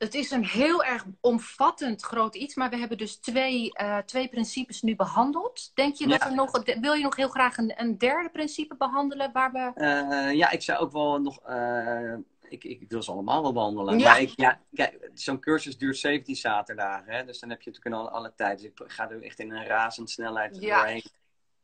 het 0.02 0.14
is 0.14 0.32
een 0.32 0.46
heel 0.46 0.84
erg 0.84 1.06
omvattend 1.20 2.02
groot 2.02 2.36
iets, 2.36 2.56
maar 2.56 2.70
we 2.70 2.78
hebben 2.78 2.98
dus 2.98 3.16
twee, 3.16 3.72
uh, 3.82 3.98
twee 3.98 4.28
principes 4.28 4.82
nu 4.82 4.96
behandeld. 4.96 5.72
Denk 5.76 5.96
je 5.96 6.08
dat 6.08 6.20
Ja. 6.20 6.30
er 6.30 6.36
nog, 6.36 6.64
wil 6.80 6.94
je 6.94 7.04
nog 7.04 7.16
heel 7.16 7.30
graag 7.30 7.58
een, 7.58 7.74
een 7.76 7.98
derde 7.98 8.30
principe 8.30 8.76
behandelen 8.76 9.32
waar 9.32 9.52
we. 9.52 9.72
Uh, 9.76 10.34
ja, 10.34 10.50
ik 10.52 10.62
zou 10.62 10.80
ook 10.80 10.92
wel 10.92 11.22
nog. 11.22 11.40
Uh, 11.50 12.14
ik, 12.50 12.64
ik, 12.64 12.86
wil 12.88 13.04
ze 13.04 13.12
allemaal 13.12 13.42
wel 13.42 13.54
behandelen. 13.54 14.00
Ja. 14.00 14.10
Maar 14.10 14.22
ik, 14.22 14.34
ja, 14.36 14.60
kijk, 14.74 15.10
zo'n 15.14 15.40
cursus 15.40 15.78
duurt 15.78 15.98
17 15.98 16.36
zaterdagen. 16.36 17.14
Hè? 17.14 17.26
Dus 17.26 17.40
dan 17.40 17.50
heb 17.50 17.62
je 17.62 17.70
natuurlijk 17.70 17.96
alle, 17.96 18.10
alle 18.10 18.34
tijd. 18.36 18.58
Dus 18.60 18.68
ik 18.68 18.82
ga 18.86 19.10
er 19.10 19.24
echt 19.24 19.40
in 19.40 19.52
een 19.52 19.66
razendsnelheid 19.66 20.58
Ja. 20.60 20.78
doorheen. 20.78 21.04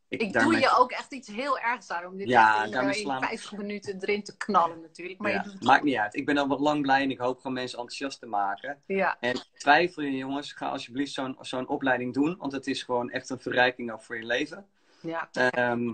Ik, 0.10 0.20
doe 0.20 0.32
daarmee- 0.32 0.60
je 0.60 0.76
ook 0.78 0.92
echt 0.92 1.14
iets 1.14 1.28
heel 1.28 1.60
ergs 1.60 1.90
aan 1.92 2.06
om 2.06 2.18
dit 2.18 2.28
Ja, 2.28 2.64
in, 2.64 2.72
daarmee 2.72 2.92
eh, 2.92 2.98
in 3.00 3.04
slaan- 3.06 3.22
50 3.22 3.52
minuten 3.58 3.98
erin 4.00 4.24
te 4.24 4.38
knallen 4.38 4.82
natuurlijk. 4.82 5.20
Maar 5.20 5.32
Ja, 5.32 5.38
je 5.38 5.44
doet 5.44 5.54
het 5.54 5.64
maakt 5.64 5.84
niet 5.84 5.96
uit. 5.96 6.16
Ik 6.16 6.26
ben 6.26 6.38
al 6.38 6.48
wat 6.48 6.60
lang 6.60 6.82
blij 6.82 7.02
en 7.02 7.12
ik 7.12 7.20
hoop 7.20 7.38
gewoon 7.38 7.54
mensen 7.54 7.78
enthousiast 7.80 8.20
te 8.20 8.26
maken. 8.26 8.82
Ja, 8.86 9.18
En 9.20 9.48
twijfel 9.54 10.04
je 10.04 10.12
jongens, 10.18 10.52
ga 10.54 10.68
alsjeblieft 10.70 11.12
zo'n 11.14 11.38
zo'n 11.40 11.68
opleiding 11.68 12.14
doen. 12.14 12.36
Want 12.38 12.52
het 12.52 12.68
is 12.68 12.84
gewoon 12.84 13.10
echt 13.12 13.30
een 13.30 13.40
verrijking 13.40 13.92
ook 13.92 14.02
voor 14.02 14.18
je 14.18 14.26
leven. 14.26 14.66
ja. 15.02 15.30
Ehm, 15.32 15.94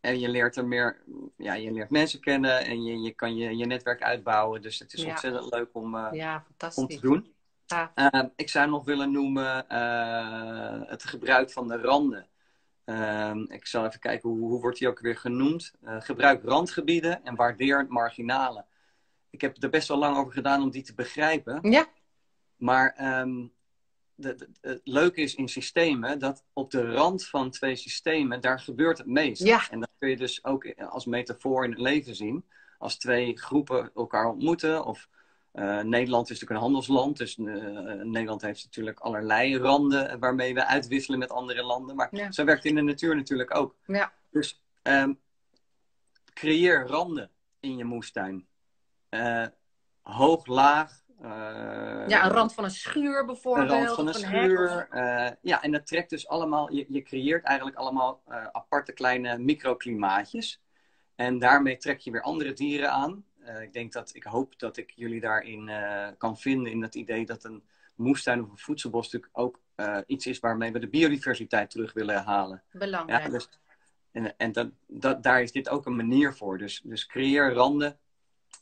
en 0.00 0.18
je 0.20 0.28
leert 0.28 0.56
er 0.56 0.66
meer, 0.66 1.02
ja, 1.36 1.54
je 1.54 1.72
leert 1.72 1.90
mensen 1.90 2.20
kennen 2.20 2.64
en 2.64 2.84
je, 2.84 3.00
je 3.00 3.10
kan 3.12 3.36
je, 3.36 3.56
je 3.56 3.66
netwerk 3.66 4.02
uitbouwen. 4.02 4.62
Dus 4.62 4.78
het 4.78 4.92
is 4.92 5.02
Ja. 5.02 5.08
ontzettend 5.10 5.52
leuk 5.54 5.68
om, 5.72 5.94
uh, 5.94 6.08
ja 6.12 6.44
om 6.74 6.86
te 6.86 7.00
doen. 7.00 7.32
Ja. 7.66 7.92
Uh, 7.94 8.24
ik 8.36 8.48
zou 8.48 8.68
nog 8.70 8.84
willen 8.84 9.10
noemen 9.12 9.64
uh, 9.72 10.88
het 10.90 11.04
gebruik 11.04 11.50
van 11.50 11.68
de 11.68 11.76
randen. 11.76 12.26
Uh, 12.88 13.34
ik 13.48 13.66
zal 13.66 13.86
even 13.86 14.00
kijken, 14.00 14.28
hoe, 14.28 14.38
hoe 14.38 14.60
wordt 14.60 14.78
die 14.78 14.88
ook 14.88 15.00
weer 15.00 15.16
genoemd? 15.16 15.72
Uh, 15.84 16.00
gebruik 16.00 16.42
randgebieden 16.44 17.24
en 17.24 17.34
waardeer 17.34 17.86
marginalen. 17.88 18.66
Ik 19.30 19.40
heb 19.40 19.62
er 19.62 19.70
best 19.70 19.88
wel 19.88 19.98
lang 19.98 20.16
over 20.16 20.32
gedaan 20.32 20.62
om 20.62 20.70
die 20.70 20.82
te 20.82 20.94
begrijpen. 20.94 21.70
Ja. 21.70 21.86
Maar 22.56 23.18
um, 23.20 23.52
de, 24.14 24.34
de, 24.34 24.48
het 24.60 24.80
leuke 24.84 25.20
is 25.20 25.34
in 25.34 25.48
systemen 25.48 26.18
dat 26.18 26.44
op 26.52 26.70
de 26.70 26.92
rand 26.92 27.26
van 27.26 27.50
twee 27.50 27.76
systemen, 27.76 28.40
daar 28.40 28.60
gebeurt 28.60 28.98
het 28.98 29.06
meest. 29.06 29.42
Ja. 29.42 29.70
En 29.70 29.80
dat 29.80 29.90
kun 29.98 30.08
je 30.08 30.16
dus 30.16 30.44
ook 30.44 30.74
als 30.74 31.06
metafoor 31.06 31.64
in 31.64 31.70
het 31.70 31.80
leven 31.80 32.14
zien. 32.14 32.44
Als 32.78 32.98
twee 32.98 33.38
groepen 33.38 33.90
elkaar 33.94 34.26
ontmoeten 34.26 34.84
of 34.84 35.08
uh, 35.54 35.80
Nederland 35.80 36.30
is 36.30 36.40
natuurlijk 36.40 36.50
een 36.50 36.66
handelsland, 36.66 37.16
dus 37.16 37.36
uh, 37.36 37.44
Nederland 38.02 38.42
heeft 38.42 38.64
natuurlijk 38.64 38.98
allerlei 38.98 39.58
randen 39.58 40.18
waarmee 40.18 40.54
we 40.54 40.66
uitwisselen 40.66 41.18
met 41.18 41.30
andere 41.30 41.62
landen. 41.62 41.96
Maar 41.96 42.08
Ja. 42.10 42.32
zo 42.32 42.44
werkt 42.44 42.62
het 42.62 42.72
in 42.72 42.78
de 42.78 42.82
natuur 42.82 43.16
natuurlijk 43.16 43.56
ook. 43.56 43.76
Ja. 43.86 44.12
Dus 44.30 44.62
um, 44.82 45.20
creëer 46.34 46.86
randen 46.86 47.30
in 47.60 47.76
je 47.76 47.84
moestuin. 47.84 48.46
Uh, 49.10 49.46
hoog, 50.02 50.46
laag. 50.46 51.06
Ja, 52.06 52.24
een 52.24 52.30
rand 52.30 52.54
van 52.54 52.64
een 52.64 52.70
schuur 52.70 53.24
bijvoorbeeld. 53.24 53.70
Een 53.70 53.76
rand 53.76 53.94
van 53.94 54.06
een 54.06 54.14
schuur. 54.14 54.88
Ja, 55.42 55.62
en 55.62 55.72
dat 55.72 55.86
trekt 55.86 56.10
dus 56.10 56.28
allemaal, 56.28 56.72
je, 56.72 56.86
je 56.88 57.02
creëert 57.02 57.44
eigenlijk 57.44 57.76
allemaal 57.76 58.22
aparte 58.52 58.92
kleine 58.92 59.38
microklimaatjes. 59.38 60.60
En 61.14 61.38
daarmee 61.38 61.76
trek 61.76 61.98
je 61.98 62.10
weer 62.10 62.22
andere 62.22 62.52
dieren 62.52 62.92
aan. 62.92 63.24
Ik 63.62 63.72
denk 63.72 63.92
dat, 63.92 64.14
ik 64.14 64.22
hoop 64.22 64.58
dat 64.58 64.76
ik 64.76 64.92
jullie 64.94 65.20
daarin 65.20 65.70
kan 66.18 66.38
vinden 66.38 66.72
in 66.72 66.82
het 66.82 66.94
idee 66.94 67.26
dat 67.26 67.44
een 67.44 67.62
moestuin 67.94 68.42
of 68.42 68.50
een 68.50 68.58
voedselbos 68.58 69.04
natuurlijk 69.04 69.38
ook 69.38 69.60
iets 70.06 70.26
is 70.26 70.40
waarmee 70.40 70.72
we 70.72 70.78
de 70.78 70.88
biodiversiteit 70.88 71.70
terug 71.70 71.92
willen 71.92 72.22
halen. 72.22 72.62
Belangrijk. 72.72 73.22
Ja, 73.22 73.28
dus, 73.28 73.48
en 74.12 74.36
en 74.36 74.52
dat, 74.52 74.68
dat, 74.86 75.22
daar 75.22 75.42
is 75.42 75.52
dit 75.52 75.68
ook 75.68 75.86
een 75.86 75.96
manier 75.96 76.34
voor. 76.34 76.58
Dus, 76.58 76.80
dus 76.84 77.06
creëer 77.06 77.52
randen. 77.52 77.98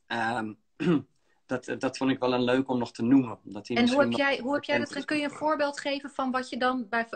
Um, 0.08 0.58
dat, 1.46 1.74
dat 1.78 1.96
vond 1.96 2.10
ik 2.10 2.18
wel 2.18 2.34
een 2.34 2.44
leuk 2.44 2.68
om 2.68 2.78
nog 2.78 2.92
te 2.92 3.02
noemen. 3.02 3.38
Dat 3.42 3.68
en 3.68 3.88
hoe 3.88 4.00
heb, 4.00 4.12
jij, 4.12 4.38
hoe 4.38 4.54
heb 4.54 4.64
jij 4.64 4.78
dat? 4.78 5.04
Kun 5.04 5.18
je 5.18 5.24
een 5.24 5.30
voorbeeld 5.30 5.80
geven 5.80 6.10
van 6.10 6.30
wat 6.30 6.48
je 6.48 6.58
dan 6.58 6.88
bij, 6.88 7.06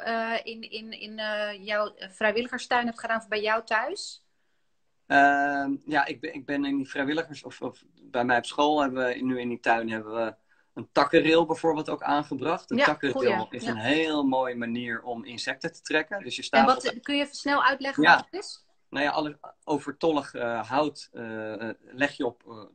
in, 0.45 0.71
in, 0.71 0.93
in 0.93 1.15
jouw 1.65 1.95
vrijwilligerstuin 1.97 2.87
hebt 2.87 3.01
gedaan 3.01 3.19
of 3.19 3.29
bij 3.29 3.43
jou 3.43 3.65
thuis? 3.65 4.25
Uh, 5.11 5.67
ja, 5.85 6.07
ik 6.07 6.21
ben, 6.21 6.35
ik 6.35 6.47
ben 6.47 6.65
in 6.65 6.77
die 6.77 6.89
vrijwilligers, 6.89 7.43
of, 7.43 7.61
of 7.61 7.85
bij 8.03 8.25
mij 8.25 8.37
op 8.37 8.47
school 8.47 8.81
hebben 8.81 9.07
we 9.07 9.15
nu 9.15 9.41
in 9.41 9.49
die 9.49 9.61
tuin 9.61 9.91
hebben 9.91 10.15
we 10.15 10.35
een 10.75 10.89
takkenrail 10.93 11.47
bijvoorbeeld 11.47 11.89
ook 11.89 12.03
aangebracht. 12.03 12.71
Een 12.71 12.77
ja, 12.77 12.85
takkenrail 12.85 13.47
is 13.51 13.67
een 13.67 13.77
heel 13.77 14.25
mooie 14.25 14.55
manier 14.55 15.03
om 15.03 15.25
insecten 15.25 15.73
te 15.73 15.81
trekken. 15.81 16.23
Dus 16.23 16.37
je 16.37 16.43
staat 16.43 16.61
en 16.61 16.75
wat, 16.75 17.01
kun 17.03 17.17
je 17.17 17.23
even 17.23 17.35
snel 17.35 17.65
uitleggen 17.65 18.05
wat 18.05 18.25
het 18.31 18.41
is? 18.43 18.65
Nou 18.89 19.05
ja, 19.05 19.11
alle 19.11 19.39
overtollig 19.65 20.35
uh, 20.35 20.69
hout 20.69 21.09
uh, 21.13 21.71
leg 21.81 22.13
je 22.13 22.27
op, 22.27 22.69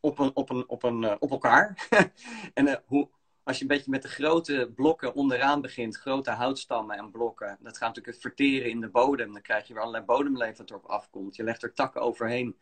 op, 0.00 0.18
een, 0.18 0.30
op, 0.34 0.50
een, 0.50 0.68
op, 0.68 0.82
een, 0.82 1.20
op 1.20 1.30
elkaar. 1.30 1.88
en 2.54 2.82
hoe, 2.86 3.08
als 3.48 3.56
je 3.56 3.62
een 3.62 3.68
beetje 3.68 3.90
met 3.90 4.02
de 4.02 4.08
grote 4.08 4.72
blokken 4.74 5.14
onderaan 5.14 5.60
begint, 5.60 5.96
grote 5.96 6.30
houtstammen 6.30 6.96
en 6.96 7.10
blokken, 7.10 7.58
dat 7.60 7.78
gaat 7.78 7.88
natuurlijk 7.88 8.22
verteren 8.22 8.70
in 8.70 8.80
de 8.80 8.88
bodem. 8.88 9.32
Dan 9.32 9.42
krijg 9.42 9.66
je 9.66 9.72
weer 9.72 9.82
allerlei 9.82 10.04
bodemleven 10.04 10.56
dat 10.56 10.70
erop 10.70 10.84
afkomt. 10.84 11.36
Je 11.36 11.42
legt 11.42 11.62
er 11.62 11.74
takken 11.74 12.00
overheen. 12.00 12.56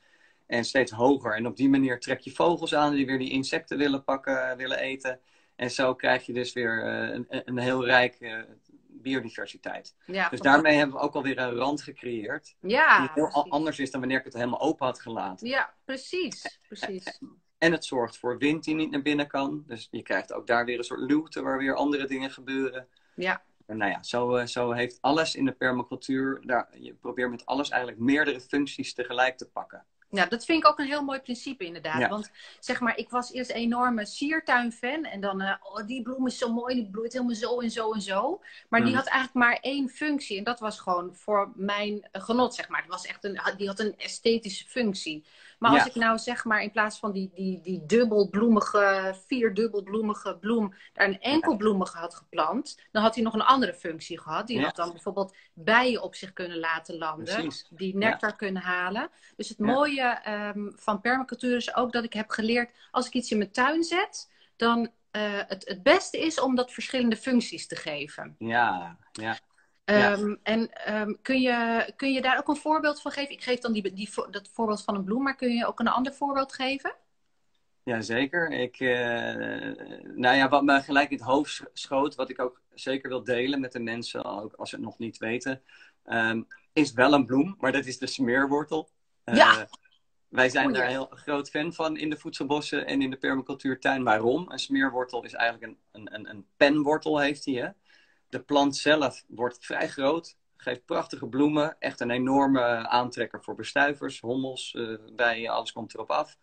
En 0.47 0.65
steeds 0.65 0.93
hoger. 0.93 1.35
En 1.35 1.47
op 1.47 1.57
die 1.57 1.69
manier 1.69 2.01
trek 2.01 2.21
je 2.21 2.31
vogels 2.31 2.75
aan 2.75 2.95
die 2.95 3.07
weer 3.07 3.19
die 3.19 3.31
insecten 3.31 3.79
willen 3.79 4.05
pakken, 4.05 4.57
willen 4.57 4.79
eten. 4.79 5.21
En 5.57 5.71
zo 5.71 5.95
krijg 5.95 6.27
je 6.27 6.33
dus 6.33 6.53
weer 6.53 6.85
uh, 6.85 7.15
een, 7.15 7.27
een, 7.29 7.59
heel 7.59 7.85
rijk 7.85 8.17
uh, 8.21 8.39
biodiversiteit. 8.89 9.97
Ja, 10.05 10.29
dus 10.29 10.41
daarmee 10.41 10.77
hebben 10.77 10.97
we 10.97 11.03
ook 11.03 11.15
alweer 11.15 11.39
een 11.39 11.55
rand 11.55 11.83
gecreëerd. 11.83 12.57
Ja, 12.61 13.01
die 13.01 13.11
heel 13.15 13.47
anders 13.49 13.79
is 13.79 13.91
dan 13.91 14.01
wanneer 14.01 14.19
ik 14.19 14.25
het 14.25 14.35
helemaal 14.35 14.61
open 14.61 14.87
had 14.87 15.01
gelaten. 15.01 15.49
Ja, 15.49 15.75
precies. 15.85 16.61
precies. 16.69 17.21
En 17.59 17.73
het 17.73 17.85
zorgt 17.85 18.19
voor 18.19 18.39
wind 18.39 18.65
die 18.65 18.75
niet 18.75 18.91
naar 18.91 19.03
binnen 19.03 19.27
kan. 19.27 19.65
Dus 19.67 19.89
je 19.91 20.03
krijgt 20.03 20.33
ook 20.33 20.47
daar 20.47 20.65
weer 20.65 20.79
een 20.79 20.85
soort 20.85 21.01
luwte 21.01 21.43
waar 21.43 21.59
weer 21.59 21.75
andere 21.75 22.07
dingen 22.07 22.31
gebeuren. 22.31 22.89
Ja. 23.15 23.43
En 23.67 23.77
nou 23.77 23.91
ja, 23.91 24.03
zo, 24.03 24.37
uh, 24.37 24.47
zo 24.47 24.73
heeft 24.73 24.99
alles 25.01 25.35
in 25.35 25.45
de 25.45 25.53
permacultuur, 25.53 26.41
daar, 26.45 26.69
je 26.79 26.95
probeert 26.95 27.31
met 27.31 27.47
alles 27.47 27.69
eigenlijk 27.69 28.01
meerdere 28.01 28.41
functies 28.41 28.95
tegelijk 28.95 29.37
te 29.37 29.49
pakken. 29.49 29.85
Ja, 30.11 30.27
dat 30.27 30.45
vind 30.45 30.65
ik 30.65 30.69
ook 30.69 30.79
een 30.79 30.87
heel 30.87 31.05
mooi 31.05 31.21
principe 31.21 31.65
inderdaad. 31.65 32.09
Want 32.09 32.31
zeg 32.61 32.81
maar, 32.81 32.97
ik 32.97 33.11
was 33.11 33.33
eerst 33.33 33.51
een 33.51 33.57
enorme 33.57 34.07
siertuin-fan. 34.07 35.05
En 35.05 35.21
dan, 35.21 35.43
uh, 35.43 35.55
oh, 35.63 35.87
die 35.87 36.03
bloem 36.03 36.27
is 36.27 36.39
zo 36.39 36.53
mooi, 36.53 36.75
die 36.75 36.91
bloeit 36.91 37.13
helemaal 37.13 37.35
zo 37.35 37.61
en 37.61 37.71
zo 37.71 37.93
en 37.93 38.01
zo. 38.01 38.41
Maar 38.69 38.81
die 38.81 38.89
mhm. 38.89 38.99
had 38.99 39.07
eigenlijk 39.07 39.47
maar 39.47 39.59
één 39.61 39.89
functie. 39.89 40.39
En 40.39 40.45
dat 40.45 40.61
was 40.61 40.81
gewoon 40.81 41.15
voor 41.15 41.53
mijn 41.55 42.09
genot, 42.13 42.55
zeg 42.55 42.69
maar. 42.69 42.81
Het 42.81 42.91
was 42.91 43.07
echt 43.07 43.25
een, 43.25 43.41
die 43.57 43.67
had 43.67 43.81
een 43.81 43.95
esthetische 43.97 44.67
functie. 44.69 45.25
Maar 45.59 45.71
als 45.71 45.87
ik 45.87 45.95
nou 45.95 46.19
zeg 46.19 46.45
maar 46.45 46.63
in 46.63 46.71
plaats 46.71 46.99
van 46.99 47.13
die, 47.13 47.31
die, 47.35 47.61
die 47.61 47.87
dubbelbloemige, 47.87 49.15
vierdubbelbloemige 49.27 50.37
bloem, 50.37 50.75
daar 50.93 51.09
een 51.09 51.21
enkelbloemige 51.21 51.99
had 51.99 52.15
geplant, 52.15 52.81
dan 52.93 53.03
had 53.03 53.15
hij 53.15 53.25
nog 53.25 53.35
een 53.35 53.43
andere 53.43 53.75
functie 53.75 54.21
gehad. 54.21 54.47
Die 54.47 54.63
had 54.63 54.77
dan 54.77 54.93
bijvoorbeeld 54.93 55.37
bijen 55.53 56.03
op 56.03 56.15
zich 56.15 56.33
kunnen 56.33 56.59
laten 56.59 56.99
landen, 56.99 57.51
die 57.71 57.97
nectar 57.97 58.37
kunnen 58.37 58.63
halen. 58.63 59.11
Dus 59.37 59.49
het 59.49 59.59
mooie 59.59 60.21
um, 60.55 60.73
van 60.77 61.01
permacultuur 61.01 61.57
is 61.57 61.75
ook 61.75 61.93
dat 61.93 62.05
ik 62.05 62.13
heb 62.13 62.31
geleerd, 62.31 62.71
als 62.91 63.07
ik 63.07 63.13
iets 63.13 63.31
in 63.31 63.39
mijn 63.39 63.51
tuin 63.51 63.85
zet, 63.85 64.31
dan 64.57 64.79
uh, 65.13 65.23
het, 65.47 65.69
het 65.69 65.83
beste 65.83 66.19
is 66.19 66.41
om 66.41 66.55
dat 66.55 66.73
verschillende 66.73 67.17
functies 67.17 67.67
te 67.67 67.77
geven. 67.77 68.35
Ja, 68.39 68.97
ja. 69.13 69.39
Um, 69.91 70.39
En 70.43 70.71
um, 70.95 71.19
kun, 71.23 71.41
je, 71.41 71.93
kun 71.97 72.13
je 72.13 72.23
daar 72.23 72.39
ook 72.39 72.49
een 72.49 72.57
voorbeeld 72.57 73.01
van 73.01 73.13
geven? 73.13 73.33
Ik 73.33 73.43
geef 73.43 73.59
dan 73.59 73.73
die, 73.73 73.93
die, 73.93 74.11
dat 74.31 74.49
voorbeeld 74.53 74.83
van 74.83 74.95
een 74.95 75.05
bloem, 75.05 75.23
maar 75.23 75.37
kun 75.37 75.55
je 75.55 75.67
ook 75.67 75.81
een 75.81 75.89
ander 75.89 76.15
voorbeeld 76.15 76.53
geven? 76.53 76.95
Jazeker. 77.83 78.51
Ik, 78.51 78.81
uh, 78.81 78.91
nou 80.15 80.37
ja, 80.37 80.49
wat 80.49 80.63
me 80.63 80.81
gelijk 80.81 81.11
in 81.11 81.17
het 81.17 81.27
hoofd 81.27 81.63
schoot, 81.73 82.15
wat 82.15 82.31
ik 82.31 82.41
ook 82.41 82.61
zeker 82.75 83.09
wil 83.09 83.25
delen 83.25 83.61
met 83.61 83.73
de 83.73 83.81
mensen, 83.81 84.25
ook 84.25 84.53
als 84.53 84.71
ze 84.71 84.77
het 84.77 84.85
nog 84.85 84.99
niet 84.99 85.19
weten, 85.19 85.63
um, 86.05 86.47
is 86.73 86.93
wel 86.93 87.13
een 87.13 87.27
bloem, 87.27 87.57
maar 87.59 87.73
dat 87.73 87.87
is 87.87 87.99
de 87.99 88.07
smeerwortel. 88.07 88.89
Uh, 89.25 89.35
ja. 89.35 89.69
Wij 90.29 90.49
zijn 90.49 90.73
daar 90.73 90.87
heel 90.87 91.09
groot 91.11 91.51
fan 91.51 91.73
van 91.73 91.97
in 91.97 92.11
de 92.11 92.17
voedselbossen 92.17 92.87
en 92.87 93.03
in 93.03 93.11
de 93.11 93.17
permacultuurtuin. 93.17 94.05
Waarom? 94.05 94.51
Een 94.51 94.59
smeerwortel 94.59 95.25
is 95.25 95.33
eigenlijk 95.33 95.77
een, 95.93 96.15
een, 96.15 96.31
een 96.31 96.47
penwortel, 96.57 97.19
heeft 97.19 97.45
hij. 97.45 97.75
De 98.37 98.43
plant 98.43 98.77
zelf 98.77 99.25
wordt 99.29 99.65
vrij 99.65 99.89
groot, 99.89 100.37
geeft 100.57 100.85
prachtige 100.85 101.27
bloemen. 101.27 101.77
Echt 101.79 102.01
een 102.01 102.11
enorme 102.11 102.89
aantrekker 102.89 103.43
voor 103.43 103.55
bestuivers, 103.55 104.21
hommels, 104.21 104.75
uh, 104.77 104.99
bijen, 105.13 105.51
alles 105.51 105.73
komt 105.73 105.95
erop 105.95 106.11
af. 106.11 106.39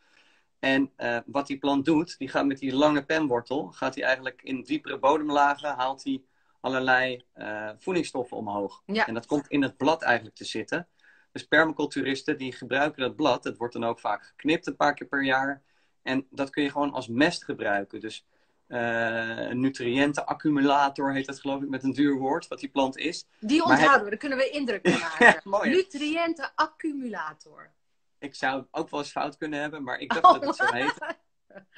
En 0.60 0.92
uh, 0.98 1.18
wat 1.26 1.48
die 1.48 1.58
plant 1.58 1.86
doet, 1.86 2.18
die 2.18 2.28
gaat 2.28 2.46
met 2.46 2.58
die 2.58 2.76
lange 2.76 3.06
penwortel, 3.06 3.72
gaat 3.72 3.96
hij 3.96 4.04
eigenlijk 4.04 4.42
in 4.44 4.62
diepere 4.62 5.00
bodemlagen, 5.00 5.76
haalt 5.76 6.04
hij 6.04 6.24
allerlei 6.60 7.24
uh, 7.36 7.70
voedingsstoffen 7.78 8.38
omhoog. 8.38 8.84
Ja. 8.86 9.08
En 9.08 9.14
dat 9.14 9.26
komt 9.26 9.48
in 9.48 9.62
het 9.62 9.78
blad 9.78 10.02
eigenlijk 10.02 10.36
te 10.36 10.46
zitten. 10.46 10.88
Dus 11.32 11.48
permaculturisten 11.48 12.38
die 12.38 12.52
gebruiken 12.52 13.02
dat 13.02 13.16
blad, 13.16 13.44
het 13.44 13.58
wordt 13.58 13.74
dan 13.74 13.84
ook 13.84 14.00
vaak 14.00 14.24
geknipt 14.24 14.68
een 14.68 14.76
paar 14.76 14.94
keer 14.94 15.08
per 15.08 15.24
jaar. 15.24 15.62
En 16.02 16.28
dat 16.30 16.50
kun 16.50 16.64
je 16.64 16.72
gewoon 16.72 16.94
als 16.94 17.08
mest 17.08 17.44
gebruiken. 17.44 18.00
Dus 18.00 18.26
uh, 18.74 19.50
een 19.50 19.60
nutriëntenaccumulator 19.60 21.14
heet 21.14 21.26
dat 21.26 21.40
geloof 21.40 21.62
ik 21.62 21.70
met 21.70 21.84
een 21.84 21.94
duur 21.94 22.18
woord, 22.18 22.48
wat 22.48 22.60
die 22.60 22.70
plant 22.70 22.98
is. 22.98 23.28
Die 23.40 23.64
onthouden 23.64 24.04
we, 24.04 24.10
daar 24.10 24.20
kunnen 24.20 24.38
we 24.38 24.50
indruk 24.50 24.90
maken. 25.00 25.26
ja, 25.26 25.42
Nutriëntenaccumulator. 25.66 27.72
Ik 28.20 28.36
zou 28.36 28.60
het 28.60 28.68
ook 28.72 28.90
wel 28.90 29.00
eens 29.00 29.12
fout 29.12 29.38
kunnen 29.38 29.60
hebben, 29.60 29.84
maar 29.84 30.00
ik 30.00 30.14
dacht 30.14 30.42
dat 30.42 30.46
het 30.46 30.56
zo 30.56 30.74
heet. 30.74 31.16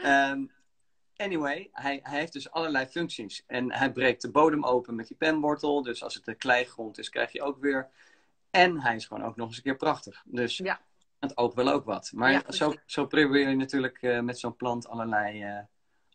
Um, 0.06 0.52
anyway, 1.16 1.70
hij, 1.72 2.00
hij, 2.04 2.20
heeft 2.20 2.34
dus 2.34 2.52
allerlei 2.52 2.86
functies. 2.86 3.44
En 3.48 3.74
hij 3.74 3.92
breekt 3.92 4.22
de 4.22 4.32
bodem 4.32 4.66
open 4.66 4.96
met 4.96 5.08
die 5.08 5.18
penwortel. 5.18 5.84
Dus 5.84 6.04
als 6.04 6.14
het 6.14 6.28
een 6.28 6.38
kleigrond 6.38 6.98
is, 6.98 7.10
krijg 7.10 7.32
je 7.32 7.42
ook 7.42 7.60
weer. 7.60 7.90
En 8.50 8.82
hij 8.82 8.96
is 8.96 9.06
gewoon 9.06 9.24
ook 9.24 9.36
nog 9.36 9.48
eens 9.48 9.58
een 9.58 9.64
keer 9.64 9.76
prachtig. 9.76 10.24
Dus 10.26 10.58
ja. 10.58 10.80
het 11.20 11.38
ook 11.38 11.54
wel 11.54 11.70
ook 11.70 11.86
wat. 11.86 12.12
Maar 12.14 12.44
zo, 12.48 12.74
zo 12.86 13.06
probeer 13.06 13.50
je 13.50 13.56
natuurlijk 13.56 14.02
uh, 14.02 14.20
met 14.20 14.40
zo'n 14.40 14.56
plant 14.56 14.88
allerlei... 14.88 15.44
Uh, 15.44 15.60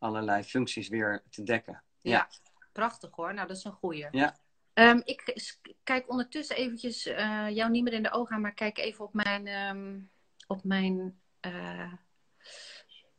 allerlei 0.01 0.43
functies 0.43 0.89
weer 0.89 1.23
te 1.31 1.43
dekken. 1.43 1.83
Ja, 2.01 2.29
prachtig 2.73 3.11
hoor. 3.15 3.35
Nou, 3.35 3.49
dat 3.49 3.57
is 3.57 3.65
een 3.65 3.73
goeie. 3.73 4.09
Ja. 4.11 4.37
Um, 4.75 5.03
ik 5.05 5.51
kijk 5.83 6.11
ondertussen 6.11 6.57
eventjes 6.57 7.07
uh, 7.07 7.49
jou 7.51 7.71
niet 7.71 7.85
meer 7.85 7.93
in 7.93 8.03
de 8.03 8.13
ogen 8.13 8.35
aan, 8.35 8.41
maar 8.41 8.55
kijk 8.55 8.79
even 8.79 9.05
op 9.05 9.15
mijn, 9.15 9.47
um, 9.47 10.11
op 10.47 10.65
mijn 10.65 11.21
uh, 11.47 11.93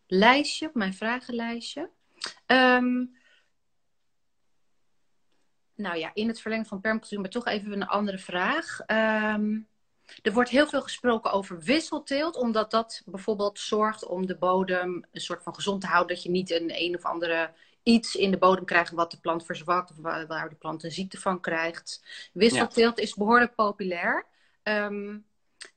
lijstje, 0.07 0.67
op 0.67 0.75
mijn 0.75 0.93
vragenlijstje. 0.93 1.89
Um, 2.45 3.19
nou 5.75 5.97
ja, 5.97 6.11
in 6.13 6.27
het 6.27 6.41
verlengde 6.41 6.67
van 6.67 6.81
permacultuur, 6.81 7.19
maar 7.19 7.29
toch 7.29 7.45
even 7.45 7.71
een 7.71 7.87
andere 7.87 8.17
vraag. 8.17 8.79
Um, 8.87 9.67
er 10.21 10.33
wordt 10.33 10.49
heel 10.49 10.67
veel 10.67 10.81
gesproken 10.81 11.31
over 11.31 11.59
wisselteelt, 11.59 12.35
omdat 12.35 12.71
dat 12.71 13.01
bijvoorbeeld 13.05 13.59
zorgt 13.59 14.05
om 14.05 14.25
de 14.25 14.37
bodem 14.37 15.05
een 15.11 15.21
soort 15.21 15.43
van 15.43 15.55
gezond 15.55 15.81
te 15.81 15.87
houden. 15.87 16.15
Dat 16.15 16.23
je 16.23 16.29
niet 16.29 16.51
een 16.51 16.71
een 16.73 16.95
of 16.95 17.03
andere 17.03 17.53
iets 17.83 18.15
in 18.15 18.31
de 18.31 18.37
bodem 18.37 18.65
krijgt 18.65 18.91
wat 18.91 19.11
de 19.11 19.19
plant 19.19 19.45
verzwakt 19.45 19.91
of 19.91 19.97
waar 20.27 20.49
de 20.49 20.55
plant 20.55 20.83
een 20.83 20.91
ziekte 20.91 21.19
van 21.19 21.39
krijgt. 21.39 22.03
Wisselteelt 22.33 22.99
is 22.99 23.13
behoorlijk 23.13 23.55
populair. 23.55 24.25
Um, 24.63 25.25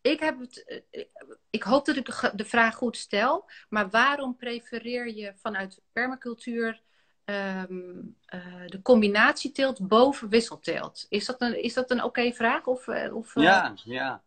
ik, 0.00 0.20
heb 0.20 0.40
het, 0.40 0.84
eh, 0.90 1.04
ik 1.50 1.62
hoop 1.62 1.84
dat 1.84 1.96
ik 1.96 2.30
de 2.34 2.44
vraag 2.44 2.74
goed 2.74 2.96
stel, 2.96 3.50
maar 3.68 3.90
waarom 3.90 4.36
prefereer 4.36 5.14
je 5.14 5.32
vanuit 5.36 5.80
permacultuur 5.92 6.82
um, 7.24 8.16
uh, 8.34 8.66
de 8.66 8.82
combinatieteelt 8.82 9.88
boven 9.88 10.28
wisselteelt? 10.28 11.06
Is 11.08 11.26
dat 11.26 11.40
een, 11.40 11.62
is 11.62 11.74
dat 11.74 11.90
een 11.90 12.02
oké 12.02 12.32
vraag? 12.32 12.66
Of, 12.66 12.88
eh, 12.88 13.16
of, 13.16 13.34
Ja, 13.34 13.74
ja. 13.84 14.22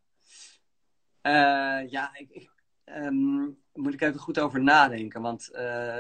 Uh, 1.22 1.90
ja, 1.92 2.12
ik, 2.14 2.30
ik 2.30 2.50
um, 2.86 3.58
moet 3.74 3.94
ik 3.94 4.02
even 4.02 4.20
goed 4.20 4.40
over 4.40 4.64
nadenken. 4.64 5.22
Want 5.22 5.50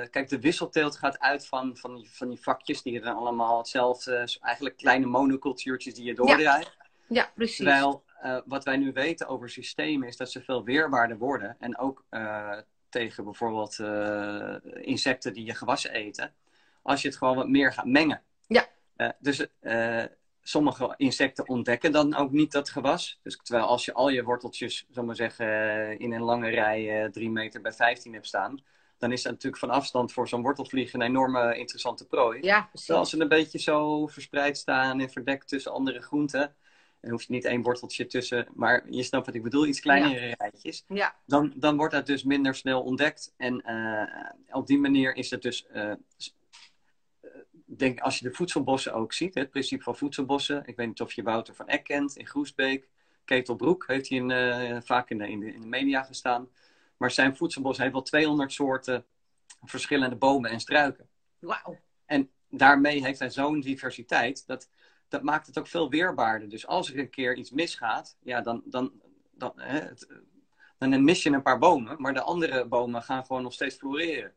kijk, 0.10 0.30
de 0.30 0.40
wisselteelt 0.40 0.98
gaat 0.98 1.20
uit 1.20 1.48
van, 1.48 1.78
van, 1.78 1.96
die, 1.96 2.10
van 2.12 2.30
die 2.30 2.42
vakjes 2.42 2.82
die 2.82 3.02
dan 3.02 3.16
allemaal 3.16 3.58
hetzelfde, 3.58 4.38
eigenlijk 4.42 4.78
kleine 4.78 5.06
monocultuurtjes 5.06 5.94
die 5.94 6.06
je 6.06 6.14
doordraait. 6.14 6.76
Ja. 6.80 7.22
ja, 7.22 7.32
precies. 7.36 7.58
Terwijl 7.58 8.06
uh, 8.24 8.38
wat 8.46 8.64
wij 8.64 8.78
nu 8.78 8.92
weten 8.92 9.28
over 9.28 9.50
systemen 9.50 10.08
is 10.08 10.18
dat 10.18 10.32
ze 10.32 10.42
veel 10.42 10.64
weerbaarder 10.64 11.18
worden. 11.18 11.56
En 11.60 11.78
ook 11.78 12.06
uh, 12.12 12.58
tegen 12.90 13.24
bijvoorbeeld 13.24 13.78
uh, 13.80 14.56
insecten 14.82 15.34
die 15.34 15.46
je 15.46 15.56
gewassen 15.56 15.92
eten. 15.92 16.34
Als 16.88 17.02
je 17.02 17.08
het 17.08 17.18
gewoon 17.18 17.36
wat 17.36 17.50
meer 17.50 17.74
gaat 17.74 17.86
mengen. 17.86 18.22
Ja. 18.48 18.68
dus 19.20 19.48
sommige 20.42 20.94
insecten 20.98 21.48
ontdekken 21.48 21.92
dan 21.92 22.16
ook 22.16 22.32
niet 22.32 22.52
dat 22.52 22.70
gewas. 22.70 23.20
Dus 23.24 23.40
terwijl 23.44 23.68
als 23.68 23.86
je 23.86 23.94
al 23.94 24.10
je 24.10 24.24
worteltjes, 24.24 24.86
zal 24.90 25.04
maar 25.04 25.16
zeggen, 25.16 25.48
in 26.00 26.12
een 26.14 26.22
lange 26.22 26.50
rij 26.50 27.10
3 27.12 27.30
meter 27.30 27.62
bij 27.62 27.72
15 27.72 28.14
hebt 28.14 28.28
staan 28.28 28.62
dan 28.98 29.12
is 29.12 29.22
dat 29.22 29.32
natuurlijk 29.32 29.62
van 29.62 29.70
afstand 29.70 30.12
voor 30.12 30.28
zo'n 30.28 30.42
wortelvlieg 30.42 30.94
een 30.94 31.02
enorme 31.02 31.58
interessante 31.58 32.08
prooi. 32.08 32.42
Ja, 32.42 32.62
precies. 32.62 32.90
als 32.90 33.10
ze 33.10 33.20
een 33.20 33.28
beetje 33.28 33.60
zo 33.60 34.08
verspreid 34.08 34.58
staan 34.58 35.00
en 35.00 35.10
verdekt 35.10 35.48
tussen 35.48 35.72
andere 35.72 36.02
groenten, 36.02 36.56
en 37.00 37.10
hoeft 37.10 37.30
niet 37.30 37.46
één 37.46 37.62
worteltje 37.62 38.06
tussen, 38.06 38.48
maar 38.54 38.86
je 38.90 39.04
snapt 39.04 39.26
wat 39.26 39.36
ik 39.36 39.44
bedoel, 39.44 39.66
iets 39.66 39.80
kleinere 39.80 40.36
rijtjes. 40.38 40.84
Ja. 40.88 41.16
Dan, 41.26 41.54
dan 41.56 41.78
wordt 41.78 41.94
dat 41.94 42.06
dus 42.06 42.24
minder 42.24 42.56
snel 42.56 42.82
ontdekt. 42.82 43.34
En 43.38 43.64
uh, 43.66 44.56
op 44.56 44.68
die 44.68 44.80
manier 44.80 45.16
is 45.16 45.30
het 45.30 45.42
dus, 45.42 45.68
uh, 45.74 45.94
denk 47.80 48.00
als 48.00 48.20
je 48.20 48.30
de 48.30 48.36
voedselbossen 48.36 48.94
ook 48.94 49.14
ziet, 49.14 49.36
het 49.36 49.50
principe 49.50 49.84
van 49.84 49.98
voedselbossen. 49.98 50.64
Ik 50.66 50.76
weet 50.76 50.88
niet 50.88 51.02
of 51.02 51.14
je 51.14 51.24
Wouter 51.24 51.56
van 51.56 51.68
Eck 51.68 51.84
kent 51.84 52.16
in 52.16 52.28
Groesbeek. 52.28 52.90
Ketelbroek 53.26 53.88
heeft 53.88 54.10
hij 54.10 54.18
in, 54.18 54.30
uh, 54.30 54.82
vaak 54.82 55.10
in 55.10 55.18
de, 55.18 55.30
in, 55.30 55.40
de, 55.40 55.54
in 55.54 55.62
de 55.62 55.68
media 55.68 56.04
gestaan. 56.04 56.50
Maar 56.98 57.12
zijn 57.12 57.38
voedselbos 57.38 57.78
heeft 57.78 57.92
wel 57.92 58.02
200 58.02 58.52
soorten 58.52 59.06
verschillende 59.64 60.16
bomen 60.16 60.50
en 60.50 60.60
struiken. 60.60 61.10
Wauw. 61.40 61.80
En 62.06 62.30
daarmee 62.50 63.04
heeft 63.04 63.20
hij 63.20 63.30
zo'n 63.30 63.60
diversiteit 63.60 64.48
dat 64.48 64.70
dat 65.08 65.24
maakt 65.24 65.48
het 65.48 65.60
ook 65.60 65.68
veel 65.68 65.90
weerbaarder. 65.90 66.50
Dus 66.50 66.68
als 66.68 66.92
er 66.92 67.00
een 67.00 67.10
keer 67.10 67.36
iets 67.36 67.52
misgaat, 67.52 68.18
ja, 68.22 68.42
dan, 68.42 68.62
dan, 68.66 68.92
dan, 69.32 69.54
hè, 69.56 69.80
het, 69.80 70.08
dan 70.78 71.04
mis 71.04 71.24
je 71.24 71.30
een 71.30 71.42
paar 71.42 71.60
bomen, 71.60 72.02
maar 72.02 72.14
de 72.14 72.22
andere 72.22 72.68
bomen 72.68 73.04
gaan 73.04 73.26
gewoon 73.26 73.44
nog 73.44 73.54
steeds 73.54 73.76
floreren. 73.76 74.34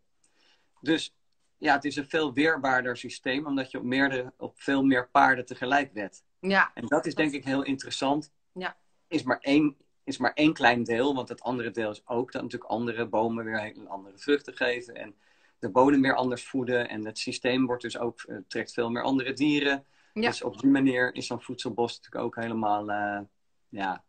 Dus 0.80 1.14
ja, 1.60 1.74
het 1.74 1.84
is 1.84 1.96
een 1.96 2.08
veel 2.08 2.32
weerbaarder 2.32 2.96
systeem, 2.96 3.46
omdat 3.46 3.70
je 3.70 3.78
op, 3.78 3.84
meerdere, 3.84 4.32
op 4.36 4.60
veel 4.60 4.82
meer 4.82 5.08
paarden 5.08 5.46
tegelijk 5.46 5.92
wet. 5.92 6.24
Ja. 6.40 6.70
En 6.74 6.86
dat 6.86 7.06
is 7.06 7.14
denk 7.14 7.32
ik 7.32 7.44
heel 7.44 7.62
interessant. 7.62 8.32
Ja. 8.52 8.76
Is 9.08 9.22
maar 9.22 9.38
één, 9.40 9.76
is 10.04 10.18
maar 10.18 10.32
één 10.32 10.52
klein 10.52 10.82
deel, 10.82 11.14
want 11.14 11.28
het 11.28 11.42
andere 11.42 11.70
deel 11.70 11.90
is 11.90 12.06
ook 12.06 12.32
dat 12.32 12.42
natuurlijk 12.42 12.70
andere 12.70 13.06
bomen 13.06 13.44
weer 13.44 13.60
hele 13.60 13.88
andere 13.88 14.18
vruchten 14.18 14.56
geven 14.56 14.94
en 14.94 15.14
de 15.58 15.70
bodem 15.70 16.02
weer 16.02 16.14
anders 16.14 16.44
voeden. 16.44 16.88
En 16.88 17.06
het 17.06 17.18
systeem 17.18 17.66
wordt 17.66 17.82
dus 17.82 17.98
ook, 17.98 18.20
eh, 18.20 18.36
trekt 18.48 18.72
veel 18.72 18.90
meer 18.90 19.02
andere 19.02 19.32
dieren. 19.32 19.84
Ja. 20.12 20.28
Dus 20.28 20.42
op 20.42 20.60
die 20.60 20.70
manier 20.70 21.14
is 21.14 21.26
zo'n 21.26 21.42
voedselbos 21.42 21.96
natuurlijk 21.96 22.24
ook 22.24 22.42
helemaal, 22.42 22.90
uh, 22.90 23.20
ja, 23.68 24.04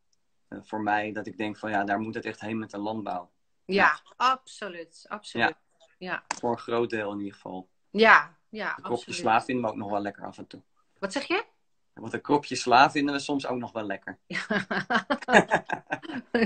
uh, 0.50 0.60
voor 0.64 0.82
mij 0.82 1.12
dat 1.12 1.28
ik 1.28 1.38
denk 1.38 1.58
van 1.58 1.70
ja, 1.70 1.84
daar 1.84 2.00
moet 2.00 2.16
het 2.16 2.26
echt 2.26 2.42
heen 2.42 2.60
met 2.60 2.72
de 2.72 2.78
landbouw. 2.78 3.32
Ja, 3.66 3.74
ja. 3.76 4.00
absoluut. 4.16 5.06
absoluut. 5.08 5.48
Ja. 5.48 5.71
Ja. 6.02 6.24
Voor 6.28 6.52
een 6.52 6.58
groot 6.58 6.90
deel 6.90 7.12
in 7.12 7.18
ieder 7.18 7.34
geval. 7.34 7.70
Ja, 7.90 8.38
ja, 8.50 8.78
Een 8.78 8.84
kropje 8.84 9.14
sla 9.14 9.42
vinden 9.42 9.66
we 9.66 9.70
ook 9.70 9.78
nog 9.78 9.90
wel 9.90 10.02
lekker 10.02 10.26
af 10.26 10.38
en 10.38 10.48
toe. 10.48 10.62
Wat 11.00 11.12
zeg 11.12 11.28
je? 11.28 11.44
Want 11.94 12.14
een 12.14 12.22
kropje 12.22 12.56
sla 12.56 12.92
vinden 12.92 13.14
we 13.14 13.20
soms 13.20 13.48
ook 13.48 13.58
nog 13.58 13.72
wel 13.72 13.84
lekker. 13.84 14.20
Ja. 14.28 14.46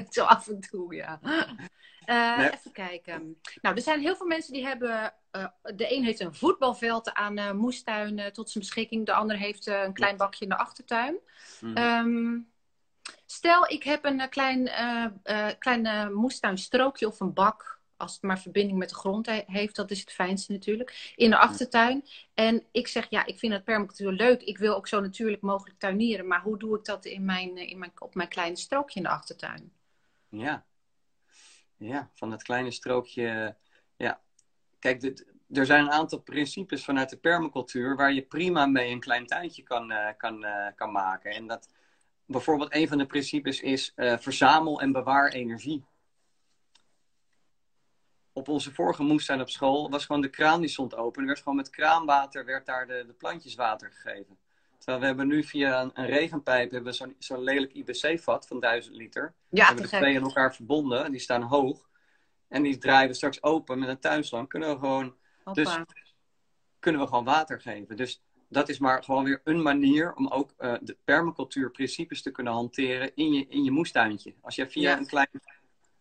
Zo 0.10 0.24
af 0.24 0.48
en 0.48 0.60
toe, 0.60 0.96
ja. 0.96 1.20
Uh, 2.06 2.38
nee. 2.38 2.52
Even 2.52 2.72
kijken. 2.72 3.40
Nou, 3.62 3.76
er 3.76 3.82
zijn 3.82 4.00
heel 4.00 4.16
veel 4.16 4.26
mensen 4.26 4.54
die 4.54 4.66
hebben. 4.66 5.14
Uh, 5.32 5.48
de 5.62 5.96
een 5.96 6.04
heeft 6.04 6.20
een 6.20 6.36
voetbalveld 6.36 7.14
aan 7.14 7.40
uh, 7.40 7.52
moestuin 7.52 8.32
tot 8.32 8.50
zijn 8.50 8.64
beschikking. 8.64 9.06
De 9.06 9.14
ander 9.14 9.38
heeft 9.38 9.68
een 9.68 9.94
klein 9.94 10.18
bakje 10.18 10.44
in 10.44 10.50
de 10.50 10.58
achtertuin. 10.58 11.18
Mm. 11.62 11.78
Um, 11.78 12.52
stel, 13.26 13.70
ik 13.70 13.84
heb 13.84 14.06
een 14.06 14.30
klein, 14.30 14.70
klein 15.60 16.14
moestuinstrookje 16.14 17.08
of 17.08 17.20
een 17.20 17.34
bak. 17.34 17.75
Als 17.98 18.14
het 18.14 18.22
maar 18.22 18.40
verbinding 18.40 18.78
met 18.78 18.90
de 18.90 18.96
grond 18.96 19.26
he 19.26 19.44
heeft, 19.46 19.76
dat 19.76 19.92
is 19.92 20.00
het 20.00 20.12
fijnste 20.12 20.52
natuurlijk. 20.52 21.14
In 21.16 21.30
de 21.30 21.38
achtertuin. 21.38 22.06
En 22.34 22.64
ik 22.72 22.88
zeg, 22.88 23.10
ja, 23.10 23.26
ik 23.26 23.40
vind 23.40 23.54
het 23.54 23.64
permacultuur 23.64 24.12
leuk. 24.12 24.42
Ik 24.42 24.58
wil 24.58 24.76
ook 24.76 24.88
zo 24.88 25.00
natuurlijk 25.02 25.42
mogelijk 25.42 25.80
tuinieren. 25.80 26.28
Maar 26.28 26.42
hoe 26.42 26.58
doe 26.58 26.78
ik 26.78 26.86
dat 26.86 27.06
in 27.06 27.26
mijn, 27.26 27.58
in 27.58 27.80
mijn, 27.80 27.92
op 27.98 28.16
mijn 28.16 28.30
kleine 28.30 28.56
strookje 28.56 29.00
in 29.00 29.06
de 29.06 29.12
achtertuin? 29.12 29.72
Ja, 30.30 30.66
ja, 31.78 32.10
van 32.14 32.30
dat 32.30 32.44
kleine 32.44 32.72
strookje. 32.72 33.56
Ja, 33.98 34.22
kijk, 34.80 35.02
dit, 35.02 35.26
er 35.52 35.66
zijn 35.66 35.84
een 35.84 35.92
aantal 35.92 36.20
principes 36.20 36.84
vanuit 36.84 37.10
de 37.10 37.18
permacultuur 37.18 37.96
waar 37.96 38.14
je 38.14 38.22
prima 38.22 38.66
mee 38.66 38.92
een 38.92 39.00
klein 39.00 39.26
tuintje 39.26 39.64
kan, 39.64 39.92
uh, 39.92 40.08
kan, 40.18 40.46
uh, 40.46 40.68
kan 40.76 40.92
maken. 40.92 41.32
En 41.32 41.48
dat 41.48 41.70
bijvoorbeeld 42.26 42.76
een 42.76 42.88
van 42.88 42.98
de 42.98 43.06
principes 43.06 43.62
is 43.62 43.94
uh, 43.96 44.18
verzamel 44.18 44.82
en 44.82 44.92
bewaar 44.92 45.32
energie. 45.32 45.84
Op 48.38 48.48
onze 48.48 48.74
vorige 48.74 49.04
moestuin 49.04 49.42
op 49.42 49.50
school 49.50 49.90
was 49.90 50.06
gewoon 50.06 50.22
de 50.22 50.30
kraan 50.30 50.60
die 50.60 50.70
stond 50.70 50.96
open. 50.96 51.22
Er 51.22 51.28
werd 51.28 51.40
gewoon 51.40 51.56
met 51.56 51.70
kraanwater 51.70 52.46
werd 52.46 52.66
daar 52.66 52.88
de, 52.88 53.04
de 53.08 53.14
plantjes 53.14 53.56
water 53.56 53.92
gegeven. 53.92 54.38
Terwijl 54.78 55.00
we 55.00 55.06
hebben 55.06 55.28
nu 55.28 55.44
via 55.44 55.82
een, 55.82 55.92
een 55.94 56.06
regenpijp 56.06 56.72
hebben 56.72 56.94
zo'n 56.94 57.16
zo'n 57.20 57.44
lelijk 57.44 57.74
IBC-vat 57.74 58.48
van 58.48 58.60
1000 58.60 58.96
liter. 58.96 59.34
Ja, 59.50 59.60
we 59.60 59.66
hebben 59.66 59.84
de 59.84 59.98
twee 59.98 60.18
aan 60.18 60.24
elkaar 60.24 60.56
verbonden. 60.56 61.12
Die 61.12 61.20
staan 61.20 61.42
hoog. 61.42 61.90
En 62.48 62.64
die 62.64 62.78
draaien 62.78 63.08
we 63.08 63.16
straks 63.16 63.44
open 63.44 63.80
met 63.80 63.90
een 63.90 64.00
tuinslang. 64.00 64.48
Kunnen 64.48 64.70
we 64.70 64.80
gewoon, 64.80 65.16
dus, 65.54 65.80
kunnen 66.80 67.02
we 67.02 67.08
gewoon 67.08 67.24
water 67.24 67.62
geven. 67.62 67.96
Dus 67.96 68.22
dat 68.50 68.70
is 68.70 68.80
maar 68.80 69.04
gewoon 69.04 69.24
weer 69.24 69.42
een 69.44 69.62
manier 69.62 70.14
om 70.14 70.28
ook 70.28 70.54
uh, 70.60 70.74
de 70.82 70.98
permacultuurprincipes 71.04 72.22
te 72.22 72.32
kunnen 72.32 72.54
hanteren 72.54 73.12
in 73.16 73.34
je, 73.34 73.48
in 73.48 73.64
je 73.64 73.72
moestuintje. 73.72 74.34
Als 74.42 74.56
je 74.56 74.70
via 74.70 74.90
ja. 74.90 74.98
een 74.98 75.08
klein 75.08 75.30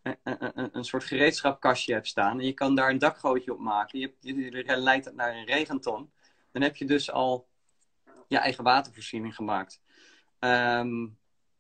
een, 0.05 0.17
een, 0.23 0.69
een, 0.73 0.85
soort 0.85 1.05
gereedschapkastje 1.05 1.93
hebt 1.93 2.07
staan 2.07 2.39
en 2.39 2.47
je 2.47 2.53
kan 2.53 2.75
daar 2.75 2.91
een 2.91 2.99
dakgootje 2.99 3.53
op 3.53 3.59
maken. 3.59 3.99
Je, 3.99 4.15
je, 4.21 4.35
je 4.51 4.77
leidt 4.77 5.05
het 5.05 5.15
naar 5.15 5.35
een 5.35 5.45
regenton. 5.45 6.13
Dan 6.53 6.63
heb 6.63 6.77
je 6.77 6.85
dus 6.85 7.11
al 7.11 7.49
je 8.29 8.39
eigen 8.39 8.65
watervoorziening 8.65 9.35
gemaakt. 9.35 9.81
Um, 10.39 11.19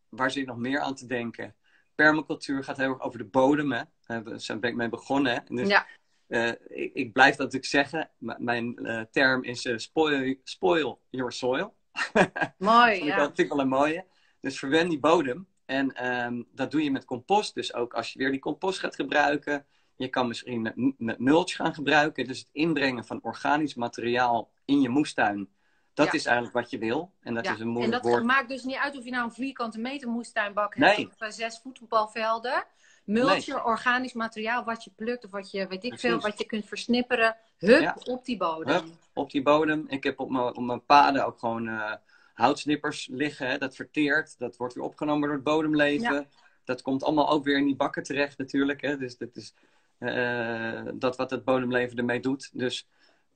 waar 0.09 0.31
zit 0.31 0.47
nog 0.47 0.57
meer 0.57 0.81
aan 0.81 0.95
te 0.95 1.07
denken? 1.07 1.55
Permacultuur 1.95 2.65
gaat 2.65 2.77
heel 2.77 2.89
erg 2.89 3.01
over 3.01 3.19
de 3.19 3.25
bodem. 3.25 3.73
Hè? 3.73 3.83
Daar 4.07 4.23
ben 4.59 4.71
ik 4.71 4.75
mee 4.75 4.89
begonnen. 4.89 5.33
Hè? 5.33 5.55
Dus, 5.55 5.69
ja. 5.69 5.87
uh, 6.29 6.49
ik, 6.69 6.95
ik, 6.95 7.13
blijf 7.13 7.37
dat 7.37 7.53
natuurlijk 7.53 7.71
zeggen. 7.71 8.11
M 8.19 8.35
mijn 8.39 8.87
uh, 8.87 9.01
term 9.11 9.43
is 9.43 9.65
uh, 9.65 9.79
spoil, 9.79 10.35
spoil, 10.43 11.01
your 11.11 11.33
soil. 11.33 11.77
Mooi, 12.59 12.99
dat 12.99 13.07
ja. 13.09 13.25
vind 13.25 13.39
ik 13.39 13.49
wel 13.49 13.61
een 13.61 13.69
mooie. 13.69 14.07
Dus 14.41 14.59
verwen 14.59 14.89
die 14.89 15.01
bodem. 15.01 15.49
En 15.67 16.07
um, 16.25 16.47
dat 16.53 16.71
doe 16.71 16.83
je 16.85 16.91
met 16.91 17.05
compost. 17.05 17.55
Dus 17.55 17.75
ook 17.75 17.95
als 17.95 18.13
je 18.13 18.19
weer 18.19 18.31
die 18.31 18.41
compost 18.41 18.79
gaat 18.79 18.95
gebruiken. 18.95 19.67
Je 19.97 20.09
kan 20.09 20.29
misschien 20.29 20.63
met, 20.63 20.75
met 20.99 21.19
mulch 21.19 21.55
gaan 21.57 21.75
gebruiken. 21.75 22.27
Dus 22.27 22.39
het 22.39 22.49
inbrengen 22.53 23.05
van 23.05 23.19
organisch 23.23 23.75
materiaal 23.75 24.51
in 24.65 24.81
je 24.81 24.89
moestuin. 24.89 25.49
Dat 25.95 26.07
Ja. 26.07 26.13
is 26.13 26.25
eigenlijk 26.25 26.57
wat 26.57 26.71
je 26.71 26.79
wil. 26.79 27.13
En 27.21 27.35
dat 27.35 27.45
Ja, 27.45 27.53
is 27.53 27.57
een 27.61 27.67
En 27.67 27.73
moeilijk 27.73 28.03
dat 28.03 28.11
woord. 28.13 28.25
maakt 28.25 28.49
dus 28.49 28.65
niet 28.65 28.77
uit 28.77 28.99
of 28.99 29.05
je 29.05 29.11
nou 29.11 29.25
een 29.25 29.33
vierkante 29.33 29.79
meter 29.81 30.09
moestuinbak 30.09 30.77
Nee. 30.77 30.97
hebt 30.97 31.21
of 31.23 31.33
zes 31.35 31.61
voetbalvelden. 31.63 32.65
Multje, 33.05 33.65
organisch 33.65 34.13
materiaal, 34.13 34.65
wat 34.65 34.85
je 34.85 34.91
plukt 34.97 35.25
of 35.25 35.31
wat 35.31 35.51
je, 35.51 35.59
weet 35.67 35.85
ik 35.85 35.89
Precies. 35.91 36.01
veel, 36.01 36.21
wat 36.21 36.39
je 36.39 36.45
kunt 36.47 36.67
versnipperen. 36.67 37.37
Hup, 37.59 37.81
Ja. 37.81 37.97
op 38.05 38.25
die 38.25 38.37
bodem. 38.37 38.75
Hup. 38.75 38.85
Op 39.15 39.31
die 39.31 39.43
bodem. 39.43 39.85
Ik 39.89 40.05
heb 40.05 40.21
op 40.21 40.31
mijn, 40.31 40.45
op 40.57 40.63
mijn 40.63 40.85
paden 40.85 41.27
ook 41.27 41.39
gewoon 41.39 41.69
eh, 41.69 41.93
houtsnippers 42.35 43.09
liggen. 43.11 43.49
Hè. 43.49 43.59
Dat 43.59 43.75
verteert. 43.77 44.39
Dat 44.39 44.57
wordt 44.57 44.75
weer 44.75 44.85
opgenomen 44.85 45.23
door 45.23 45.37
het 45.37 45.45
bodemleven. 45.45 46.29
Dat 46.65 46.83
komt 46.83 47.05
allemaal 47.05 47.31
ook 47.31 47.45
weer 47.45 47.57
in 47.59 47.65
die 47.65 47.77
bakken 47.77 48.03
terecht 48.03 48.39
natuurlijk. 48.39 48.81
Hè. 48.81 48.97
Dus 48.97 49.17
dat 49.17 49.37
is 49.37 49.55
eh, 49.99 50.83
dat 50.95 51.17
wat 51.17 51.31
het 51.31 51.45
bodemleven 51.45 51.97
ermee 51.97 52.21
doet. 52.21 52.51
Dus 52.53 52.89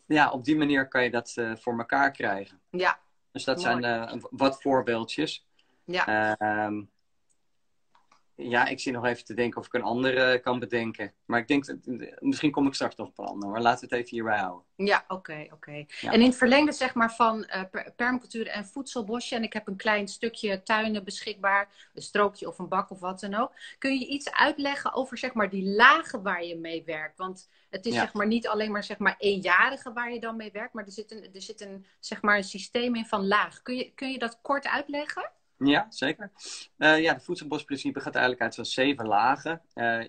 ja, 0.06 0.30
op 0.30 0.44
die 0.44 0.56
manier 0.56 0.88
kan 0.88 1.04
je 1.04 1.10
dat 1.10 1.32
eh, 1.34 1.52
voor 1.56 1.78
elkaar 1.78 2.10
krijgen. 2.10 2.60
Ja, 2.70 2.98
Dus 3.32 3.44
dat 3.44 3.56
Mooi. 3.64 3.68
zijn 3.82 3.84
eh, 3.84 4.22
wat 4.30 4.62
voorbeeldjes. 4.62 5.46
ja. 5.84 6.36
Ehm, 6.38 6.82
ja, 8.40 8.66
ik 8.66 8.80
zie 8.80 8.92
nog 8.92 9.04
even 9.04 9.24
te 9.24 9.34
denken 9.34 9.60
of 9.60 9.66
ik 9.66 9.72
een 9.72 9.82
andere 9.82 10.38
kan 10.38 10.58
bedenken. 10.58 11.12
Maar 11.24 11.40
ik 11.40 11.48
denk, 11.48 11.66
dat, 11.66 11.76
misschien 12.20 12.50
kom 12.50 12.66
ik 12.66 12.74
straks 12.74 12.96
nog 12.96 13.08
op 13.08 13.18
een 13.18 13.24
andere. 13.24 13.52
Maar 13.52 13.60
laten 13.62 13.88
we 13.88 13.94
het 13.94 14.04
even 14.04 14.16
hierbij 14.16 14.38
houden. 14.38 14.64
Ja, 14.76 15.04
oké, 15.08 15.46
oké. 15.52 15.84
Ja. 16.00 16.12
En 16.12 16.20
in 16.20 16.26
het 16.26 16.36
verlengde 16.36 16.72
zeg 16.72 16.94
maar 16.94 17.14
van 17.14 17.44
eh, 17.44 17.62
per- 17.70 17.92
permacultuur 17.96 18.46
en 18.46 18.66
voedselbosje. 18.66 19.34
En 19.34 19.42
ik 19.42 19.52
heb 19.52 19.66
een 19.66 19.76
klein 19.76 20.08
stukje 20.08 20.62
tuinen 20.62 21.04
beschikbaar. 21.04 21.90
Een 21.94 22.02
strookje 22.02 22.48
of 22.48 22.58
een 22.58 22.68
bak 22.68 22.90
of 22.90 23.00
wat 23.00 23.20
dan 23.20 23.34
ook. 23.34 23.52
Kun 23.78 23.98
je 23.98 24.06
iets 24.06 24.30
uitleggen 24.32 24.92
over 24.92 25.18
zeg 25.18 25.32
maar 25.34 25.50
die 25.50 25.68
lagen 25.68 26.22
waar 26.22 26.44
je 26.44 26.56
mee 26.56 26.82
werkt? 26.86 27.18
Want 27.18 27.48
het 27.70 27.86
is 27.86 27.94
Ja. 27.94 28.00
zeg 28.00 28.12
maar 28.12 28.26
niet 28.26 28.48
alleen 28.48 28.72
maar 28.72 28.84
zeg 28.84 28.98
maar 28.98 29.14
eenjarige 29.18 29.92
waar 29.92 30.12
je 30.12 30.20
dan 30.20 30.36
mee 30.36 30.50
werkt. 30.52 30.72
Maar 30.74 30.84
er 30.84 30.92
zit 30.92 31.10
een, 31.12 31.28
er 31.34 31.42
zit 31.42 31.60
een, 31.60 31.86
zeg 32.00 32.22
maar 32.22 32.36
een 32.36 32.44
systeem 32.44 32.94
in 32.94 33.06
van 33.06 33.26
laag. 33.26 33.62
Kun 33.62 33.76
je, 33.76 33.92
kun 33.94 34.10
je 34.10 34.18
dat 34.18 34.38
kort 34.42 34.66
uitleggen? 34.66 35.30
Ja, 35.58 35.86
zeker. 35.90 36.30
Eh, 36.76 37.00
ja, 37.00 37.12
het 37.12 37.24
voedselbosprincipe 37.24 38.00
gaat 38.00 38.14
eigenlijk 38.14 38.42
uit 38.42 38.54
zo'n 38.54 38.64
zeven 38.64 39.06
lagen. 39.06 39.62
Eh, 39.74 40.00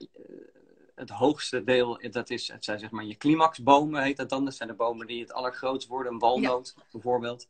het 0.95 1.09
hoogste 1.09 1.63
deel, 1.63 2.01
dat 2.11 2.29
is, 2.29 2.47
het 2.47 2.63
zijn 2.63 2.79
zeg 2.79 2.91
maar 2.91 3.03
je 3.03 3.17
climaxbomen, 3.17 4.03
heet 4.03 4.17
dat 4.17 4.29
dan. 4.29 4.45
Dat 4.45 4.55
zijn 4.55 4.69
de 4.69 4.75
bomen 4.75 5.07
die 5.07 5.21
het 5.21 5.33
allergrootst 5.33 5.87
worden. 5.87 6.13
Een 6.13 6.19
walnoot 6.19 6.75
bijvoorbeeld. 6.91 7.47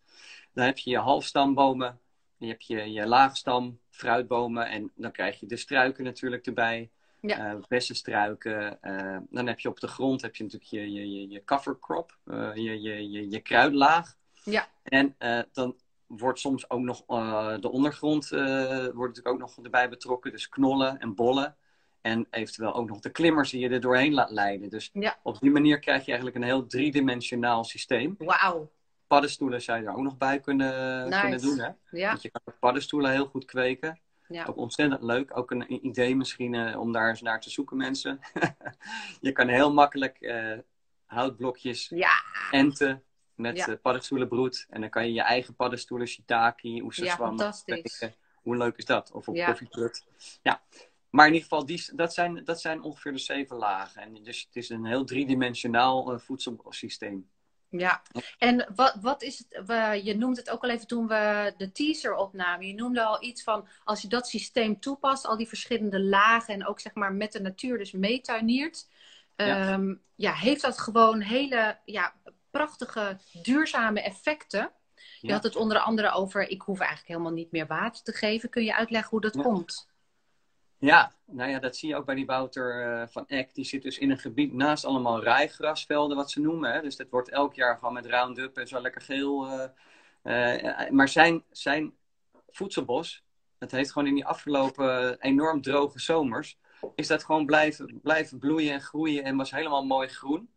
Dan 0.53 0.65
heb 0.65 0.77
je 0.77 0.89
je 0.89 0.97
halfstambomen. 0.97 1.99
je 2.37 2.47
hebt 2.47 2.67
je, 2.67 2.91
je 2.91 3.07
laagstam, 3.07 3.79
fruitbomen 3.89 4.69
en 4.69 4.91
dan 4.95 5.11
krijg 5.11 5.39
je 5.39 5.45
de 5.45 5.57
struiken 5.57 6.03
natuurlijk 6.03 6.45
erbij. 6.45 6.89
Ja. 7.21 7.53
Uh, 7.53 7.61
bessenstruiken. 7.67 8.77
Uh, 8.81 9.17
dan 9.29 9.47
heb 9.47 9.59
je 9.59 9.69
op 9.69 9.79
de 9.79 9.87
grond 9.87 10.21
heb 10.21 10.35
je 10.35 10.43
natuurlijk 10.43 10.71
je, 10.71 10.91
je, 10.91 11.11
je, 11.11 11.29
je 11.29 11.43
cover 11.43 11.79
crop, 11.79 12.17
uh, 12.25 12.55
je, 12.55 12.81
je, 12.81 13.09
je, 13.09 13.29
je 13.29 13.39
kruidlaag. 13.39 14.15
Ja. 14.43 14.67
En 14.83 15.15
dan 15.51 15.75
wordt 16.09 16.39
soms 16.39 16.69
ook 16.69 16.81
nog 16.81 17.05
de 17.59 17.71
ondergrond 17.71 18.29
wordt 18.29 18.95
natuurlijk 18.95 19.27
ook 19.27 19.39
nog 19.39 19.57
erbij 19.57 19.89
betrokken. 19.89 20.31
Dus 20.31 20.49
knollen 20.49 20.99
en 20.99 21.15
bollen. 21.15 21.57
En 22.01 22.27
eventueel 22.29 22.73
ook 22.73 22.89
nog 22.89 22.99
de 22.99 23.09
klimmers 23.09 23.49
die 23.49 23.59
je 23.59 23.69
er 23.69 23.81
doorheen 23.81 24.13
laat 24.13 24.31
leiden. 24.31 24.69
Dus 24.69 24.89
ja. 24.93 25.19
op 25.23 25.39
die 25.39 25.51
manier 25.51 25.79
krijg 25.79 26.01
je 26.01 26.07
eigenlijk 26.07 26.35
een 26.35 26.43
heel 26.43 26.67
driedimensionaal 26.67 27.63
systeem. 27.63 28.15
Wauw. 28.17 28.71
Paddenstoelen 29.07 29.61
zou 29.61 29.79
je 29.79 29.85
er 29.85 29.95
ook 29.95 30.03
nog 30.03 30.17
bij 30.17 30.39
kunnen, 30.39 31.03
nice. 31.09 31.21
kunnen 31.21 31.41
doen. 31.41 31.59
Hè? 31.59 31.69
Ja. 31.91 32.07
Want 32.07 32.21
je 32.21 32.29
kan 32.31 32.53
paddenstoelen 32.59 33.11
heel 33.11 33.25
goed 33.25 33.45
kweken. 33.45 33.99
Ja. 34.27 34.45
Ook 34.45 34.57
ontzettend 34.57 35.03
leuk. 35.03 35.37
Ook 35.37 35.51
een 35.51 35.85
idee 35.85 36.15
misschien 36.15 36.53
uh, 36.53 36.79
om 36.79 36.91
daar 36.91 37.09
eens 37.09 37.21
naar 37.21 37.41
te 37.41 37.49
zoeken, 37.49 37.77
mensen. 37.77 38.19
je 39.21 39.31
kan 39.31 39.47
heel 39.47 39.73
makkelijk 39.73 40.33
houtblokjes 41.05 41.89
ja. 41.89 42.11
enten 42.51 43.03
met 43.39 43.57
Ja. 43.57 43.69
uh, 43.69 43.75
paddenstoelenbroed. 43.81 44.65
En 44.69 44.81
dan 44.81 44.89
kan 44.89 45.05
je 45.05 45.13
je 45.13 45.21
eigen 45.21 45.55
paddenstoelen, 45.55 46.07
shiitake, 46.07 46.81
oesterzwam 46.83 47.27
fantastisch. 47.27 47.97
kweken. 47.97 48.15
Hoe 48.41 48.57
leuk 48.57 48.77
is 48.77 48.85
dat? 48.85 49.11
Of 49.11 49.27
op 49.27 49.35
Ja. 49.35 49.45
koffieprut. 49.45 50.05
Ja. 50.41 50.61
Maar 51.09 51.27
in 51.27 51.33
ieder 51.33 51.49
geval, 51.49 51.65
die, 51.65 51.89
dat, 51.95 52.13
zijn, 52.13 52.43
dat 52.43 52.61
zijn 52.61 52.81
ongeveer 52.81 53.11
de 53.11 53.17
zeven 53.17 53.57
lagen. 53.57 54.01
En 54.01 54.23
dus 54.23 54.41
het 54.41 54.55
is 54.55 54.69
een 54.69 54.85
heel 54.85 55.05
driedimensionaal 55.05 56.13
uh, 56.13 56.19
voedselsysteem. 56.19 57.29
Ja, 57.71 58.01
en 58.37 58.71
wat, 58.75 58.97
wat 59.01 59.21
is 59.21 59.37
het, 59.37 60.03
je 60.03 60.15
noemde 60.17 60.39
het 60.39 60.49
ook 60.49 60.63
al 60.63 60.69
even 60.69 60.87
toen 60.87 61.07
we 61.07 61.53
de 61.57 61.71
teaser 61.71 62.15
opnamen. 62.15 62.67
Je 62.67 62.73
noemde 62.73 63.03
al 63.03 63.23
iets 63.23 63.43
van, 63.43 63.67
als 63.83 64.01
je 64.01 64.07
dat 64.07 64.27
systeem 64.27 64.79
toepast, 64.79 65.25
al 65.25 65.37
die 65.37 65.47
verschillende 65.47 65.99
lagen 65.99 66.53
en 66.53 66.65
ook 66.65 66.79
zeg 66.79 66.93
maar 66.93 67.13
met 67.13 67.31
de 67.31 67.41
natuur 67.41 67.77
dus 67.77 67.91
meetuiniert. 67.91 68.89
Ja. 69.35 69.73
Um, 69.73 70.01
ja, 70.15 70.33
heeft 70.33 70.61
dat 70.61 70.79
gewoon 70.79 71.21
hele 71.21 71.77
ja, 71.85 72.13
prachtige, 72.51 73.17
duurzame 73.41 74.01
effecten. 74.01 74.71
Je 75.19 75.27
Ja. 75.27 75.33
had 75.33 75.43
het 75.43 75.55
onder 75.55 75.79
andere 75.79 76.11
over, 76.11 76.47
ik 76.49 76.61
hoef 76.61 76.79
eigenlijk 76.79 77.09
helemaal 77.09 77.31
niet 77.31 77.51
meer 77.51 77.67
water 77.67 78.03
te 78.03 78.11
geven. 78.11 78.49
Kun 78.49 78.63
je 78.63 78.75
uitleggen 78.75 79.09
hoe 79.09 79.21
dat 79.21 79.33
Ja. 79.35 79.41
komt? 79.41 79.87
Ja, 80.77 81.11
nou 81.25 81.49
ja, 81.49 81.59
dat 81.59 81.75
zie 81.75 81.89
je 81.89 81.95
ook 81.95 82.05
bij 82.05 82.15
die 82.15 82.25
Wouter 82.25 82.83
eh, 83.01 83.07
van 83.07 83.27
Eck. 83.27 83.53
Die 83.55 83.65
zit 83.65 83.81
dus 83.81 83.97
in 83.97 84.11
een 84.11 84.17
gebied 84.17 84.53
naast 84.53 84.85
allemaal 84.85 85.23
rijgrasvelden, 85.23 86.17
wat 86.17 86.31
ze 86.31 86.39
noemen. 86.41 86.71
Hè? 86.73 86.81
Dus 86.81 86.95
dat 86.95 87.09
wordt 87.09 87.29
elk 87.29 87.53
jaar 87.53 87.77
gewoon 87.77 87.93
met 87.93 88.05
Roundup 88.05 88.57
en 88.57 88.67
zo 88.67 88.81
lekker 88.81 89.01
geel. 89.01 89.47
eh, 89.47 90.83
eh, 90.83 90.89
maar 90.91 91.07
zijn, 91.09 91.43
zijn 91.51 91.93
voedselbos, 92.49 93.23
het 93.57 93.71
heeft 93.71 93.91
gewoon 93.91 94.07
in 94.07 94.13
die 94.15 94.25
afgelopen 94.25 95.19
enorm 95.21 95.61
droge 95.61 95.99
zomers, 95.99 96.57
is 96.95 97.07
dat 97.07 97.23
gewoon 97.23 97.45
blijven, 97.45 97.99
blijven 98.01 98.39
bloeien 98.39 98.73
en 98.73 98.81
groeien 98.81 99.23
en 99.23 99.35
was 99.37 99.51
helemaal 99.51 99.85
mooi 99.85 100.07
groen. 100.07 100.49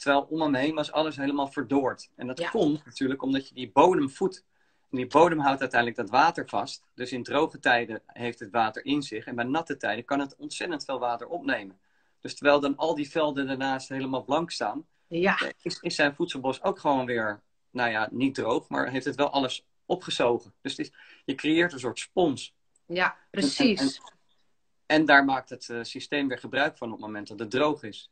Terwijl 0.00 0.22
om 0.30 0.40
hem 0.40 0.54
heen 0.54 0.74
was 0.74 0.92
alles 0.92 1.16
helemaal 1.16 1.46
verdoord. 1.48 2.10
En 2.16 2.26
dat 2.26 2.38
Ja. 2.38 2.48
komt 2.50 2.84
natuurlijk 2.84 3.22
omdat 3.22 3.48
je 3.48 3.54
die 3.54 3.70
bodem 3.72 4.10
voedt. 4.10 4.44
En 4.90 4.96
die 4.96 5.06
bodem 5.06 5.38
houdt 5.38 5.60
uiteindelijk 5.60 6.00
dat 6.00 6.10
water 6.10 6.48
vast. 6.48 6.84
Dus 6.94 7.12
in 7.12 7.22
droge 7.22 7.58
tijden 7.58 8.02
heeft 8.06 8.38
het 8.38 8.50
water 8.50 8.84
in 8.84 9.02
zich. 9.02 9.24
En 9.26 9.34
bij 9.34 9.44
natte 9.44 9.76
tijden 9.76 10.04
kan 10.04 10.20
het 10.20 10.36
ontzettend 10.36 10.84
veel 10.84 10.98
water 10.98 11.26
opnemen. 11.26 11.78
Dus 12.20 12.34
terwijl 12.34 12.60
dan 12.60 12.76
al 12.76 12.94
die 12.94 13.10
velden 13.10 13.46
daarnaast 13.46 13.88
helemaal 13.88 14.24
blank 14.24 14.50
staan, 14.50 14.86
Ja, 15.06 15.52
is, 15.62 15.78
is 15.80 15.94
zijn 15.94 16.14
voedselbos 16.14 16.62
ook 16.62 16.78
gewoon 16.78 17.06
weer, 17.06 17.40
nou 17.70 17.90
ja, 17.90 18.08
niet 18.10 18.34
droog, 18.34 18.68
maar 18.68 18.90
heeft 18.90 19.04
het 19.04 19.16
wel 19.16 19.30
alles 19.30 19.66
opgezogen. 19.86 20.54
Dus 20.60 20.76
het 20.76 20.86
is, 20.86 20.92
je 21.24 21.34
creëert 21.34 21.72
een 21.72 21.78
soort 21.78 21.98
spons. 21.98 22.54
ja 22.86 23.16
precies. 23.30 23.80
En, 23.80 23.86
en, 23.86 24.96
en 25.00 25.04
daar 25.04 25.24
maakt 25.24 25.50
het 25.50 25.68
uh, 25.68 25.78
systeem 25.82 26.28
weer 26.28 26.38
gebruik 26.38 26.76
van 26.76 26.88
op 26.88 26.96
het 26.96 27.06
moment 27.06 27.28
dat 27.28 27.38
het 27.38 27.50
droog 27.50 27.82
is. 27.82 28.10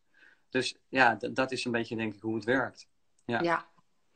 Dus 0.48 0.76
ja, 0.88 1.14
dat 1.14 1.52
is 1.52 1.64
een 1.64 1.72
beetje 1.72 1.96
denk 1.96 2.14
ik 2.14 2.20
hoe 2.20 2.34
het 2.34 2.44
werkt. 2.44 2.88
Ja. 3.24 3.40
ja. 3.40 3.66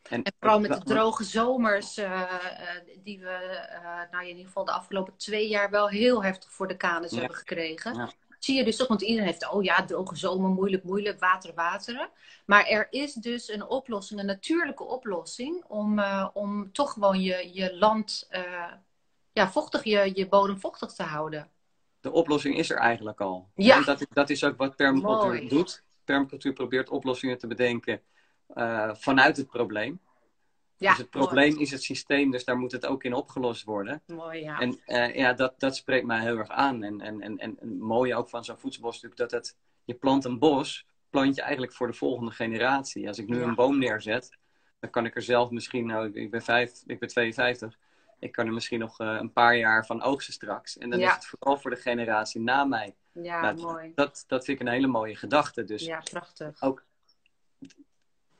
En, 0.02 0.22
En 0.22 0.32
vooral 0.38 0.60
met 0.60 0.72
de 0.72 0.84
droge 0.84 1.24
zomers, 1.24 1.98
uh, 1.98 2.04
uh, 2.10 3.02
die 3.02 3.20
we 3.20 3.68
uh, 3.82 4.10
nou 4.10 4.22
in 4.22 4.28
ieder 4.28 4.46
geval 4.46 4.64
de 4.64 4.72
afgelopen 4.72 5.16
twee 5.16 5.48
jaar 5.48 5.70
wel 5.70 5.88
heel 5.88 6.24
heftig 6.24 6.52
voor 6.52 6.68
de 6.68 6.76
kanus 6.76 7.10
Ja. 7.10 7.18
hebben 7.18 7.36
gekregen. 7.36 7.94
Ja. 7.94 8.12
Zie 8.38 8.56
je 8.56 8.64
dus 8.64 8.76
toch, 8.76 8.88
want 8.88 9.02
iedereen 9.02 9.26
heeft, 9.26 9.50
oh 9.50 9.62
ja, 9.62 9.84
droge 9.84 10.16
zomer, 10.16 10.50
moeilijk, 10.50 10.84
moeilijk, 10.84 11.20
water, 11.20 11.54
wateren. 11.54 12.10
Maar 12.46 12.66
er 12.66 12.86
is 12.90 13.12
dus 13.12 13.48
een 13.48 13.64
oplossing, 13.64 14.20
een 14.20 14.26
natuurlijke 14.26 14.84
oplossing, 14.84 15.64
om, 15.64 16.02
om 16.32 16.72
toch 16.72 16.92
gewoon 16.92 17.20
je, 17.20 17.50
je 17.52 17.76
land, 17.76 18.28
ja, 19.32 19.50
vochtig, 19.50 19.84
je, 19.84 20.10
je 20.14 20.28
bodem 20.28 20.60
vochtig 20.60 20.92
te 20.92 21.02
houden. 21.02 21.50
De 22.00 22.10
oplossing 22.12 22.56
is 22.56 22.70
er 22.70 22.78
eigenlijk 22.78 23.20
al. 23.20 23.48
Ja. 23.54 23.76
En 23.76 23.84
dat, 23.84 24.06
dat 24.10 24.30
is 24.30 24.44
ook 24.44 24.56
wat 24.56 24.76
permacultuur 24.76 25.48
doet. 25.48 25.82
Permacultuur 26.04 26.52
probeert 26.52 26.88
oplossingen 26.88 27.38
te 27.38 27.46
bedenken 27.46 28.00
uh, 28.54 28.94
vanuit 28.94 29.36
het 29.36 29.46
probleem. 29.46 30.00
Ja, 30.76 30.88
dus 30.88 30.98
het 30.98 31.10
probleem 31.10 31.50
mooi. 31.50 31.62
is 31.62 31.70
het 31.70 31.82
systeem, 31.82 32.30
dus 32.30 32.44
daar 32.44 32.58
moet 32.58 32.72
het 32.72 32.86
ook 32.86 33.04
in 33.04 33.14
opgelost 33.14 33.64
worden. 33.64 34.02
Mooi, 34.06 34.40
ja. 34.40 34.58
En 34.60 34.80
uh, 34.86 35.14
ja, 35.16 35.32
dat, 35.32 35.60
dat 35.60 35.76
spreekt 35.76 36.06
mij 36.06 36.20
heel 36.20 36.36
erg 36.36 36.48
aan. 36.48 36.82
En, 36.82 37.00
en, 37.00 37.20
en, 37.20 37.38
en 37.38 37.56
het 37.60 37.78
mooie 37.78 38.14
ook 38.14 38.28
van 38.28 38.44
zo'n 38.44 38.58
voedselbos 38.58 38.96
is 38.96 39.02
natuurlijk 39.02 39.30
dat 39.30 39.40
het, 39.40 39.56
je 39.84 39.94
plant 39.94 40.24
een 40.24 40.38
bos, 40.38 40.86
plant 41.10 41.34
je 41.34 41.42
eigenlijk 41.42 41.72
voor 41.72 41.86
de 41.86 41.92
volgende 41.92 42.30
generatie. 42.30 43.08
Als 43.08 43.18
ik 43.18 43.28
nu 43.28 43.38
Ja. 43.38 43.46
een 43.46 43.54
boom 43.54 43.78
neerzet, 43.78 44.38
dan 44.80 44.90
kan 44.90 45.04
ik 45.04 45.16
er 45.16 45.22
zelf 45.22 45.50
misschien, 45.50 45.86
nou 45.86 46.10
ik 46.12 46.30
ben, 46.30 46.42
vijf, 46.42 46.82
ik 46.86 46.98
ben 46.98 47.08
52, 47.08 47.78
ik 48.22 48.32
kan 48.32 48.46
er 48.46 48.52
misschien 48.52 48.78
nog 48.78 49.00
uh, 49.00 49.16
een 49.20 49.32
paar 49.32 49.56
jaar 49.56 49.86
van 49.86 50.02
oogsten 50.02 50.34
straks. 50.34 50.78
En 50.78 50.90
dan 50.90 50.98
Ja. 50.98 51.08
is 51.08 51.14
het 51.14 51.26
vooral 51.26 51.58
voor 51.58 51.70
de 51.70 51.76
generatie 51.76 52.40
na 52.40 52.64
mij. 52.64 52.94
Ja, 53.12 53.40
Nou, 53.40 53.60
mooi. 53.60 53.92
Dat, 53.94 54.24
dat 54.26 54.44
vind 54.44 54.60
ik 54.60 54.66
een 54.66 54.72
hele 54.72 54.86
mooie 54.86 55.16
gedachte. 55.16 55.64
Dus 55.64 55.84
Ja, 55.84 56.00
prachtig. 56.10 56.62
ook 56.62 56.84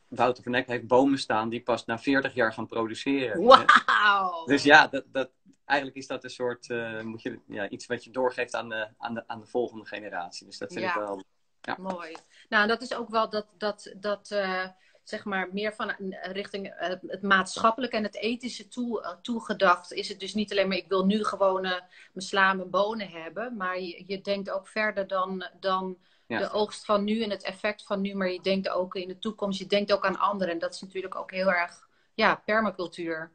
Wouter 0.09 0.43
van 0.43 0.55
Eck 0.55 0.67
heeft 0.67 0.87
bomen 0.87 1.19
staan 1.19 1.49
die 1.49 1.63
pas 1.63 1.85
na 1.85 1.99
40 1.99 2.35
jaar 2.35 2.53
gaan 2.53 2.67
produceren. 2.67 3.43
Wauw! 3.45 4.45
Dus 4.45 4.63
ja, 4.63 4.87
dat, 4.87 5.05
dat, 5.07 5.31
eigenlijk 5.65 5.99
is 5.99 6.07
dat 6.07 6.25
een 6.25 6.31
soort, 6.31 6.69
uh, 6.69 7.01
moet 7.01 7.23
je, 7.23 7.39
ja, 7.47 7.69
iets 7.69 7.87
wat 7.87 8.05
je 8.05 8.11
doorgeeft 8.11 8.55
aan 8.55 8.69
de, 8.69 8.89
aan 8.99 9.15
de, 9.15 9.25
aan 9.27 9.41
de 9.41 9.47
volgende 9.47 9.85
generatie. 9.85 10.47
Dus 10.47 10.59
dat 10.59 10.73
vind 10.73 10.85
Ja. 10.85 10.91
ik 10.91 10.99
wel. 10.99 11.23
Ja. 11.61 11.77
Mooi. 11.79 12.17
Nou, 12.49 12.67
dat 12.67 12.83
is 12.83 12.95
ook 12.95 13.09
wel 13.09 13.31
dat, 13.31 13.47
dat, 13.59 13.95
dat 13.97 14.31
uh, 14.33 14.67
zeg 15.03 15.25
maar 15.25 15.49
meer 15.53 15.75
van 15.75 15.95
richting 16.23 16.67
uh, 16.67 16.89
het 17.07 17.23
maatschappelijke 17.23 17.97
en 17.97 18.03
het 18.03 18.17
ethische 18.17 18.69
toe, 18.69 19.01
uh, 19.01 19.09
toegedacht. 19.23 19.93
Is 19.93 20.09
het 20.09 20.21
dus 20.21 20.35
niet 20.35 20.51
alleen 20.51 20.69
maar 20.69 20.77
ik 20.77 20.89
wil 20.89 21.05
nu 21.07 21.25
gewoon 21.25 21.61
mijn 21.61 21.83
sla, 22.15 22.53
mijn 22.53 22.71
bonen 22.71 23.09
hebben. 23.09 23.57
Maar 23.57 23.81
je, 23.81 24.05
je 24.07 24.21
denkt 24.21 24.51
ook 24.51 24.69
verder 24.69 25.07
dan, 25.07 25.47
dan 25.61 25.99
Ja. 26.27 26.39
de 26.39 26.51
oogst 26.51 26.85
van 26.85 27.05
nu 27.05 27.23
en 27.23 27.31
het 27.31 27.43
effect 27.43 27.83
van 27.87 28.01
nu. 28.01 28.15
Maar 28.15 28.31
je 28.33 28.41
denkt 28.41 28.69
ook 28.69 28.95
in 28.95 29.09
de 29.09 29.19
toekomst, 29.19 29.59
je 29.59 29.67
denkt 29.67 29.93
ook 29.93 30.05
aan 30.05 30.19
anderen. 30.19 30.53
En 30.53 30.59
dat 30.59 30.75
is 30.75 30.81
natuurlijk 30.81 31.15
ook 31.15 31.31
heel 31.31 31.53
erg, 31.53 31.89
ja, 32.15 32.35
permacultuur. 32.45 33.31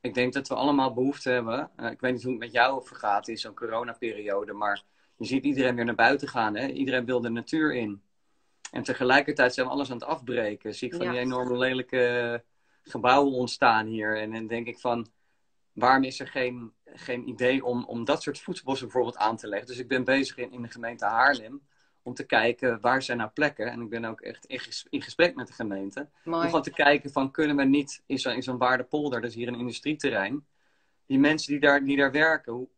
Ik 0.00 0.14
denk 0.14 0.32
dat 0.32 0.48
we 0.48 0.54
allemaal 0.54 0.94
behoefte 0.94 1.30
hebben. 1.30 1.70
Uh, 1.76 1.90
ik 1.90 2.00
weet 2.00 2.12
niet 2.12 2.22
hoe 2.22 2.32
het 2.32 2.40
met 2.40 2.52
jou 2.52 2.86
vergaat 2.86 3.28
in 3.28 3.36
zo'n 3.38 3.54
coronaperiode, 3.54 4.52
maar 4.52 4.82
je 5.16 5.24
ziet 5.24 5.44
iedereen 5.44 5.74
weer 5.74 5.84
naar 5.84 5.94
buiten 5.94 6.28
gaan. 6.28 6.56
Hè? 6.56 6.66
Iedereen 6.66 7.04
wil 7.04 7.20
de 7.20 7.30
natuur 7.30 7.74
in. 7.74 8.02
En 8.70 8.82
tegelijkertijd 8.82 9.54
zijn 9.54 9.66
we 9.66 9.72
alles 9.72 9.90
aan 9.90 9.96
het 9.96 10.06
afbreken. 10.06 10.74
Zie 10.74 10.88
ik 10.88 10.94
van 10.94 11.04
Ja. 11.04 11.10
die 11.10 11.20
enorme 11.20 11.56
lelijke 11.58 12.44
gebouwen 12.82 13.32
ontstaan 13.32 13.86
hier. 13.86 14.18
En 14.18 14.32
dan 14.32 14.46
denk 14.46 14.66
ik 14.66 14.78
van, 14.78 15.06
waarom 15.72 16.04
is 16.04 16.20
er 16.20 16.28
geen, 16.28 16.72
geen 16.84 17.28
idee 17.28 17.64
om, 17.64 17.84
om 17.84 18.04
dat 18.04 18.22
soort 18.22 18.40
voedselbossen 18.40 18.86
bijvoorbeeld 18.86 19.16
aan 19.16 19.36
te 19.36 19.48
leggen? 19.48 19.68
Dus 19.68 19.78
ik 19.78 19.88
ben 19.88 20.04
bezig 20.04 20.36
in, 20.36 20.52
in 20.52 20.62
de 20.62 20.68
gemeente 20.68 21.04
Haarlem 21.04 21.68
om 22.02 22.14
te 22.14 22.26
kijken 22.26 22.80
waar 22.80 23.02
zijn 23.02 23.18
nou 23.18 23.30
plekken. 23.30 23.70
En 23.70 23.80
ik 23.80 23.88
ben 23.88 24.04
ook 24.04 24.20
echt 24.20 24.44
in, 24.46 24.58
ges, 24.58 24.86
in 24.90 25.02
gesprek 25.02 25.34
met 25.34 25.46
de 25.46 25.52
gemeente. 25.52 26.08
Om 26.24 26.32
gewoon 26.32 26.62
te 26.62 26.72
kijken 26.72 27.10
van 27.10 27.30
kunnen 27.30 27.56
we 27.56 27.64
niet 27.64 28.02
in 28.06 28.18
zo'n 28.18 28.42
zo 28.42 28.56
Waardepolder, 28.56 29.20
dat 29.20 29.30
is 29.30 29.36
hier 29.36 29.48
een 29.48 29.58
industrieterrein, 29.58 30.46
die 31.06 31.18
mensen 31.18 31.52
die 31.52 31.60
daar, 31.60 31.84
die 31.84 31.96
daar 31.96 32.12
werken, 32.12 32.52
hoe, 32.52 32.68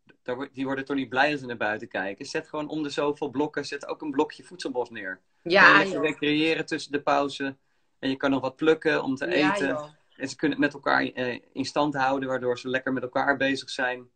die 0.52 0.64
worden 0.64 0.84
toch 0.84 0.96
niet 0.96 1.08
blij 1.08 1.30
als 1.30 1.40
ze 1.40 1.46
naar 1.46 1.56
buiten 1.56 1.88
kijken. 1.88 2.26
Zet 2.26 2.48
gewoon 2.48 2.68
om 2.68 2.82
de 2.82 2.90
zoveel 2.90 3.30
blokken, 3.30 3.64
zet 3.64 3.86
ook 3.86 4.02
een 4.02 4.10
blokje 4.10 4.42
voedselbos 4.42 4.90
neer. 4.90 5.20
Ja, 5.42 5.72
lekker 5.76 5.92
joh. 5.94 6.02
recreëren 6.02 6.66
tussen 6.66 6.92
de 6.92 7.02
pauze. 7.02 7.56
En 7.98 8.08
je 8.10 8.16
kan 8.16 8.30
nog 8.30 8.40
wat 8.40 8.56
plukken 8.56 9.02
om 9.02 9.14
te 9.16 9.26
Ja, 9.26 9.54
eten. 9.54 9.68
joh. 9.68 9.88
En 10.16 10.28
ze 10.28 10.36
kunnen 10.36 10.58
het 10.60 10.66
met 10.66 10.74
elkaar 10.84 11.02
eh, 11.02 11.40
in 11.52 11.64
stand 11.64 11.94
houden, 11.94 12.28
waardoor 12.28 12.58
ze 12.58 12.68
lekker 12.68 12.92
met 12.92 13.02
elkaar 13.02 13.36
bezig 13.36 13.70
zijn. 13.70 14.10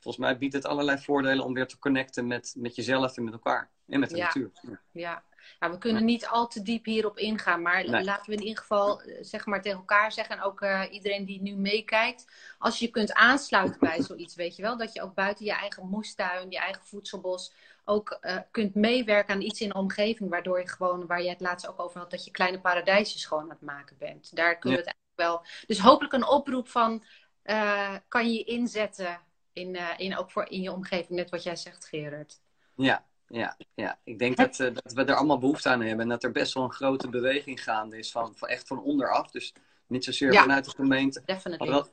Volgens 0.00 0.24
mij 0.24 0.38
biedt 0.38 0.54
het 0.54 0.66
allerlei 0.66 0.98
voordelen 0.98 1.44
om 1.44 1.54
weer 1.54 1.66
te 1.66 1.78
connecten 1.78 2.26
met, 2.26 2.54
met 2.58 2.74
jezelf 2.76 3.16
en 3.16 3.24
met 3.24 3.32
elkaar. 3.32 3.70
En 3.86 4.00
met 4.00 4.10
de 4.10 4.16
Ja. 4.16 4.24
natuur. 4.24 4.50
Ja. 4.62 4.80
Ja. 4.92 5.22
ja, 5.60 5.70
we 5.70 5.78
kunnen 5.78 6.04
niet 6.04 6.26
al 6.26 6.46
te 6.48 6.62
diep 6.62 6.84
hierop 6.84 7.18
ingaan, 7.18 7.62
maar 7.62 7.88
Nee. 7.90 8.04
laten 8.04 8.30
we 8.30 8.36
in 8.36 8.42
ieder 8.46 8.58
geval 8.58 9.02
eh, 9.02 9.18
zeg 9.20 9.46
maar 9.46 9.62
tegen 9.62 9.78
elkaar 9.78 10.12
zeggen 10.12 10.36
en 10.36 10.42
ook 10.42 10.60
eh, 10.60 10.82
iedereen 10.90 11.24
die 11.24 11.42
nu 11.42 11.56
meekijkt, 11.56 12.26
als 12.58 12.78
je 12.78 12.88
kunt 12.88 13.12
aansluiten 13.12 13.80
bij 13.80 14.02
zoiets, 14.02 14.34
weet 14.34 14.56
je 14.56 14.62
wel, 14.62 14.76
dat 14.76 14.92
je 14.92 15.02
ook 15.02 15.14
buiten 15.14 15.44
je 15.44 15.52
eigen 15.52 15.88
moestuin, 15.88 16.50
je 16.50 16.58
eigen 16.58 16.82
voedselbos 16.84 17.52
ook 17.88 18.18
eh, 18.20 18.36
kunt 18.50 18.74
meewerken 18.74 19.34
aan 19.34 19.40
iets 19.40 19.60
in 19.60 19.68
de 19.68 19.74
omgeving, 19.74 20.30
waardoor 20.30 20.60
je 20.60 20.68
gewoon, 20.68 21.06
waar 21.06 21.22
je 21.22 21.28
het 21.28 21.40
laatst 21.40 21.68
ook 21.68 21.80
over 21.80 22.00
had, 22.00 22.10
dat 22.10 22.24
je 22.24 22.30
kleine 22.30 22.60
paradijsjes 22.60 23.24
gewoon 23.24 23.42
aan 23.42 23.50
het 23.50 23.60
maken 23.60 23.96
bent. 23.98 24.36
Daar 24.36 24.58
kunnen 24.58 24.78
we 24.78 24.84
het 24.84 24.94
eigenlijk 24.94 25.44
wel. 25.46 25.64
Dus 25.66 25.78
hopelijk 25.78 26.14
een 26.14 26.28
oproep 26.28 26.68
van, 26.68 27.04
eh, 27.42 27.94
kan 28.08 28.32
je 28.32 28.44
inzetten 28.44 29.20
In, 29.52 29.74
uh, 29.74 29.88
in, 29.96 30.16
ook 30.16 30.30
voor 30.30 30.48
in 30.48 30.62
je 30.62 30.72
omgeving, 30.72 31.10
net 31.10 31.30
wat 31.30 31.42
jij 31.42 31.56
zegt, 31.56 31.86
Gerard. 31.86 32.40
Ja, 32.74 33.04
ja, 33.28 33.56
ja. 33.74 33.98
ik 34.04 34.18
denk 34.18 34.36
dat, 34.36 34.58
uh, 34.58 34.74
dat 34.74 34.92
we 34.92 35.04
er 35.04 35.14
allemaal 35.14 35.38
behoefte 35.38 35.68
aan 35.68 35.80
hebben. 35.80 36.00
En 36.00 36.08
dat 36.08 36.22
er 36.22 36.32
best 36.32 36.54
wel 36.54 36.62
een 36.64 36.72
grote 36.72 37.08
beweging 37.08 37.62
gaande 37.62 37.98
is, 37.98 38.10
van, 38.10 38.36
van 38.36 38.48
echt 38.48 38.66
van 38.66 38.82
onderaf. 38.82 39.30
Dus 39.30 39.52
niet 39.86 40.04
zozeer 40.04 40.32
ja, 40.32 40.40
vanuit 40.40 40.64
de 40.64 40.70
gemeente. 40.70 41.22
Definitely. 41.24 41.84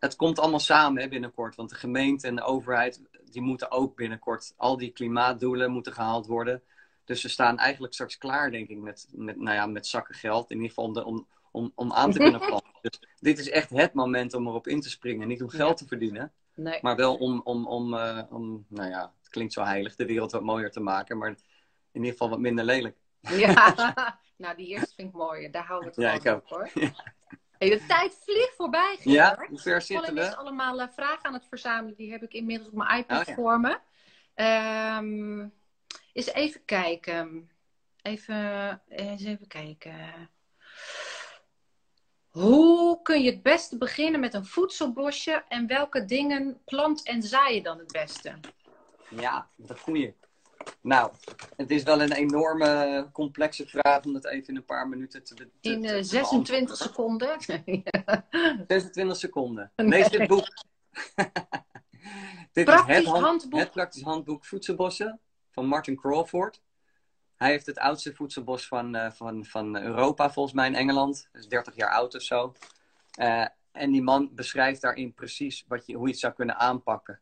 Het 0.00 0.16
komt 0.16 0.38
allemaal 0.38 0.60
samen 0.60 1.02
hè, 1.02 1.08
binnenkort. 1.08 1.54
Want 1.54 1.70
de 1.70 1.74
gemeente 1.74 2.26
en 2.26 2.36
de 2.36 2.42
overheid, 2.42 3.02
die 3.30 3.42
moeten 3.42 3.70
ook 3.70 3.96
binnenkort... 3.96 4.54
al 4.56 4.76
die 4.76 4.90
klimaatdoelen 4.90 5.70
moeten 5.70 5.92
gehaald 5.92 6.26
worden. 6.26 6.62
Dus 7.04 7.20
ze 7.20 7.28
staan 7.28 7.58
eigenlijk 7.58 7.92
straks 7.92 8.18
klaar, 8.18 8.50
denk 8.50 8.68
ik, 8.68 8.78
met, 8.78 9.08
met, 9.12 9.36
nou 9.36 9.56
ja, 9.56 9.66
met 9.66 9.86
zakken 9.86 10.14
geld. 10.14 10.50
In 10.50 10.56
ieder 10.56 10.68
geval 10.68 10.84
om, 10.84 10.92
de, 10.92 11.04
om, 11.04 11.26
om, 11.50 11.72
om 11.74 11.92
aan 11.92 12.12
te 12.12 12.18
kunnen 12.28 12.40
plannen. 12.40 12.72
Dus 12.80 13.00
dit 13.20 13.38
is 13.38 13.50
echt 13.50 13.70
het 13.70 13.94
moment 13.94 14.34
om 14.34 14.46
erop 14.46 14.66
in 14.66 14.80
te 14.80 14.90
springen. 14.90 15.28
Niet 15.28 15.42
om 15.42 15.48
geld 15.48 15.76
te 15.76 15.86
verdienen, 15.86 16.32
nee. 16.54 16.78
maar 16.82 16.96
wel 16.96 17.16
om, 17.16 17.40
om, 17.44 17.66
om, 17.66 17.94
uh, 17.94 18.22
om, 18.30 18.64
nou 18.68 18.90
ja, 18.90 19.12
het 19.18 19.30
klinkt 19.30 19.52
zo 19.52 19.62
heilig, 19.62 19.96
de 19.96 20.06
wereld 20.06 20.32
wat 20.32 20.42
mooier 20.42 20.70
te 20.70 20.80
maken. 20.80 21.18
Maar 21.18 21.28
in 21.28 21.36
ieder 21.92 22.10
geval 22.10 22.28
wat 22.28 22.38
minder 22.38 22.64
lelijk. 22.64 22.96
Ja, 23.20 23.74
nou 24.36 24.56
die 24.56 24.66
eerste 24.66 24.94
vind 24.94 25.08
ik 25.08 25.14
mooier. 25.14 25.50
Daar 25.50 25.66
houden 25.66 25.94
we 25.94 26.06
het 26.06 26.22
ja, 26.22 26.34
op 26.34 26.48
hoor. 26.48 26.70
Hey, 26.72 26.92
de 27.68 27.84
tijd 27.86 28.18
vliegt 28.24 28.54
voorbij. 28.56 28.98
Ja, 29.02 29.44
hoe 29.48 29.58
ver 29.58 29.82
zitten 29.82 30.14
we? 30.14 30.20
Ik 30.20 30.34
allemaal 30.34 30.80
uh, 30.80 30.86
vragen 30.94 31.24
aan 31.24 31.32
het 31.32 31.46
verzamelen. 31.48 31.96
Die 31.96 32.10
heb 32.10 32.22
ik 32.22 32.32
inmiddels 32.32 32.68
op 32.68 32.76
mijn 32.76 32.98
iPad 32.98 33.28
oh, 33.28 33.34
voor 33.34 33.60
me. 33.60 33.78
Um, 34.96 35.52
eens 36.12 36.32
even 36.32 36.64
kijken. 36.64 37.50
Even, 38.02 38.82
eens 38.88 39.24
even 39.24 39.46
kijken. 39.46 40.30
Hoe 42.28 43.02
kun 43.02 43.22
je 43.22 43.30
het 43.30 43.42
beste 43.42 43.78
beginnen 43.78 44.20
met 44.20 44.34
een 44.34 44.46
voedselbosje 44.46 45.44
en 45.48 45.66
welke 45.66 46.04
dingen 46.04 46.62
plant 46.64 47.06
en 47.06 47.22
zaai 47.22 47.54
je 47.54 47.62
dan 47.62 47.78
het 47.78 47.92
beste? 47.92 48.34
Ja, 49.08 49.50
dat 49.56 49.78
goeie. 49.78 50.14
Nou, 50.82 51.12
het 51.56 51.70
is 51.70 51.82
wel 51.82 52.02
een 52.02 52.12
enorme 52.12 53.08
complexe 53.12 53.66
vraag 53.66 54.04
om 54.04 54.12
dat 54.12 54.26
even 54.26 54.48
in 54.48 54.56
een 54.56 54.64
paar 54.64 54.88
minuten 54.88 55.24
te, 55.24 55.34
te 55.34 55.50
In 55.60 55.84
uh, 55.84 55.96
26 56.00 56.76
seconden. 56.76 57.40
26 58.66 59.16
seconden. 59.16 59.72
Lees 59.76 60.08
dit 60.08 60.28
boek. 60.28 60.44
dit 62.52 62.64
praktisch 62.64 62.96
is 62.96 62.96
het, 62.96 63.06
hand, 63.06 63.24
handboek. 63.24 63.60
het 63.60 63.70
praktisch 63.70 64.02
handboek 64.02 64.44
voedselbossen 64.44 65.20
van 65.50 65.66
Martin 65.66 65.96
Crawford. 65.96 66.62
Hij 67.36 67.50
heeft 67.50 67.66
het 67.66 67.78
oudste 67.78 68.14
voedselbos 68.14 68.68
van, 68.68 68.96
uh, 68.96 69.10
van, 69.10 69.44
van 69.44 69.76
Europa, 69.76 70.30
volgens 70.30 70.54
mij 70.54 70.66
in 70.66 70.74
Engeland. 70.74 71.28
Dat 71.32 71.42
is 71.42 71.48
30 71.48 71.76
jaar 71.76 71.90
oud 71.90 72.14
of 72.14 72.22
zo. 72.22 72.54
Uh, 73.20 73.46
en 73.72 73.90
die 73.90 74.02
man 74.02 74.30
beschrijft 74.34 74.80
daarin 74.80 75.14
precies 75.14 75.64
wat 75.68 75.86
je, 75.86 75.94
hoe 75.94 76.06
je 76.06 76.10
het 76.10 76.20
zou 76.20 76.32
kunnen 76.32 76.56
aanpakken. 76.56 77.20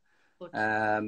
Uh, 0.50 1.00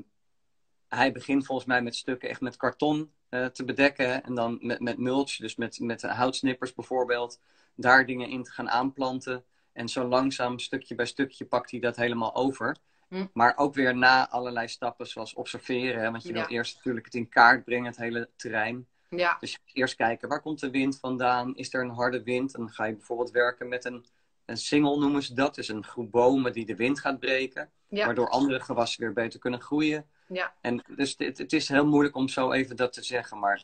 hij 0.96 1.12
begint 1.12 1.46
volgens 1.46 1.66
mij 1.66 1.82
met 1.82 1.96
stukken 1.96 2.28
echt 2.28 2.40
met 2.40 2.56
karton 2.56 3.12
uh, 3.30 3.46
te 3.46 3.64
bedekken. 3.64 4.24
En 4.24 4.34
dan 4.34 4.58
met, 4.60 4.80
met 4.80 4.98
mulch, 4.98 5.36
dus 5.36 5.56
met, 5.56 5.80
met 5.80 6.02
houtsnippers 6.02 6.74
bijvoorbeeld. 6.74 7.40
Daar 7.74 8.06
dingen 8.06 8.28
in 8.28 8.42
te 8.42 8.50
gaan 8.50 8.70
aanplanten. 8.70 9.44
En 9.72 9.88
zo 9.88 10.08
langzaam, 10.08 10.58
stukje 10.58 10.94
bij 10.94 11.06
stukje, 11.06 11.44
pakt 11.44 11.70
hij 11.70 11.80
dat 11.80 11.96
helemaal 11.96 12.34
over. 12.34 12.76
Hm. 13.08 13.26
Maar 13.32 13.56
ook 13.56 13.74
weer 13.74 13.96
na 13.96 14.28
allerlei 14.28 14.68
stappen, 14.68 15.06
zoals 15.06 15.34
observeren. 15.34 16.02
Hè? 16.02 16.10
Want 16.10 16.22
je 16.22 16.28
ja. 16.28 16.34
wil 16.34 16.48
eerst 16.48 16.74
natuurlijk 16.74 17.04
het 17.04 17.14
in 17.14 17.28
kaart 17.28 17.64
brengen, 17.64 17.86
het 17.86 17.96
hele 17.96 18.30
terrein. 18.36 18.86
Ja. 19.08 19.36
Dus 19.40 19.58
eerst 19.72 19.94
kijken, 19.94 20.28
waar 20.28 20.40
komt 20.40 20.60
de 20.60 20.70
wind 20.70 20.98
vandaan? 20.98 21.56
Is 21.56 21.74
er 21.74 21.82
een 21.82 21.90
harde 21.90 22.22
wind? 22.22 22.52
Dan 22.52 22.70
ga 22.70 22.84
je 22.84 22.94
bijvoorbeeld 22.94 23.30
werken 23.30 23.68
met 23.68 23.84
een, 23.84 24.06
een 24.44 24.56
single, 24.56 24.98
noemen 24.98 25.22
ze 25.22 25.34
dat. 25.34 25.54
Dus 25.54 25.68
een 25.68 25.84
groep 25.84 26.10
bomen 26.10 26.52
die 26.52 26.66
de 26.66 26.76
wind 26.76 27.00
gaat 27.00 27.18
breken. 27.18 27.70
Ja. 27.88 28.06
Waardoor 28.06 28.28
andere 28.28 28.60
gewassen 28.60 29.00
weer 29.00 29.12
beter 29.12 29.38
kunnen 29.38 29.60
groeien. 29.60 30.06
Ja. 30.32 30.54
En 30.60 30.84
dus 30.96 31.14
het, 31.18 31.38
het, 31.38 31.52
is 31.52 31.68
heel 31.68 31.86
moeilijk 31.86 32.16
om 32.16 32.28
zo 32.28 32.52
even 32.52 32.76
dat 32.76 32.92
te 32.92 33.02
zeggen. 33.02 33.38
Maar 33.38 33.62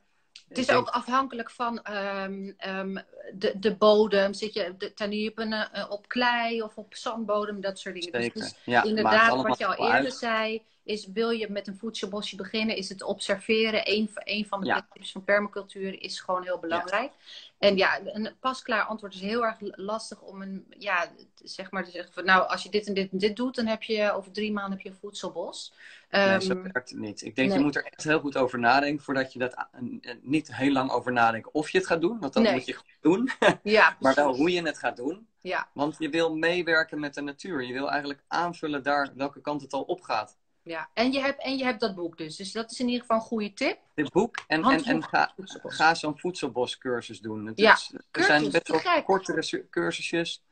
het 0.48 0.58
is 0.58 0.70
ook 0.70 0.88
afhankelijk 0.88 1.50
van 1.50 1.86
um, 1.90 2.56
um, 2.68 2.98
de, 3.34 3.52
de 3.58 3.76
bodem. 3.76 4.34
Zit 4.34 4.54
je 4.54 4.74
de, 4.78 5.28
op, 5.30 5.38
een, 5.38 5.52
uh, 5.52 5.86
op 5.88 6.08
klei 6.08 6.62
of 6.62 6.76
op 6.76 6.94
zandbodem, 6.94 7.60
dat 7.60 7.78
soort 7.78 7.94
dingen. 7.94 8.22
Zeker. 8.22 8.40
Dus, 8.40 8.52
dus 8.52 8.60
ja, 8.64 8.82
inderdaad, 8.82 9.42
wat 9.42 9.58
je 9.58 9.66
al 9.66 9.86
eerder 9.86 10.04
uit. 10.04 10.14
zei, 10.14 10.62
is 10.86 11.06
wil 11.06 11.30
je 11.30 11.48
met 11.50 11.66
een 11.66 11.76
voedselbosje 11.76 12.36
beginnen, 12.36 12.76
is 12.76 12.88
het 12.88 13.02
observeren. 13.02 13.80
Een, 13.90 14.10
een 14.14 14.46
van 14.46 14.60
de 14.60 14.66
Ja. 14.66 14.86
tips 14.92 15.12
van 15.12 15.24
permacultuur 15.24 16.02
is 16.02 16.20
gewoon 16.20 16.42
heel 16.42 16.58
belangrijk. 16.58 17.12
En 17.58 17.76
ja, 17.76 18.00
een 18.04 18.30
pasklaar 18.40 18.82
antwoord 18.82 19.14
is 19.14 19.20
heel 19.20 19.44
erg 19.44 19.56
lastig 19.60 20.20
om 20.20 20.42
een, 20.42 20.66
ja, 20.78 21.06
zeg 21.42 21.70
maar 21.70 21.84
te 21.84 21.90
zeggen 21.90 22.12
van, 22.12 22.24
nou, 22.24 22.48
als 22.48 22.62
je 22.62 22.68
dit 22.68 22.86
en 22.86 22.94
dit 22.94 23.12
en 23.12 23.18
dit 23.18 23.36
doet, 23.36 23.54
dan 23.54 23.66
heb 23.66 23.82
je 23.82 24.12
over 24.12 24.32
drie 24.32 24.52
maanden 24.52 24.72
heb 24.72 24.80
je 24.80 24.88
een 24.88 24.96
voedselbos. 25.00 25.72
Nee, 26.10 26.40
zo 26.40 26.52
Ehm, 26.52 26.62
werkt 26.62 26.90
het 26.90 26.98
niet. 26.98 27.22
Ik 27.22 27.36
denk, 27.36 27.48
nee. 27.48 27.58
je 27.58 27.64
moet 27.64 27.76
er 27.76 27.84
echt 27.84 28.04
heel 28.04 28.20
goed 28.20 28.36
over 28.36 28.58
nadenken 28.58 29.04
voordat 29.04 29.32
je 29.32 29.38
dat 29.38 29.66
niet 30.22 30.54
heel 30.56 30.72
lang 30.72 30.90
over 30.90 31.12
nadenkt 31.12 31.50
of 31.50 31.70
je 31.70 31.78
het 31.78 31.86
gaat 31.86 32.00
doen. 32.00 32.18
Want 32.20 32.32
dat 32.32 32.42
Nee. 32.42 32.52
moet 32.52 32.66
je 32.66 32.72
goed 32.74 32.96
doen. 33.00 33.30
ja, 33.62 33.96
maar 34.00 34.14
wel 34.14 34.34
hoe 34.36 34.50
je 34.50 34.62
het 34.62 34.78
gaat 34.78 34.96
doen. 34.96 35.26
Ja, 35.40 35.68
Want 35.72 35.96
je 35.98 36.08
wil 36.08 36.36
meewerken 36.36 37.00
met 37.00 37.14
de 37.14 37.20
natuur. 37.20 37.62
Je 37.64 37.72
wil 37.72 37.90
eigenlijk 37.90 38.22
aanvullen 38.28 38.82
daar 38.82 39.12
welke 39.14 39.40
kant 39.40 39.62
het 39.62 39.72
al 39.72 39.82
op 39.82 40.00
gaat. 40.02 40.36
Ja. 40.66 40.88
En, 40.94 41.12
je 41.12 41.20
hebt, 41.20 41.42
en 41.42 41.56
je 41.56 41.64
hebt 41.64 41.80
dat 41.80 41.94
boek 41.94 42.16
dus. 42.18 42.36
Dus 42.36 42.52
dat 42.52 42.70
is 42.70 42.80
in 42.80 42.86
ieder 42.86 43.00
geval 43.00 43.16
een 43.16 43.22
goede 43.22 43.52
tip. 43.52 43.78
Dit 43.94 44.10
boek. 44.12 44.36
En, 44.46 44.62
en, 44.64 44.84
en 44.84 45.02
ga, 45.02 45.32
ga 45.64 45.94
zo'n 45.94 46.18
voedselboscursus 46.18 47.20
doen. 47.20 47.46
Het 47.46 47.58
Ja, 47.58 47.72
is, 47.72 47.92
er 48.10 48.22
zijn 48.22 48.42
cursus, 48.42 48.48
best 48.52 48.64
te 48.64 48.72
wel 48.72 48.80
gek. 48.94 49.04
kortere 49.04 49.42
su- 49.42 49.66
cursusjes. 49.70 50.44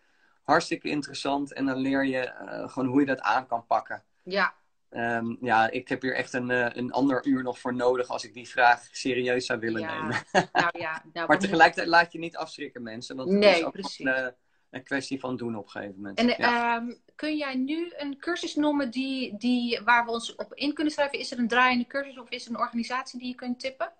Hartstikke 0.43 0.89
interessant. 0.89 1.53
En 1.53 1.65
dan 1.67 1.77
leer 1.77 2.05
je 2.05 2.19
eh, 2.19 2.69
gewoon 2.69 2.89
hoe 2.89 3.01
je 3.01 3.07
dat 3.07 3.21
aan 3.21 3.47
kan 3.47 3.67
pakken. 3.67 4.03
Ja, 4.23 4.55
Ehm, 4.89 5.35
ja, 5.41 5.71
ik 5.71 5.89
heb 5.89 6.03
hier 6.03 6.15
echt 6.15 6.33
een, 6.33 6.51
eh, 6.51 6.67
een 6.73 6.93
ander 6.93 7.27
uur 7.27 7.43
nog 7.43 7.59
voor 7.59 7.75
nodig 7.75 8.09
als 8.09 8.25
ik 8.25 8.35
die 8.35 8.49
vraag 8.49 8.89
serieus 8.91 9.47
zou 9.47 9.59
willen 9.59 9.81
Ja, 9.81 9.95
nemen. 10.01 10.23
nou 10.53 10.79
ja. 10.79 11.03
Nou, 11.13 11.27
Maar 11.27 11.39
tegelijkertijd 11.39 11.89
laat 11.89 12.13
je 12.13 12.19
niet 12.19 12.37
afschrikken 12.37 12.83
mensen. 12.83 13.17
Want 13.17 13.31
het 13.31 13.39
Nee, 13.39 13.59
is 13.59 13.65
ook 13.65 13.73
precies. 13.73 14.07
eh, 14.07 14.27
een 14.75 14.83
kwestie 14.83 15.21
van 15.21 15.37
doen 15.37 15.57
op 15.57 15.65
een 15.65 15.71
gegeven 15.71 15.97
moment. 15.97 16.19
En 16.19 16.27
ja. 16.27 16.77
ehm, 16.77 16.93
kun 17.15 17.37
jij 17.37 17.55
nu 17.55 17.93
een 17.97 18.19
cursus 18.19 18.55
noemen 18.55 18.91
die, 18.91 19.37
die, 19.37 19.81
waar 19.85 20.05
we 20.05 20.11
ons 20.11 20.35
op 20.35 20.55
in 20.55 20.75
kunnen 20.75 20.93
schrijven? 20.93 21.19
Is 21.19 21.33
er 21.33 21.39
een 21.39 21.49
draaiende 21.49 21.87
cursus 21.87 22.19
of 22.19 22.29
is 22.31 22.45
er 22.45 22.51
een 22.51 22.59
organisatie 22.59 23.19
die 23.19 23.29
je 23.29 23.35
kunt 23.35 23.61
tippen? 23.61 23.93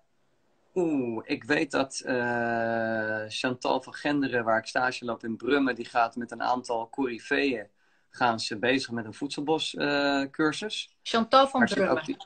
Oeh, 0.73 1.23
ik 1.25 1.43
weet 1.43 1.71
dat 1.71 1.99
eh, 2.05 3.23
Chantal 3.27 3.81
van 3.81 3.93
Genderen, 3.93 4.43
waar 4.43 4.57
ik 4.59 4.65
stage 4.65 5.05
loop 5.05 5.23
in 5.23 5.37
Brummen, 5.37 5.75
die 5.75 5.85
gaat 5.85 6.15
met 6.15 6.31
een 6.31 6.41
aantal 6.43 6.89
coryfeeën 6.89 7.67
gaan 8.09 8.39
ze 8.39 8.57
bezig 8.57 8.91
met 8.91 9.05
een 9.05 9.13
voedselboscursus. 9.13 10.95
Chantal 11.03 11.47
van 11.47 11.65
Brummen. 11.65 12.03
die- 12.05 12.17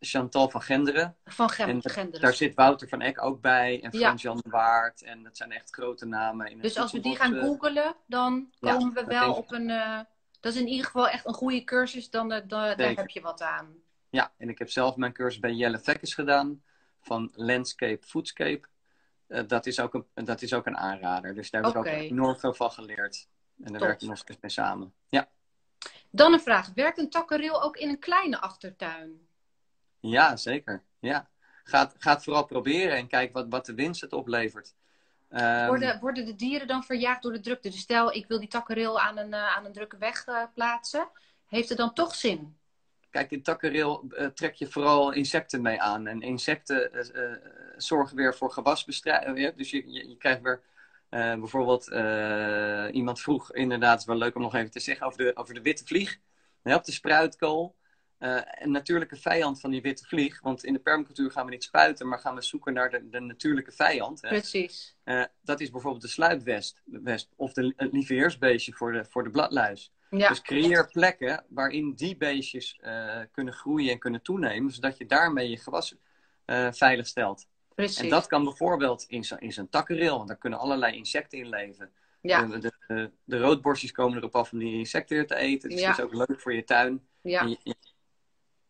Chantal 0.00 0.48
van 0.50 0.62
Genderen. 0.62 1.16
Van 1.24 1.48
Gem 1.50 1.68
En 1.68 1.90
Genderen. 1.90 2.20
Daar 2.20 2.34
zit 2.34 2.54
Wouter 2.54 2.88
van 2.88 3.00
Eck 3.00 3.22
ook 3.22 3.40
bij. 3.40 3.82
En 3.82 3.90
Ja. 3.92 3.98
Frans-Jan 3.98 4.42
Waard. 4.48 5.02
En 5.02 5.22
dat 5.22 5.36
zijn 5.36 5.52
echt 5.52 5.70
grote 5.70 6.06
namen. 6.06 6.50
In 6.50 6.58
Dus 6.60 6.78
als 6.78 6.92
we 6.92 7.00
die 7.00 7.16
gaan 7.16 7.34
googelen, 7.34 7.94
dan 8.06 8.50
ja, 8.58 8.72
komen 8.76 8.94
we 8.94 9.04
wel 9.04 9.34
op 9.34 9.52
een. 9.52 9.70
eh, 9.70 10.00
dat 10.40 10.52
is 10.54 10.60
in 10.60 10.66
ieder 10.68 10.86
geval 10.86 11.08
echt 11.08 11.26
een 11.26 11.34
goede 11.34 11.64
cursus. 11.64 12.10
Dan, 12.10 12.32
eh, 12.32 12.38
dan, 12.48 12.76
daar 12.76 12.94
heb 12.94 13.08
je 13.08 13.20
wat 13.20 13.42
aan. 13.42 13.74
Ja, 14.10 14.32
en 14.36 14.48
ik 14.48 14.58
heb 14.58 14.70
zelf 14.70 14.96
mijn 14.96 15.12
cursus 15.12 15.40
bij 15.40 15.52
Jelle 15.52 15.78
Vekkes 15.78 16.14
gedaan. 16.14 16.62
Van 17.00 17.30
Landscape 17.34 18.06
Foodscape. 18.06 18.68
Eh, 19.26 19.42
dat, 19.46 19.66
is 19.66 19.80
ook 19.80 19.94
een, 19.94 20.24
dat 20.24 20.42
is 20.42 20.54
ook 20.54 20.66
een 20.66 20.76
aanrader. 20.76 21.34
Dus 21.34 21.50
daar 21.50 21.62
heb 21.62 21.76
Oké. 21.76 21.88
ik 21.90 21.94
ook 21.96 22.00
enorm 22.10 22.38
veel 22.38 22.54
van 22.54 22.70
geleerd. 22.70 23.28
En 23.62 23.72
daar 23.72 23.80
werken 23.80 24.00
we 24.00 24.06
nog 24.06 24.18
steeds 24.18 24.38
mee 24.40 24.50
samen. 24.50 24.92
Ja. 25.08 25.28
Dan 26.10 26.32
een 26.32 26.40
vraag: 26.40 26.70
werkt 26.74 26.98
een 26.98 27.10
takereel 27.10 27.62
ook 27.62 27.76
in 27.76 27.88
een 27.88 27.98
kleine 27.98 28.40
achtertuin? 28.40 29.28
Ja, 30.00 30.36
zeker. 30.36 30.82
Ja. 30.98 31.28
Ga, 31.64 31.78
het- 31.78 31.94
ga 31.98 32.12
het 32.12 32.22
vooral 32.22 32.44
proberen 32.44 32.96
en 32.96 33.06
kijk 33.06 33.32
wat, 33.32 33.46
wat 33.48 33.66
de 33.66 33.74
winst 33.74 34.00
het 34.00 34.12
oplevert. 34.12 34.74
Ehm, 35.30 35.66
Worden, 35.66 36.00
worden 36.00 36.24
de 36.26 36.34
dieren 36.34 36.66
dan 36.66 36.84
verjaagd 36.84 37.22
door 37.22 37.32
de 37.32 37.40
drukte? 37.40 37.68
Dus 37.68 37.80
stel, 37.80 38.14
ik 38.14 38.26
wil 38.26 38.38
die 38.38 38.48
takereel 38.48 39.00
aan 39.00 39.16
een, 39.18 39.34
eh, 39.34 39.56
aan 39.56 39.64
een 39.64 39.72
drukke 39.72 39.96
weg 39.98 40.26
eh, 40.26 40.42
plaatsen. 40.54 41.08
Heeft 41.48 41.68
het 41.68 41.78
dan 41.78 41.94
toch 41.94 42.14
zin? 42.14 42.56
Kijk, 43.10 43.30
in 43.30 43.42
takereel 43.42 44.04
eh, 44.10 44.26
trek 44.26 44.54
je 44.54 44.66
vooral 44.66 45.12
insecten 45.12 45.62
mee 45.62 45.80
aan. 45.80 46.06
En 46.06 46.20
insecten 46.20 46.90
zorgen 47.76 48.16
weer 48.16 48.34
voor 48.34 48.50
gewasbestrijding. 48.50 49.54
dus 49.54 49.70
je, 49.70 49.92
je, 49.92 50.08
je 50.08 50.16
krijgt 50.16 50.40
weer 50.42 50.60
bijvoorbeeld... 51.10 51.86
iemand 52.94 53.20
vroeg, 53.20 53.52
inderdaad, 53.52 53.90
het 53.90 54.00
is 54.00 54.06
wel 54.06 54.16
leuk 54.16 54.34
om 54.34 54.42
nog 54.42 54.54
even 54.54 54.70
te 54.70 54.80
zeggen... 54.80 55.06
over 55.06 55.18
de, 55.18 55.36
over 55.36 55.54
de 55.54 55.62
witte 55.62 55.84
vlieg. 55.84 56.18
Hebt 56.62 56.86
de 56.86 56.92
spruitkool. 56.92 57.76
Eh, 58.20 58.40
een 58.58 58.70
natuurlijke 58.70 59.16
vijand 59.16 59.60
van 59.60 59.70
die 59.70 59.82
witte 59.82 60.04
vlieg. 60.04 60.40
Want 60.40 60.64
in 60.64 60.72
de 60.72 60.78
permacultuur 60.78 61.30
gaan 61.30 61.44
we 61.44 61.50
niet 61.50 61.64
spuiten... 61.64 62.08
maar 62.08 62.18
gaan 62.18 62.34
we 62.34 62.42
zoeken 62.42 62.72
naar 62.72 62.90
de, 62.90 63.08
de 63.08 63.20
natuurlijke 63.20 63.72
vijand. 63.72 64.22
Hè. 64.22 64.28
Precies. 64.28 64.96
Eh, 65.04 65.24
dat 65.42 65.60
is 65.60 65.70
bijvoorbeeld 65.70 66.02
de 66.02 66.08
sluipwesp. 66.08 66.76
wesp, 66.84 67.30
Of 67.36 67.52
de, 67.52 67.72
het 67.76 67.92
lieveheersbeestje 67.92 68.72
voor 68.72 68.92
de, 68.92 69.04
voor 69.04 69.24
de 69.24 69.30
bladluis. 69.30 69.92
Ja, 70.10 70.28
Dus 70.28 70.42
creëer 70.42 70.88
plekken 70.90 71.44
waarin 71.48 71.94
die 71.94 72.16
beestjes 72.16 72.78
eh, 72.80 73.20
kunnen 73.32 73.54
groeien 73.54 73.92
en 73.92 73.98
kunnen 73.98 74.22
toenemen, 74.22 74.72
zodat 74.72 74.98
je 74.98 75.06
daarmee 75.06 75.50
je 75.50 75.56
gewas 75.58 75.94
veilig 76.70 77.06
stelt. 77.06 77.46
precies. 77.74 77.98
En 77.98 78.08
dat 78.08 78.26
kan 78.26 78.44
bijvoorbeeld 78.44 79.04
in 79.08 79.24
zo'n 79.24 79.38
in 79.38 79.52
zo'n 79.52 79.68
takkenrail, 79.68 80.16
want 80.16 80.28
daar 80.28 80.36
kunnen 80.38 80.58
allerlei 80.58 80.96
insecten 80.96 81.38
in 81.38 81.48
leven. 81.48 81.90
ja, 82.20 82.46
De, 82.46 83.10
de, 83.24 83.38
roodborstjes 83.38 83.92
komen 83.92 84.16
erop 84.18 84.34
af 84.34 84.52
om 84.52 84.58
die 84.58 84.74
insecten 84.78 85.16
weer 85.16 85.26
te 85.26 85.34
eten, 85.36 85.68
dus 85.70 85.80
Ja. 85.80 85.88
dat 85.88 85.98
is 85.98 86.04
ook 86.04 86.14
leuk 86.28 86.40
voor 86.40 86.54
je 86.54 86.64
tuin. 86.64 87.02
ja. 87.22 87.40
En 87.40 87.48
je, 87.48 87.56
je- 87.62 87.74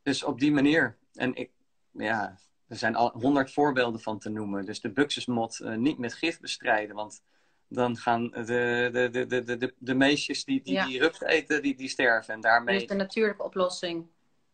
Dus 0.02 0.22
op 0.22 0.40
die 0.40 0.52
manier. 0.52 0.98
En 1.12 1.34
ik, 1.34 1.50
ja, 1.90 2.38
er 2.66 2.76
zijn 2.76 2.94
al 2.94 3.10
honderd 3.10 3.52
voorbeelden 3.52 4.00
van 4.00 4.18
te 4.18 4.28
noemen. 4.28 4.64
Dus 4.64 4.80
de 4.80 4.92
buxusmot 4.92 5.60
uh, 5.60 5.74
niet 5.74 5.98
met 5.98 6.14
gif 6.14 6.40
bestrijden, 6.40 6.96
want 6.96 7.22
dan 7.68 7.96
gaan 7.96 8.30
de, 8.30 8.88
de, 8.92 9.08
de, 9.10 9.26
de, 9.26 9.56
de, 9.56 9.74
de 9.78 9.94
meisjes 9.94 10.44
die 10.44 10.62
die, 10.62 10.84
die 10.84 10.98
rups 10.98 11.20
eten, 11.20 11.62
die, 11.62 11.76
die 11.76 11.88
sterven. 11.88 12.34
En 12.34 12.40
daarmee 12.40 12.74
dat 12.74 12.82
is 12.82 12.88
de 12.88 12.94
natuurlijke 12.94 13.42
oplossing. 13.42 14.06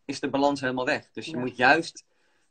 Is 0.04 0.20
de 0.20 0.28
balans 0.28 0.60
helemaal 0.60 0.84
weg. 0.84 1.10
Dus 1.12 1.26
je 1.26 1.36
moet 1.36 1.56
juist 1.56 2.04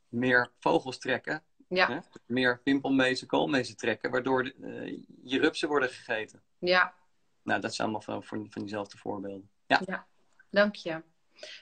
meer 0.08 0.50
vogels 0.58 0.98
trekken. 0.98 1.42
Ja. 1.68 1.88
Hè? 1.88 1.98
Meer 2.26 2.60
pimpelmezen, 2.60 3.26
koolmezen 3.26 3.76
trekken, 3.76 4.10
waardoor 4.10 4.44
de, 4.44 4.54
uh, 4.60 5.04
je 5.22 5.38
rupsen 5.38 5.68
worden 5.68 5.88
gegeten. 5.88 6.42
Ja. 6.58 6.94
Nou, 7.42 7.60
dat 7.60 7.74
zijn 7.74 7.88
allemaal 7.88 8.04
van, 8.04 8.24
van, 8.24 8.46
van 8.50 8.62
diezelfde 8.62 8.98
voorbeelden. 8.98 9.50
Ja. 9.66 9.80
ja. 9.84 10.06
Dank 10.50 10.74
je. 10.74 11.02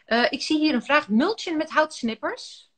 Uh, 0.06 0.26
ik 0.30 0.42
zie 0.42 0.58
hier 0.58 0.74
een 0.74 0.82
vraag. 0.82 1.08
Mulchen 1.08 1.56
met 1.56 1.70
houtsnippers? 1.70 2.72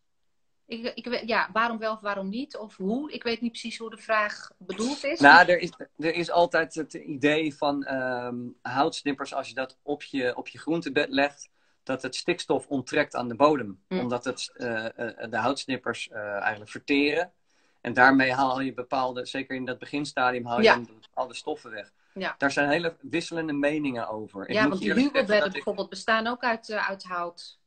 Ik, 0.67 0.93
ik, 0.95 1.23
ja, 1.27 1.51
waarom 1.53 1.79
wel 1.79 1.93
of 1.93 2.01
waarom 2.01 2.29
niet? 2.29 2.57
Of 2.57 2.77
hoe? 2.77 3.13
Ik 3.13 3.23
weet 3.23 3.41
niet 3.41 3.51
precies 3.51 3.79
hoe 3.79 3.91
de 3.91 3.99
vraag 3.99 4.51
bedoeld 4.59 5.05
is. 5.05 5.21
Nou, 5.21 5.49
er 5.49 5.59
is, 5.59 5.71
er 5.99 6.15
is 6.15 6.31
altijd 6.31 6.75
het 6.75 6.95
idee 6.95 7.55
van 7.55 7.89
um, 7.89 8.57
houtsnippers, 8.63 9.35
als 9.35 9.49
je 9.49 9.55
dat 9.55 9.79
op 9.83 10.03
je, 10.03 10.37
op 10.37 10.49
je 10.49 10.59
groentebed 10.59 11.09
legt, 11.09 11.49
dat 11.83 12.03
het 12.03 12.17
stikstof 12.17 12.67
onttrekt 12.67 13.15
aan 13.15 13.29
de 13.29 13.37
bodem. 13.37 13.83
Mm. 13.89 13.99
Omdat 13.99 14.25
het, 14.25 14.53
uh, 14.57 14.85
uh, 14.85 15.31
de 15.31 15.37
houtsnippers 15.37 16.09
uh, 16.13 16.19
eigenlijk 16.19 16.71
verteren. 16.71 17.33
En 17.81 17.93
daarmee 17.93 18.33
haal 18.33 18.61
je 18.61 18.75
bepaalde, 18.75 19.27
zeker 19.27 19.57
in 19.57 19.65
dat 19.65 19.79
beginstadium, 19.79 20.47
haal 20.47 20.59
je 20.59 20.63
ja. 20.63 20.81
alle 21.15 21.35
stoffen 21.35 21.71
weg. 21.71 21.93
Ja. 22.19 22.35
Daar 22.39 22.51
zijn 22.51 22.69
hele 22.69 22.97
wisselende 23.01 23.53
meningen 23.53 24.09
over. 24.09 24.53
Ja, 24.53 24.69
want 24.69 24.81
die 24.81 24.93
hugelbedden 24.93 25.53
bijvoorbeeld 25.53 25.89
bestaan 25.89 26.27
ook 26.27 26.43
uit, 26.43 26.71
uit 26.71 27.05
hout. 27.05 27.59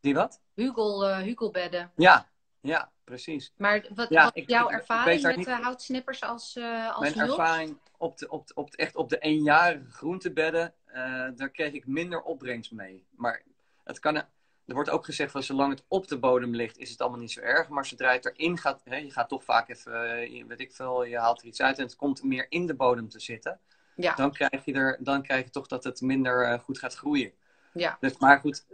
Die 0.00 0.14
wat? 0.14 0.40
Hugel, 0.54 1.16
hugelbedden. 1.16 1.92
Ja, 1.96 2.28
ja, 2.60 2.92
precies. 3.04 3.52
Maar 3.56 3.86
wat, 3.94 4.08
ja, 4.08 4.24
wat 4.24 4.36
ik, 4.36 4.48
jouw 4.48 4.70
ervaring 4.70 5.22
met 5.22 5.36
niet... 5.36 5.48
houtsnippers 5.48 6.22
als, 6.22 6.56
uh, 6.56 6.96
als 6.96 7.14
Mijn 7.14 7.28
ervaring 7.28 7.78
op 7.96 8.18
de, 8.18 8.28
op 8.28 8.46
de, 8.46 8.54
op 8.54 8.70
de, 8.70 8.76
echt 8.76 8.96
op 8.96 9.08
de 9.08 9.18
eenjarige 9.18 9.90
groentebedden, 9.90 10.74
uh, 10.88 10.94
daar 11.36 11.50
kreeg 11.50 11.72
ik 11.72 11.86
minder 11.86 12.22
opbrengst 12.22 12.72
mee. 12.72 13.06
Maar 13.10 13.42
het 13.84 13.98
kan, 13.98 14.14
er 14.14 14.26
wordt 14.74 14.90
ook 14.90 15.04
gezegd 15.04 15.30
van 15.30 15.42
zolang 15.42 15.72
het 15.72 15.84
op 15.88 16.08
de 16.08 16.18
bodem 16.18 16.54
ligt, 16.54 16.78
is 16.78 16.90
het 16.90 17.00
allemaal 17.00 17.20
niet 17.20 17.32
zo 17.32 17.40
erg. 17.40 17.68
Maar 17.68 17.86
zodra 17.86 18.12
het 18.12 18.24
erin 18.24 18.58
gaat, 18.58 18.80
hè, 18.84 18.96
je 18.96 19.10
gaat 19.10 19.28
toch 19.28 19.44
vaak 19.44 19.68
even, 19.68 20.32
uh, 20.32 20.44
weet 20.46 20.60
ik 20.60 20.72
veel, 20.72 21.04
je 21.04 21.18
haalt 21.18 21.40
er 21.40 21.46
iets 21.46 21.62
uit 21.62 21.78
en 21.78 21.84
het 21.84 21.96
komt 21.96 22.22
meer 22.22 22.46
in 22.48 22.66
de 22.66 22.74
bodem 22.74 23.08
te 23.08 23.20
zitten. 23.20 23.60
Ja. 23.96 24.14
Dan, 24.14 24.32
krijg 24.32 24.64
je 24.64 24.72
er, 24.72 24.98
dan 25.00 25.22
krijg 25.22 25.44
je 25.44 25.50
toch 25.50 25.66
dat 25.66 25.84
het 25.84 26.00
minder 26.00 26.60
goed 26.60 26.78
gaat 26.78 26.94
groeien. 26.94 27.32
Ja. 27.72 27.96
Dus, 28.00 28.18
maar 28.18 28.38
goed, 28.40 28.64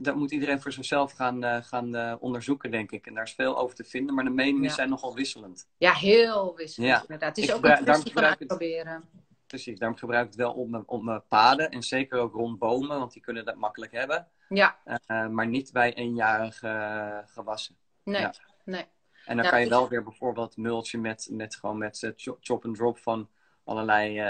dat 0.00 0.14
moet 0.14 0.30
iedereen 0.30 0.60
voor 0.60 0.72
zichzelf 0.72 1.12
gaan, 1.12 1.44
uh, 1.44 1.56
gaan 1.62 1.96
uh, 1.96 2.14
onderzoeken, 2.20 2.70
denk 2.70 2.90
ik. 2.90 3.06
En 3.06 3.14
daar 3.14 3.24
is 3.24 3.32
veel 3.32 3.58
over 3.58 3.76
te 3.76 3.84
vinden, 3.84 4.14
maar 4.14 4.24
de 4.24 4.30
meningen 4.30 4.68
ja. 4.68 4.74
zijn 4.74 4.88
nogal 4.88 5.14
wisselend. 5.14 5.68
Ja, 5.76 5.92
heel 5.92 6.56
wisselend. 6.56 6.92
Ja. 6.92 7.00
Inderdaad. 7.00 7.36
Het 7.36 7.44
is 7.44 7.50
ik 7.50 7.56
ook 7.56 7.64
een 7.64 7.84
kwestie 7.84 8.12
van 8.12 8.24
uitproberen. 8.24 9.04
Precies, 9.46 9.78
daarom 9.78 9.98
gebruik 9.98 10.22
ik 10.22 10.30
het 10.30 10.38
wel 10.38 10.52
op 10.52 10.68
mijn, 10.68 10.82
op 10.88 11.02
mijn 11.02 11.22
paden. 11.28 11.70
En 11.70 11.82
zeker 11.82 12.18
ook 12.18 12.34
rond 12.34 12.58
bomen, 12.58 12.98
want 12.98 13.12
die 13.12 13.22
kunnen 13.22 13.44
dat 13.44 13.56
makkelijk 13.56 13.92
hebben. 13.92 14.28
Ja. 14.48 14.78
Uh, 15.06 15.28
maar 15.28 15.46
niet 15.46 15.72
bij 15.72 15.94
eenjarige 15.94 17.24
gewassen. 17.26 17.76
Nee, 18.04 18.20
ja. 18.20 18.34
nee. 18.64 18.86
En 19.24 19.36
dan 19.36 19.36
nou, 19.36 19.48
kan 19.48 19.60
je 19.60 19.68
wel 19.68 19.88
weer 19.88 20.02
bijvoorbeeld 20.02 20.56
mulchen 20.56 21.00
met, 21.00 21.28
met, 21.30 21.56
gewoon 21.56 21.78
met 21.78 22.12
chop 22.16 22.64
and 22.64 22.76
drop 22.76 22.98
van 22.98 23.28
allerlei 23.64 24.20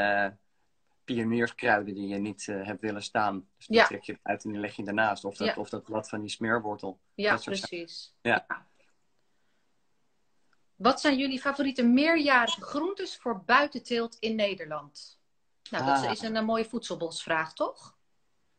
pionierskruiden 1.05 1.95
die 1.95 2.09
je 2.09 2.19
niet 2.19 2.47
uh, 2.47 2.67
hebt 2.67 2.81
willen 2.81 3.03
staan. 3.03 3.49
Dus 3.57 3.67
die 3.67 3.77
ja. 3.77 3.87
trek 3.87 4.03
je 4.03 4.19
uit 4.23 4.45
en 4.45 4.51
die 4.51 4.61
leg 4.61 4.77
je 4.77 4.85
daarnaast. 4.85 5.25
Of 5.25 5.37
dat, 5.37 5.47
ja. 5.47 5.55
of 5.55 5.69
dat 5.69 5.85
blad 5.85 6.09
van 6.09 6.21
die 6.21 6.31
smeerwortel. 6.31 7.01
Ja, 7.15 7.37
precies. 7.37 8.15
Ja. 8.21 8.45
ja. 8.49 8.67
Wat 10.75 11.01
zijn 11.01 11.19
jullie 11.19 11.41
favoriete 11.41 11.83
meerjarige 11.83 12.63
groentes 12.63 13.17
voor 13.17 13.43
buitenteelt 13.45 14.17
in 14.21 14.35
Nederland? 14.35 15.19
Nou, 15.71 15.85
ah. 15.85 16.03
dat 16.03 16.13
is 16.13 16.23
een, 16.23 16.37
een 16.37 16.45
mooie 16.45 16.65
voedselbosvraag, 16.65 17.53
toch? 17.53 17.97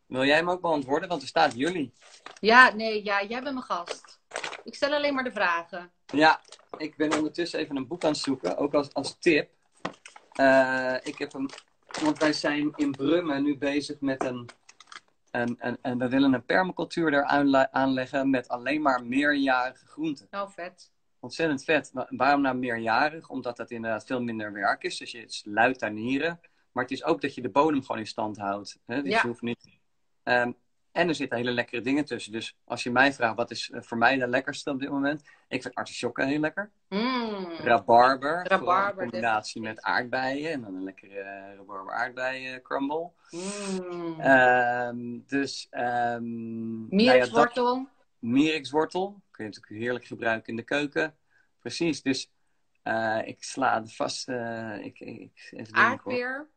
Wil 0.05 0.25
jij 0.25 0.35
hem 0.35 0.49
ook 0.49 0.61
beantwoorden? 0.61 1.09
Want 1.09 1.21
er 1.21 1.27
staat 1.27 1.53
jullie. 1.55 1.93
Ja, 2.39 2.73
nee, 2.73 3.03
ja, 3.03 3.23
jij 3.23 3.41
bent 3.41 3.53
mijn 3.53 3.65
gast. 3.65 4.21
Ik 4.63 4.75
stel 4.75 4.93
alleen 4.93 5.13
maar 5.13 5.23
de 5.23 5.31
vragen. 5.31 5.91
Ja, 6.05 6.41
ik 6.77 6.95
ben 6.95 7.13
ondertussen 7.13 7.59
even 7.59 7.75
een 7.75 7.87
boek 7.87 8.03
aan 8.03 8.11
het 8.11 8.19
zoeken, 8.19 8.57
ook 8.57 8.73
als, 8.73 8.93
als 8.93 9.17
tip. 9.19 9.51
Uh, 10.39 10.95
ik 11.03 11.17
heb 11.17 11.31
hem 11.31 11.47
want 12.01 12.19
wij 12.19 12.33
zijn 12.33 12.73
in 12.75 12.91
Brummen 12.91 13.43
nu 13.43 13.57
bezig 13.57 13.99
met 13.99 14.23
een. 14.23 14.49
En, 15.31 15.55
en, 15.59 15.77
en 15.81 15.97
we 15.97 16.09
willen 16.09 16.33
een 16.33 16.45
permacultuur 16.45 17.11
daar 17.11 17.25
aanleggen 17.71 18.29
met 18.29 18.47
alleen 18.47 18.81
maar 18.81 19.05
meerjarige 19.05 19.85
groenten. 19.85 20.27
Oh, 20.31 20.49
vet. 20.49 20.91
Ontzettend 21.19 21.63
vet. 21.63 21.91
Waarom 22.09 22.41
nou 22.41 22.57
meerjarig? 22.57 23.29
Omdat 23.29 23.57
dat 23.57 23.71
inderdaad 23.71 24.05
veel 24.05 24.21
minder 24.21 24.53
werk 24.53 24.83
is. 24.83 24.97
Dus 24.97 25.11
je 25.11 25.19
het 25.19 25.41
luidt 25.45 25.79
tuinieren. 25.79 26.39
Maar 26.71 26.83
het 26.83 26.91
is 26.91 27.03
ook 27.03 27.21
dat 27.21 27.35
je 27.35 27.41
de 27.41 27.49
bodem 27.49 27.81
gewoon 27.81 27.99
in 27.99 28.07
stand 28.07 28.37
houdt. 28.37 28.79
Hè? 28.85 29.01
Dus 29.01 29.11
ja. 29.11 29.19
je 29.21 29.27
hoeft 29.27 29.41
niet. 29.41 29.69
Um, 30.23 30.55
en 30.93 31.07
er 31.07 31.15
zitten 31.15 31.37
hele 31.37 31.51
lekkere 31.51 31.81
dingen 31.81 32.05
tussen. 32.05 32.31
Dus 32.31 32.57
als 32.63 32.83
je 32.83 32.91
mij 32.91 33.13
vraagt, 33.13 33.35
wat 33.35 33.51
is 33.51 33.71
voor 33.73 33.97
mij 33.97 34.17
de 34.17 34.27
lekkerste 34.27 34.69
op 34.69 34.79
dit 34.79 34.89
moment? 34.89 35.21
Ik 35.47 35.61
vind 35.61 35.75
artisjokken 35.75 36.27
heel 36.27 36.39
lekker. 36.39 36.71
Mm. 36.89 37.51
Rabarber. 37.57 38.47
Rabarber. 38.47 39.03
In 39.03 39.09
combinatie 39.09 39.61
met 39.61 39.81
aardbeien. 39.81 40.51
En 40.51 40.61
dan 40.61 40.75
een 40.75 40.83
lekkere 40.83 41.19
uh, 41.19 41.55
rabarber 41.57 41.93
aardbeien 41.93 42.61
crumble. 42.61 43.11
Mm. 43.31 44.21
Um, 44.21 45.23
dus... 45.27 45.67
Um, 45.71 46.87
Mierikswortel. 46.89 47.65
Nou 47.65 47.79
ja, 47.79 48.29
mierikswortel. 48.29 49.21
Kun 49.31 49.43
je 49.45 49.49
natuurlijk 49.49 49.83
heerlijk 49.83 50.05
gebruiken 50.05 50.49
in 50.49 50.55
de 50.55 50.63
keuken. 50.63 51.15
Precies. 51.59 52.01
Dus 52.01 52.31
uh, 52.83 53.19
ik 53.25 53.43
sla 53.43 53.85
vast... 53.85 54.29
Uh, 54.29 54.85
ik, 54.85 54.99
ik, 54.99 55.49
even 55.51 55.73
Aardbeer. 55.73 56.47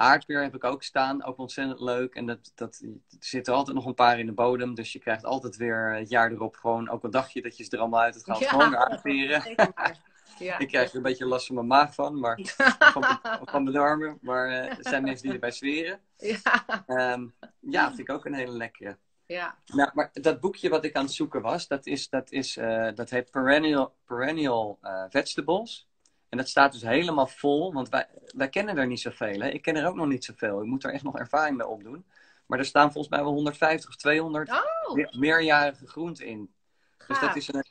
Aardbeer 0.00 0.42
heb 0.42 0.54
ik 0.54 0.64
ook 0.64 0.82
staan, 0.82 1.24
ook 1.24 1.38
ontzettend 1.38 1.80
leuk. 1.80 2.14
En 2.14 2.26
dat, 2.26 2.52
dat, 2.54 2.80
er 2.82 3.16
zitten 3.18 3.54
altijd 3.54 3.76
nog 3.76 3.86
een 3.86 3.94
paar 3.94 4.18
in 4.18 4.26
de 4.26 4.32
bodem. 4.32 4.74
Dus 4.74 4.92
je 4.92 4.98
krijgt 4.98 5.24
altijd 5.24 5.56
weer 5.56 5.94
het 5.94 6.08
jaar 6.08 6.30
erop 6.30 6.56
gewoon, 6.56 6.88
ook 6.88 7.04
al 7.04 7.10
dacht 7.10 7.32
je 7.32 7.42
dat 7.42 7.56
je 7.56 7.64
ze 7.64 7.70
er 7.70 7.78
allemaal 7.78 8.00
uit 8.00 8.14
het 8.14 8.24
gaat, 8.24 8.38
ja, 8.38 8.48
gewoon 8.48 8.70
weer 8.70 8.78
aardberen. 8.78 9.42
Ja. 10.38 10.58
ik 10.58 10.68
krijg 10.68 10.90
er 10.90 10.96
een 10.96 11.02
beetje 11.02 11.26
last 11.26 11.46
van 11.46 11.54
mijn 11.54 11.66
maag 11.66 11.94
van, 11.94 12.20
maar 12.20 12.38
van, 12.78 13.20
van 13.42 13.62
mijn 13.62 13.74
darmen. 13.74 14.18
Maar 14.20 14.48
uh, 14.48 14.56
er 14.56 14.76
zijn 14.80 15.02
mensen 15.02 15.22
die 15.22 15.32
erbij 15.32 15.50
zweren. 15.50 16.00
Ja. 16.16 16.84
Um, 16.86 17.34
ja, 17.58 17.86
vind 17.86 17.98
ik 17.98 18.10
ook 18.10 18.24
een 18.24 18.34
hele 18.34 18.52
lekkere. 18.52 18.98
Ja. 19.26 19.58
Nou, 19.66 19.90
maar 19.94 20.10
dat 20.12 20.40
boekje 20.40 20.68
wat 20.68 20.84
ik 20.84 20.94
aan 20.94 21.04
het 21.04 21.12
zoeken 21.12 21.42
was, 21.42 21.68
dat, 21.68 21.86
is, 21.86 22.08
dat, 22.08 22.30
is, 22.30 22.56
uh, 22.56 22.88
dat 22.94 23.10
heet 23.10 23.30
Perennial, 23.30 23.94
Perennial 24.04 24.78
uh, 24.82 25.04
Vegetables. 25.08 25.89
En 26.30 26.38
dat 26.38 26.48
staat 26.48 26.72
dus 26.72 26.82
helemaal 26.82 27.26
vol, 27.26 27.72
want 27.72 27.88
wij, 27.88 28.08
wij 28.36 28.48
kennen 28.48 28.76
er 28.76 28.86
niet 28.86 29.00
zoveel. 29.00 29.40
Hè? 29.40 29.48
Ik 29.48 29.62
ken 29.62 29.76
er 29.76 29.88
ook 29.88 29.94
nog 29.94 30.06
niet 30.06 30.24
zoveel. 30.24 30.60
Ik 30.60 30.66
moet 30.66 30.84
er 30.84 30.92
echt 30.92 31.02
nog 31.02 31.18
ervaring 31.18 31.56
mee 31.56 31.66
opdoen. 31.66 32.04
Maar 32.46 32.58
er 32.58 32.64
staan 32.64 32.92
volgens 32.92 33.14
mij 33.14 33.22
wel 33.22 33.32
150 33.32 33.88
of 33.88 33.96
200 33.96 34.50
oh. 34.50 34.94
meer, 34.94 35.14
meerjarige 35.18 35.86
groenten 35.86 36.26
in. 36.26 36.54
Gaaf. 36.98 37.08
Dus 37.08 37.20
dat 37.20 37.36
is 37.36 37.48
een, 37.52 37.64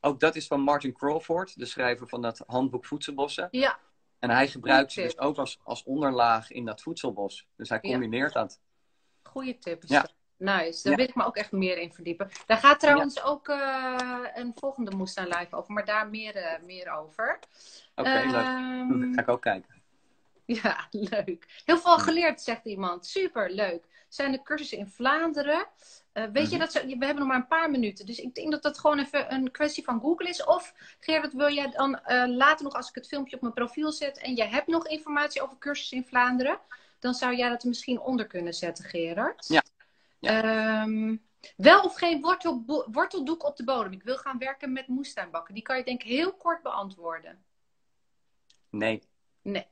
ook 0.00 0.20
dat 0.20 0.36
is 0.36 0.46
van 0.46 0.60
Martin 0.60 0.92
Crawford, 0.92 1.58
de 1.58 1.64
schrijver 1.64 2.08
van 2.08 2.22
dat 2.22 2.42
handboek 2.46 2.86
Voedselbossen. 2.86 3.48
Ja. 3.50 3.78
En 4.18 4.30
hij 4.30 4.48
gebruikt 4.48 4.92
ze 4.92 5.02
dus 5.02 5.18
ook 5.18 5.38
als, 5.38 5.60
als 5.62 5.82
onderlaag 5.82 6.50
in 6.50 6.64
dat 6.64 6.82
voedselbos. 6.82 7.48
Dus 7.56 7.68
hij 7.68 7.80
combineert 7.80 8.32
ja. 8.32 8.40
dat. 8.40 8.60
Goeie 9.22 9.58
tip. 9.58 9.82
Is 9.82 9.90
Ja. 9.90 10.00
dat. 10.00 10.14
Nice, 10.38 10.82
daar 10.82 10.92
Ja. 10.92 10.98
wil 10.98 11.08
ik 11.08 11.14
me 11.14 11.24
ook 11.24 11.36
echt 11.36 11.52
meer 11.52 11.78
in 11.78 11.92
verdiepen. 11.92 12.30
Daar 12.46 12.58
gaat 12.58 12.80
trouwens 12.80 13.22
ook 13.22 13.48
uh, 13.48 14.18
een 14.34 14.52
volgende 14.54 14.96
Moestuin 14.96 15.28
Live 15.28 15.56
over, 15.56 15.72
maar 15.72 15.84
daar 15.84 16.08
meer, 16.08 16.36
uh, 16.36 16.52
meer 16.64 16.90
over. 16.90 17.38
Oké, 17.94 18.08
leuk. 18.26 18.34
Ehm, 18.34 19.12
Ga 19.14 19.20
ik 19.20 19.28
ook 19.28 19.42
kijken. 19.42 19.76
Ja, 20.44 20.86
leuk. 20.90 21.62
Heel 21.64 21.78
veel 21.78 21.98
geleerd, 21.98 22.40
zegt 22.40 22.64
iemand. 22.64 23.06
Super, 23.06 23.50
leuk. 23.50 23.84
Zijn 24.08 24.32
er 24.32 24.42
cursussen 24.42 24.78
in 24.78 24.88
Vlaanderen? 24.88 25.66
Uh, 26.14 26.24
weet 26.32 26.44
je 26.50 26.56
Mhm. 26.56 26.58
dat 26.58 26.72
ze, 26.72 26.80
we 26.98 27.04
hebben 27.04 27.18
nog 27.18 27.26
maar 27.26 27.36
een 27.36 27.46
paar 27.46 27.70
minuten. 27.70 28.06
Dus 28.06 28.18
ik 28.18 28.34
denk 28.34 28.50
dat 28.50 28.62
dat 28.62 28.78
gewoon 28.78 28.98
even 28.98 29.32
een 29.32 29.50
kwestie 29.50 29.84
van 29.84 30.00
Google 30.00 30.28
is. 30.28 30.44
Of 30.44 30.74
Gerard, 31.00 31.32
wil 31.32 31.52
jij 31.52 31.70
dan 31.70 32.00
later 32.36 32.64
nog, 32.64 32.74
als 32.74 32.88
ik 32.88 32.94
het 32.94 33.06
filmpje 33.08 33.36
op 33.36 33.42
mijn 33.42 33.54
profiel 33.54 33.92
zet 33.92 34.18
en 34.18 34.34
jij 34.34 34.48
hebt 34.48 34.66
nog 34.66 34.86
informatie 34.86 35.42
over 35.42 35.58
cursussen 35.58 35.96
in 35.96 36.04
Vlaanderen, 36.06 36.58
dan 36.98 37.14
zou 37.14 37.36
jij 37.36 37.48
dat 37.48 37.62
er 37.62 37.68
misschien 37.68 38.00
onder 38.00 38.26
kunnen 38.26 38.52
zetten, 38.54 38.84
Gerard. 38.84 39.44
Ja. 39.48 39.62
Ehm, 40.20 41.16
wel 41.56 41.82
of 41.82 41.96
geen 41.96 42.20
wortel, 42.20 42.64
worteldoek 42.90 43.44
op 43.44 43.56
de 43.56 43.64
bodem? 43.64 43.92
Ik 43.92 44.02
wil 44.02 44.16
gaan 44.16 44.38
werken 44.38 44.72
met 44.72 44.88
moestuinbakken. 44.88 45.54
Die 45.54 45.62
kan 45.62 45.76
je 45.76 45.84
denk 45.84 46.02
ik 46.02 46.08
heel 46.08 46.34
kort 46.34 46.62
beantwoorden. 46.62 47.44
Nee. 48.70 49.02
Nee. 49.42 49.66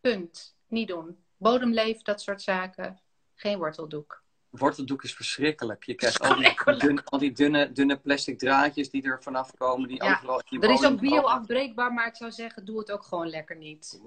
Punt. 0.00 0.56
Niet 0.66 0.88
doen. 0.88 1.24
Bodemleef, 1.36 2.02
dat 2.02 2.22
soort 2.22 2.42
zaken. 2.42 3.00
Geen 3.34 3.58
worteldoek. 3.58 4.24
Worteldoek 4.58 5.02
is 5.02 5.14
verschrikkelijk. 5.14 5.84
Je 5.84 5.94
krijgt 5.94 6.20
al 6.20 6.36
die, 6.36 6.78
dunne, 6.78 7.04
al 7.04 7.18
die 7.18 7.32
dunne, 7.32 7.72
dunne 7.72 7.96
plastic 7.96 8.38
draadjes 8.38 8.90
die 8.90 9.02
er 9.02 9.22
vanaf 9.22 9.56
komen. 9.56 9.88
Die 9.88 10.02
overal 10.02 10.42
in 10.50 10.62
er 10.62 10.70
is 10.70 10.84
ook 10.84 11.00
bio-afbreekbaar, 11.00 11.92
maar 11.92 12.06
ik 12.06 12.16
zou 12.16 12.30
zeggen, 12.30 12.64
doe 12.64 12.78
het 12.78 12.92
ook 12.92 13.02
gewoon 13.02 13.28
lekker 13.28 13.56
niet. 13.56 14.00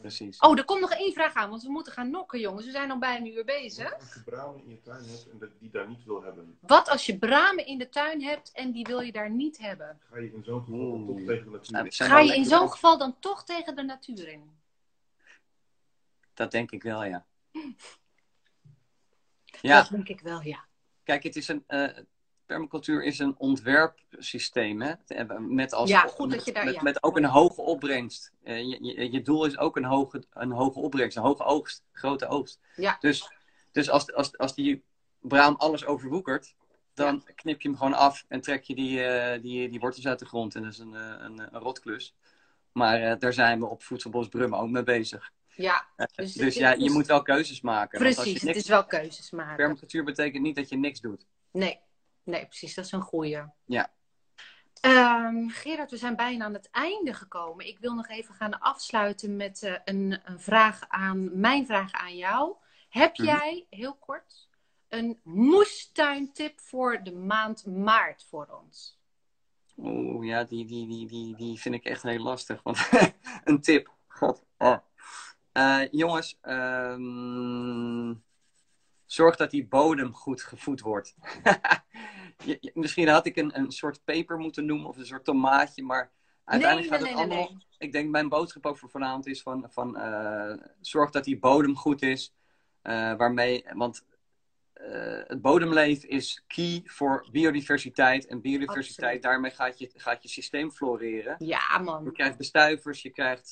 Precies. 0.00 0.38
Oh, 0.38 0.58
er 0.58 0.64
komt 0.64 0.80
nog 0.80 0.92
één 0.92 1.12
vraag 1.12 1.34
aan, 1.34 1.50
want 1.50 1.62
we 1.62 1.70
moeten 1.70 1.92
gaan 1.92 2.10
nokken, 2.10 2.40
jongens. 2.40 2.64
We 2.64 2.70
zijn 2.70 2.90
al 2.90 2.98
bijna 2.98 3.26
een 3.26 3.32
uur 3.32 3.44
bezig. 3.44 3.90
Wat 3.90 4.08
als 4.08 4.16
je 4.26 4.28
bramen 4.28 4.66
in 4.66 4.68
je 4.68 4.80
tuin 4.80 5.04
hebt 5.04 5.28
en 5.30 5.56
die 5.58 5.70
daar 5.70 5.88
niet 5.88 6.04
wil 6.04 6.22
hebben? 6.22 6.58
Wat 6.60 6.88
als 6.88 7.06
je 7.06 7.18
bramen 7.18 7.66
in 7.66 7.78
de 7.78 7.88
tuin 7.88 8.22
hebt 8.22 8.52
en 8.52 8.72
die 8.72 8.84
wil 8.84 9.00
je 9.00 9.12
daar 9.12 9.30
niet 9.30 9.58
hebben? 9.58 10.00
Ga 10.10 10.18
je 10.18 10.32
in 10.34 10.44
zo'n 10.44 10.60
geval 10.60 10.76
toch 10.80 10.84
tegen 11.24 11.74
de 11.74 11.82
natuur 11.82 11.88
in? 11.88 12.08
Ga 12.08 12.18
je 12.20 12.34
in 12.34 12.44
zo'n 12.44 12.70
geval 12.70 12.98
dan 12.98 13.16
toch 13.20 13.44
tegen 13.44 13.76
de 13.76 13.82
natuur 13.82 14.28
in? 14.28 14.50
Dat 16.34 16.50
denk 16.50 16.70
ik 16.70 16.82
wel, 16.82 17.04
ja. 17.04 17.26
Ja. 19.66 19.80
Dat 19.80 19.90
denk 19.90 20.08
ik 20.08 20.20
wel, 20.20 20.42
ja. 20.42 20.64
Kijk, 21.04 21.22
het 21.22 21.36
is 21.36 21.48
een, 21.48 21.64
uh, 21.68 21.88
permacultuur 22.46 23.04
is 23.04 23.18
een 23.18 23.34
ontwerpsysteem. 23.38 24.82
Hè? 24.82 24.94
Met, 25.38 25.72
als, 25.72 25.90
ja, 25.90 26.00
goed 26.00 26.30
dat 26.30 26.44
je 26.44 26.52
daar, 26.52 26.64
met, 26.64 26.82
met 26.82 27.02
ook 27.02 27.16
een 27.16 27.24
hoge 27.24 27.60
opbrengst. 27.60 28.32
Uh, 28.44 28.58
je, 28.58 28.84
je, 28.84 29.12
je, 29.12 29.22
doel 29.22 29.44
is 29.44 29.58
ook 29.58 29.76
een 29.76 29.84
hoge, 29.84 30.24
een 30.32 30.50
hoge 30.50 30.78
opbrengst, 30.78 31.16
een 31.16 31.22
hoge 31.22 31.44
oogst, 31.44 31.82
grote 31.92 32.26
oogst. 32.26 32.60
Ja. 32.76 32.96
Dus, 33.00 33.30
dus 33.72 33.90
als, 33.90 34.12
als, 34.12 34.38
als 34.38 34.54
die 34.54 34.84
braam 35.20 35.54
alles 35.54 35.84
overwoekert, 35.84 36.54
dan 36.94 37.24
knip 37.34 37.60
je 37.60 37.68
hem 37.68 37.76
gewoon 37.76 37.94
af 37.94 38.24
en 38.28 38.40
trek 38.40 38.62
je 38.62 38.74
die, 38.74 38.98
uh, 38.98 39.42
die, 39.42 39.68
die 39.68 39.80
wortels 39.80 40.06
uit 40.06 40.18
de 40.18 40.26
grond. 40.26 40.54
En 40.54 40.62
dat 40.62 40.72
is 40.72 40.78
een, 40.78 40.94
een, 40.94 41.38
een 41.38 41.60
rotklus. 41.60 42.14
Maar 42.72 43.18
daar 43.18 43.32
zijn 43.32 43.58
we 43.60 43.66
op 43.66 43.82
Voedselbos 43.82 44.28
Brummen 44.28 44.58
ook 44.58 44.68
mee 44.68 44.82
bezig. 44.82 45.32
Ja, 45.56 45.86
dus, 46.14 46.32
dus 46.32 46.54
ja, 46.54 46.72
je 46.72 46.90
moet 46.90 47.06
wel 47.06 47.22
keuzes 47.22 47.60
maken. 47.60 47.98
Precies, 47.98 48.18
als 48.18 48.26
je 48.26 48.32
niks, 48.32 48.46
het 48.46 48.56
is 48.56 48.68
wel 48.68 48.86
keuzes 48.86 49.30
maken. 49.30 49.56
Permacultuur 49.56 50.04
betekent 50.04 50.42
niet 50.42 50.56
dat 50.56 50.68
je 50.68 50.76
niks 50.76 51.00
doet. 51.00 51.26
Nee, 51.50 51.80
nee 52.22 52.46
precies, 52.46 52.74
dat 52.74 52.84
is 52.84 52.92
een 52.92 53.00
goeie. 53.00 53.42
Ja. 53.64 53.90
Um, 54.80 55.50
Gerard, 55.50 55.90
we 55.90 55.96
zijn 55.96 56.16
bijna 56.16 56.44
aan 56.44 56.52
het 56.52 56.70
einde 56.70 57.14
gekomen. 57.14 57.66
Ik 57.66 57.78
wil 57.78 57.94
nog 57.94 58.08
even 58.08 58.34
gaan 58.34 58.60
afsluiten 58.60 59.36
met 59.36 59.62
uh, 59.62 59.76
een, 59.84 60.20
een, 60.24 60.40
vraag 60.40 60.84
aan, 60.88 61.40
mijn 61.40 61.66
vraag 61.66 61.92
aan 61.92 62.16
jou. 62.16 62.54
Heb 62.88 63.18
mhm. 63.18 63.26
jij, 63.26 63.66
heel 63.70 63.94
kort, 63.94 64.48
een 64.88 65.20
moestuintip 65.22 66.60
voor 66.60 67.02
de 67.02 67.12
maand 67.12 67.66
maart 67.66 68.26
voor 68.28 68.60
ons? 68.62 68.98
Oeh, 69.76 70.26
ja, 70.26 70.44
die, 70.44 70.66
die, 70.66 70.86
die, 70.86 71.06
die, 71.06 71.36
die 71.36 71.60
vind 71.60 71.74
ik 71.74 71.84
echt 71.84 72.02
heel 72.02 72.22
lastig. 72.22 72.62
Want 72.62 72.88
een 73.44 73.60
tip, 73.60 73.90
god. 74.06 74.44
Oh. 74.58 74.78
Uh, 75.56 75.82
jongens, 75.90 76.38
um, 76.42 78.22
zorg 79.06 79.36
dat 79.36 79.50
die 79.50 79.66
bodem 79.66 80.14
goed 80.14 80.42
gevoed 80.42 80.80
wordt. 80.80 81.14
Misschien 82.74 83.08
had 83.08 83.26
ik 83.26 83.36
een, 83.36 83.58
een 83.58 83.70
soort 83.70 84.04
peper 84.04 84.38
moeten 84.38 84.66
noemen 84.66 84.88
of 84.88 84.96
een 84.96 85.06
soort 85.06 85.24
tomaatje, 85.24 85.82
maar 85.82 86.10
uiteindelijk 86.44 86.90
nee, 86.90 86.98
gaat 86.98 87.08
nee, 87.08 87.18
het 87.18 87.28
nee, 87.28 87.38
allemaal. 87.38 87.62
Ik 87.78 87.92
denk 87.92 88.10
mijn 88.10 88.28
boodschap 88.28 88.66
ook 88.66 88.78
voor 88.78 88.90
vanavond 88.90 89.26
is 89.26 89.42
van, 89.42 89.66
van 89.70 89.96
uh, 89.98 90.52
zorg 90.80 91.10
dat 91.10 91.24
die 91.24 91.38
bodem 91.38 91.76
goed 91.76 92.02
is. 92.02 92.34
Uh, 92.82 93.14
waarmee, 93.16 93.64
want 93.74 94.04
het 95.26 95.40
bodemleven 95.40 96.08
is 96.08 96.44
key 96.46 96.82
voor 96.84 97.26
biodiversiteit. 97.32 98.26
En 98.26 98.40
biodiversiteit, 98.40 99.04
Absoluut. 99.04 99.22
daarmee 99.22 99.50
gaat 99.50 99.78
je, 99.78 99.90
gaat 99.94 100.22
je 100.22 100.28
systeem 100.28 100.70
floreren. 100.70 101.36
Ja, 101.38 101.78
man. 101.78 102.04
Je 102.04 102.12
krijgt 102.12 102.36
bestuivers, 102.36 103.02
je 103.02 103.10
krijgt. 103.10 103.50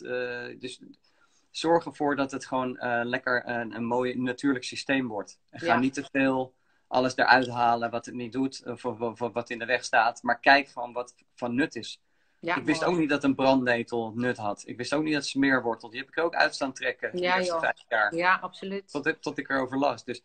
dus 0.58 0.80
zorg 1.56 1.84
ervoor 1.84 2.16
dat 2.16 2.30
het 2.30 2.46
gewoon 2.46 2.76
uh, 2.80 3.00
lekker 3.04 3.48
een, 3.48 3.74
een 3.74 3.84
mooi 3.84 4.18
natuurlijk 4.18 4.64
systeem 4.64 5.08
wordt. 5.08 5.38
En 5.50 5.60
ga 5.60 5.66
Ja. 5.66 5.78
niet 5.78 5.94
te 5.94 6.04
veel 6.12 6.54
alles 6.86 7.16
eruit 7.16 7.48
halen 7.48 7.90
wat 7.90 8.06
het 8.06 8.14
niet 8.14 8.32
doet, 8.32 8.62
of, 8.66 8.84
of- 8.84 9.00
of 9.00 9.32
wat 9.32 9.50
in 9.50 9.58
de 9.58 9.64
weg 9.64 9.84
staat. 9.84 10.22
Maar 10.22 10.40
kijk 10.40 10.68
gewoon 10.68 10.92
wat 10.92 11.14
van 11.34 11.54
nut 11.54 11.76
is. 11.76 12.00
Ja, 12.40 12.56
ik 12.56 12.64
wist 12.64 12.80
mooi. 12.80 12.92
ook 12.92 12.98
niet 13.00 13.08
dat 13.08 13.24
een 13.24 13.34
brandnetel 13.34 14.12
nut 14.14 14.36
had. 14.36 14.62
Ik 14.66 14.76
wist 14.76 14.92
ook 14.94 15.02
niet 15.02 15.14
dat 15.14 15.26
smeerwortel, 15.26 15.90
die 15.90 16.00
heb 16.00 16.08
ik 16.08 16.18
ook 16.18 16.34
uit 16.34 16.54
staan 16.54 16.72
trekken 16.72 17.12
de 17.12 17.18
Ja, 17.22 17.36
eerste 17.36 17.52
joh. 17.52 17.60
vijf 17.62 17.84
jaar. 17.88 18.14
Ja, 18.14 18.38
absoluut. 18.40 18.90
Tot, 18.90 19.06
ik- 19.06 19.20
tot 19.20 19.38
ik 19.38 19.48
erover 19.48 19.78
las. 19.78 20.04
Dus 20.04 20.22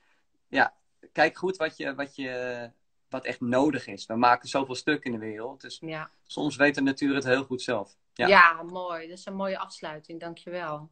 ja, 0.48 0.74
kijk 1.12 1.38
goed 1.38 1.58
wat, 1.58 1.78
je, 1.78 1.96
wat, 1.96 2.16
je, 2.16 2.70
wat 3.10 3.26
echt 3.26 3.42
nodig 3.42 3.88
is. 3.88 4.06
We 4.06 4.16
maken 4.16 4.50
zoveel 4.50 4.76
stuk 4.76 5.04
in 5.04 5.12
de 5.12 5.18
wereld. 5.18 5.62
Dus 5.62 5.78
Ja. 5.82 6.10
soms 6.24 6.56
weet 6.56 6.76
de 6.76 6.82
natuur 6.82 7.16
het 7.16 7.24
heel 7.24 7.44
goed 7.44 7.62
zelf. 7.62 7.96
Ja. 8.14 8.28
Ja. 8.28 8.64
mooi. 8.64 9.08
Dat 9.08 9.18
is 9.18 9.26
een 9.26 9.36
mooie 9.36 9.58
afsluiting. 9.60 10.20
Dankjewel. 10.20 10.90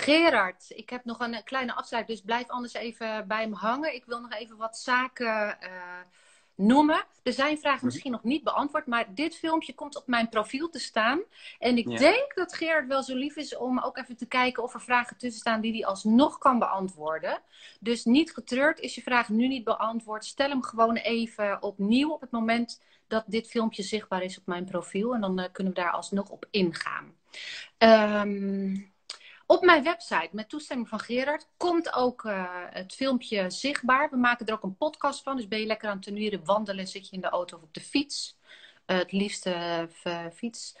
Gerard, 0.00 0.64
ik 0.68 0.90
heb 0.90 1.04
nog 1.04 1.18
een 1.20 1.44
kleine 1.44 1.74
afsluiting, 1.74 2.16
dus 2.18 2.26
blijf 2.26 2.48
anders 2.48 2.72
even 2.74 3.28
bij 3.28 3.48
me 3.48 3.54
hangen. 3.56 3.94
Ik 3.94 4.04
wil 4.04 4.20
nog 4.20 4.32
even 4.32 4.56
wat 4.56 4.78
zaken 4.78 5.60
eh, 5.60 5.70
noemen. 6.54 7.04
Er 7.22 7.32
zijn 7.32 7.58
vragen 7.58 7.76
Mhm. 7.76 7.86
misschien 7.86 8.10
nog 8.10 8.22
niet 8.22 8.44
beantwoord, 8.44 8.86
maar 8.86 9.14
dit 9.14 9.36
filmpje 9.36 9.74
komt 9.74 9.96
op 9.96 10.06
mijn 10.06 10.28
profiel 10.28 10.68
te 10.68 10.78
staan. 10.78 11.20
En 11.58 11.76
ik 11.78 11.88
Ja. 11.88 11.98
denk 11.98 12.34
dat 12.34 12.54
Gerard 12.54 12.86
wel 12.86 13.02
zo 13.02 13.14
lief 13.14 13.36
is 13.36 13.56
om 13.56 13.78
ook 13.80 13.98
even 13.98 14.16
te 14.16 14.26
kijken 14.26 14.62
of 14.62 14.74
er 14.74 14.80
vragen 14.80 15.16
tussen 15.16 15.40
staan 15.40 15.60
die 15.60 15.72
hij 15.72 15.84
alsnog 15.86 16.38
kan 16.38 16.58
beantwoorden. 16.58 17.38
Dus 17.80 18.04
niet 18.04 18.32
getreurd, 18.32 18.78
is 18.78 18.94
je 18.94 19.02
vraag 19.02 19.28
nu 19.28 19.48
niet 19.48 19.64
beantwoord. 19.64 20.24
Stel 20.24 20.48
hem 20.48 20.62
gewoon 20.62 20.96
even 20.96 21.62
opnieuw 21.62 22.10
op 22.10 22.20
het 22.20 22.30
moment 22.30 22.82
dat 23.06 23.24
dit 23.26 23.48
filmpje 23.48 23.82
zichtbaar 23.82 24.22
is 24.22 24.38
op 24.38 24.46
mijn 24.46 24.64
profiel. 24.64 25.14
En 25.14 25.20
dan 25.20 25.38
eh, 25.38 25.52
kunnen 25.52 25.72
we 25.74 25.80
daar 25.80 25.90
alsnog 25.92 26.28
op 26.28 26.46
ingaan. 26.50 27.14
Ehm, 27.78 28.76
op 29.50 29.64
mijn 29.64 29.82
website, 29.82 30.28
met 30.32 30.48
toestemming 30.48 30.88
van 30.88 31.00
Gerard, 31.00 31.48
komt 31.56 31.92
ook 31.92 32.24
eh, 32.24 32.44
het 32.70 32.94
filmpje 32.94 33.50
zichtbaar. 33.50 34.10
We 34.10 34.16
maken 34.16 34.46
er 34.46 34.52
ook 34.54 34.62
een 34.62 34.76
podcast 34.76 35.22
van. 35.22 35.36
Dus 35.36 35.48
ben 35.48 35.60
je 35.60 35.66
lekker 35.66 35.88
aan 35.88 35.94
het 35.94 36.04
tuinieren, 36.04 36.44
wandelen, 36.44 36.86
zit 36.86 37.08
je 37.08 37.14
in 37.14 37.20
de 37.20 37.28
auto 37.28 37.56
of 37.56 37.62
op 37.62 37.74
de 37.74 37.80
fiets. 37.80 38.38
eh, 38.86 38.98
het 38.98 39.12
liefste 39.12 39.50
eh, 40.02 40.26
fiets. 40.34 40.76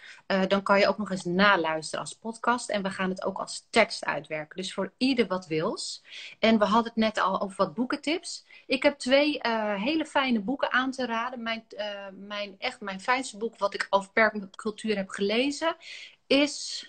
dan 0.48 0.62
kan 0.62 0.78
je 0.78 0.88
ook 0.88 0.98
nog 0.98 1.10
eens 1.10 1.24
naluisteren 1.24 2.00
als 2.00 2.14
podcast. 2.14 2.68
En 2.68 2.82
we 2.82 2.90
gaan 2.90 3.10
het 3.10 3.24
ook 3.24 3.38
als 3.38 3.66
tekst 3.70 4.04
uitwerken. 4.04 4.56
Dus 4.56 4.74
voor 4.74 4.92
ieder 4.96 5.26
wat 5.26 5.46
wils. 5.46 6.02
En 6.38 6.58
we 6.58 6.64
hadden 6.64 6.92
het 6.92 7.02
net 7.02 7.18
al 7.18 7.40
over 7.40 7.56
wat 7.56 7.74
boekentips. 7.74 8.46
Ik 8.66 8.82
heb 8.82 8.98
twee 8.98 9.38
hele 9.76 10.06
fijne 10.06 10.40
boeken 10.40 10.72
aan 10.72 10.90
te 10.90 11.06
raden. 11.06 11.42
Mijn, 11.42 11.66
mijn, 12.12 12.54
echt 12.58 12.80
mijn 12.80 13.00
fijnste 13.00 13.36
boek 13.36 13.58
wat 13.58 13.74
ik 13.74 13.86
over 13.90 14.10
permacultuur 14.12 14.96
heb 14.96 15.08
gelezen 15.08 15.76
is... 16.26 16.84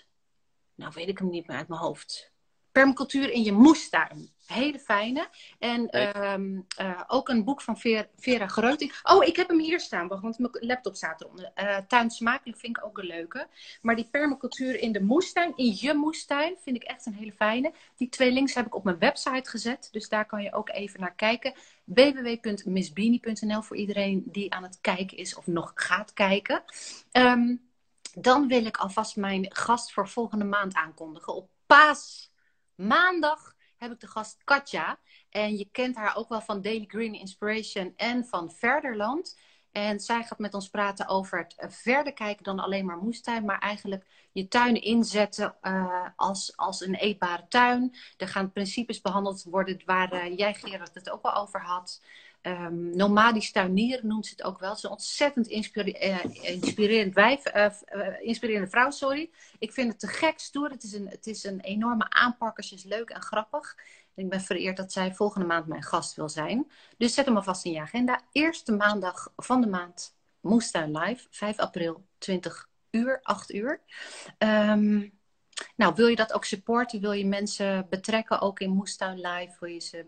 Nou 0.74 0.92
weet 0.94 1.08
ik 1.08 1.18
hem 1.18 1.28
niet 1.30 1.46
meer 1.46 1.56
uit 1.56 1.68
mijn 1.68 1.80
hoofd. 1.80 2.30
Permacultuur 2.72 3.30
in 3.30 3.42
je 3.42 3.52
moestuin. 3.52 4.30
Hele 4.46 4.78
fijne. 4.78 5.28
En 5.58 5.88
ehm, 5.88 6.60
eh, 6.76 7.02
ook 7.06 7.28
een 7.28 7.44
boek 7.44 7.62
van 7.62 7.78
Ver- 7.78 8.08
Vera 8.16 8.46
Greuting. 8.46 9.00
Oh, 9.02 9.24
ik 9.24 9.36
heb 9.36 9.48
hem 9.48 9.58
hier 9.58 9.80
staan, 9.80 10.08
want 10.08 10.38
mijn 10.38 10.50
laptop 10.52 10.96
staat 10.96 11.20
eronder. 11.20 11.52
Tuinsmaak, 11.86 12.44
die 12.44 12.56
vind 12.56 12.76
ik 12.76 12.84
ook 12.84 12.98
een 12.98 13.06
leuke. 13.06 13.48
Maar 13.82 13.96
die 13.96 14.08
permacultuur 14.10 14.78
in 14.80 14.92
de 14.92 15.02
moestuin, 15.02 15.52
in 15.56 15.76
je 15.76 15.94
moestuin, 15.94 16.56
vind 16.62 16.76
ik 16.76 16.82
echt 16.82 17.06
een 17.06 17.14
hele 17.14 17.32
fijne. 17.32 17.72
Die 17.96 18.08
twee 18.08 18.32
links 18.32 18.54
heb 18.54 18.66
ik 18.66 18.74
op 18.74 18.84
mijn 18.84 18.98
website 18.98 19.50
gezet. 19.50 19.88
Dus 19.90 20.08
daar 20.08 20.26
kan 20.26 20.42
je 20.42 20.52
ook 20.52 20.70
even 20.70 21.00
naar 21.00 21.14
kijken. 21.14 21.54
www.missbeanie.nl 21.84 23.62
voor 23.62 23.76
iedereen 23.76 24.22
die 24.26 24.52
aan 24.52 24.62
het 24.62 24.78
kijken 24.80 25.16
is 25.16 25.34
of 25.34 25.46
nog 25.46 25.72
gaat 25.74 26.12
kijken. 26.12 26.62
Ehm, 27.10 27.54
dan 28.18 28.48
wil 28.48 28.64
ik 28.64 28.76
alvast 28.76 29.16
mijn 29.16 29.46
gast 29.48 29.92
voor 29.92 30.08
volgende 30.08 30.44
maand 30.44 30.74
aankondigen. 30.74 31.34
Op 31.34 31.50
paasmaandag 31.66 33.54
heb 33.76 33.92
ik 33.92 34.00
de 34.00 34.06
gast 34.06 34.44
Katja. 34.44 34.98
En 35.30 35.56
je 35.56 35.68
kent 35.70 35.96
haar 35.96 36.16
ook 36.16 36.28
wel 36.28 36.40
van 36.40 36.62
Daily 36.62 36.84
Green 36.88 37.14
Inspiration 37.14 37.92
en 37.96 38.26
van 38.26 38.50
Verderland. 38.50 39.38
En 39.72 40.00
zij 40.00 40.22
gaat 40.22 40.38
met 40.38 40.54
ons 40.54 40.68
praten 40.68 41.08
over 41.08 41.38
het 41.38 41.74
verder 41.74 42.12
kijken 42.12 42.44
dan 42.44 42.58
alleen 42.58 42.84
maar 42.84 42.96
moestuin. 42.96 43.44
Maar 43.44 43.58
eigenlijk 43.58 44.06
je 44.32 44.48
tuin 44.48 44.82
inzetten 44.82 45.56
eh, 45.60 46.06
als, 46.16 46.56
als 46.56 46.80
een 46.80 46.94
eetbare 46.94 47.46
tuin. 47.48 47.96
Er 48.16 48.28
gaan 48.28 48.52
principes 48.52 49.00
behandeld 49.00 49.42
worden 49.42 49.82
waar 49.84 50.12
eh, 50.12 50.36
jij 50.36 50.54
Gerard 50.54 50.94
het 50.94 51.10
ook 51.10 51.22
wel 51.22 51.34
over 51.34 51.60
had. 51.60 52.02
Ehm, 52.42 52.96
nomadisch 52.96 53.52
tuinieren 53.52 54.06
noemt 54.06 54.26
ze 54.26 54.32
het 54.36 54.42
ook 54.42 54.58
wel. 54.58 54.68
Het 54.68 54.78
is 54.78 54.84
een 54.84 54.90
ontzettend 54.90 55.48
eh, 55.48 55.56
inspirerend 55.56 57.16
eh, 57.16 57.64
eh, 57.84 58.20
inspirerende 58.20 58.70
vrouw, 58.70 58.90
sorry. 58.90 59.30
Ik 59.58 59.72
vind 59.72 59.88
het 59.88 60.00
te 60.00 60.06
gek 60.06 60.38
stoer. 60.38 60.70
Het 60.70 60.82
is 60.82 60.92
een, 60.92 61.08
het 61.08 61.26
is 61.26 61.44
een 61.44 61.60
enorme 61.60 62.10
aanpakker. 62.10 62.64
Ze 62.64 62.74
is 62.74 62.84
leuk 62.84 63.10
en 63.10 63.22
grappig. 63.22 63.76
En 64.14 64.24
ik 64.24 64.30
ben 64.30 64.40
vereerd 64.40 64.76
dat 64.76 64.92
zij 64.92 65.14
volgende 65.14 65.46
maand 65.46 65.66
mijn 65.66 65.82
gast 65.82 66.14
wil 66.14 66.28
zijn. 66.28 66.70
Dus 66.96 67.14
zet 67.14 67.26
hem 67.26 67.36
alvast 67.36 67.64
in 67.64 67.72
je 67.72 67.80
agenda. 67.80 68.20
Eerste 68.32 68.72
maandag 68.72 69.32
van 69.36 69.60
de 69.60 69.66
maand. 69.66 70.16
Moestuin 70.40 70.98
Live. 70.98 71.26
5 71.30 71.58
april, 71.58 72.06
20 72.18 72.68
uur, 72.90 73.20
8 73.22 73.52
uur. 73.52 73.80
Ehm, 74.38 75.08
nou, 75.76 75.94
wil 75.94 76.06
je 76.06 76.16
dat 76.16 76.32
ook 76.32 76.44
supporten? 76.44 77.00
Wil 77.00 77.12
je 77.12 77.26
mensen 77.26 77.86
betrekken 77.88 78.40
ook 78.40 78.60
in 78.60 78.70
Moestuin 78.70 79.20
Live? 79.20 79.56
Wil 79.60 79.68
je 79.68 79.80
ze... 79.80 80.06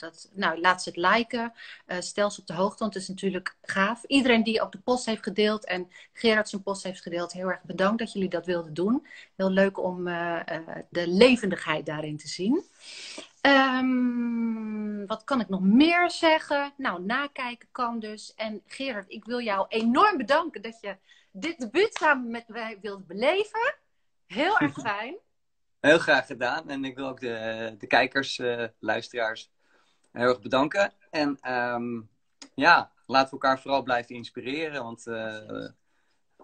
dat, 0.00 0.30
nou, 0.34 0.60
laat 0.60 0.82
ze 0.82 0.88
het 0.88 0.98
liken. 0.98 1.52
Uh, 1.86 2.00
stel 2.00 2.30
ze 2.30 2.40
op 2.40 2.46
de 2.46 2.54
hoogte, 2.54 2.78
want 2.78 2.94
het 2.94 3.02
is 3.02 3.08
natuurlijk 3.08 3.56
gaaf. 3.62 4.04
Iedereen 4.04 4.42
die 4.42 4.60
ook 4.60 4.72
de 4.72 4.78
post 4.78 5.06
heeft 5.06 5.22
gedeeld 5.22 5.64
en 5.64 5.90
Gerard 6.12 6.48
zijn 6.48 6.62
post 6.62 6.82
heeft 6.82 7.02
gedeeld, 7.02 7.32
heel 7.32 7.48
erg 7.48 7.62
bedankt 7.62 7.98
dat 7.98 8.12
jullie 8.12 8.28
dat 8.28 8.46
wilden 8.46 8.74
doen. 8.74 9.06
Heel 9.36 9.50
leuk 9.50 9.78
om 9.78 10.06
uh, 10.06 10.40
de 10.90 11.08
levendigheid 11.08 11.86
daarin 11.86 12.16
te 12.16 12.28
zien. 12.28 12.64
Um, 13.42 15.06
wat 15.06 15.24
kan 15.24 15.40
ik 15.40 15.48
nog 15.48 15.60
meer 15.60 16.10
zeggen? 16.10 16.72
Nou, 16.76 17.02
nakijken 17.02 17.68
kan 17.72 17.98
dus. 17.98 18.34
En 18.34 18.62
Gerard, 18.66 19.10
ik 19.10 19.24
wil 19.24 19.40
jou 19.40 19.66
enorm 19.68 20.16
bedanken 20.16 20.62
dat 20.62 20.78
je 20.80 20.96
dit 21.32 21.58
debuut 21.58 21.94
samen 21.94 22.30
met 22.30 22.48
mij 22.48 22.78
wilt 22.80 23.06
beleven. 23.06 23.74
Heel 24.26 24.58
erg 24.58 24.74
fijn. 24.88 25.16
Heel 25.80 25.98
graag 25.98 26.26
gedaan. 26.26 26.68
En 26.68 26.84
ik 26.84 26.96
wil 26.96 27.08
ook 27.08 27.20
de, 27.20 27.74
de 27.78 27.86
kijkers, 27.86 28.38
uh, 28.38 28.64
luisteraars 28.78 29.50
heel 30.12 30.28
erg 30.28 30.40
bedanken. 30.40 30.92
En 31.10 31.52
um, 31.52 32.10
ja, 32.54 32.92
laten 33.06 33.26
we 33.26 33.32
elkaar 33.32 33.60
vooral 33.60 33.82
blijven 33.82 34.14
inspireren. 34.14 34.82
Want 34.82 35.06
uh, 35.06 35.68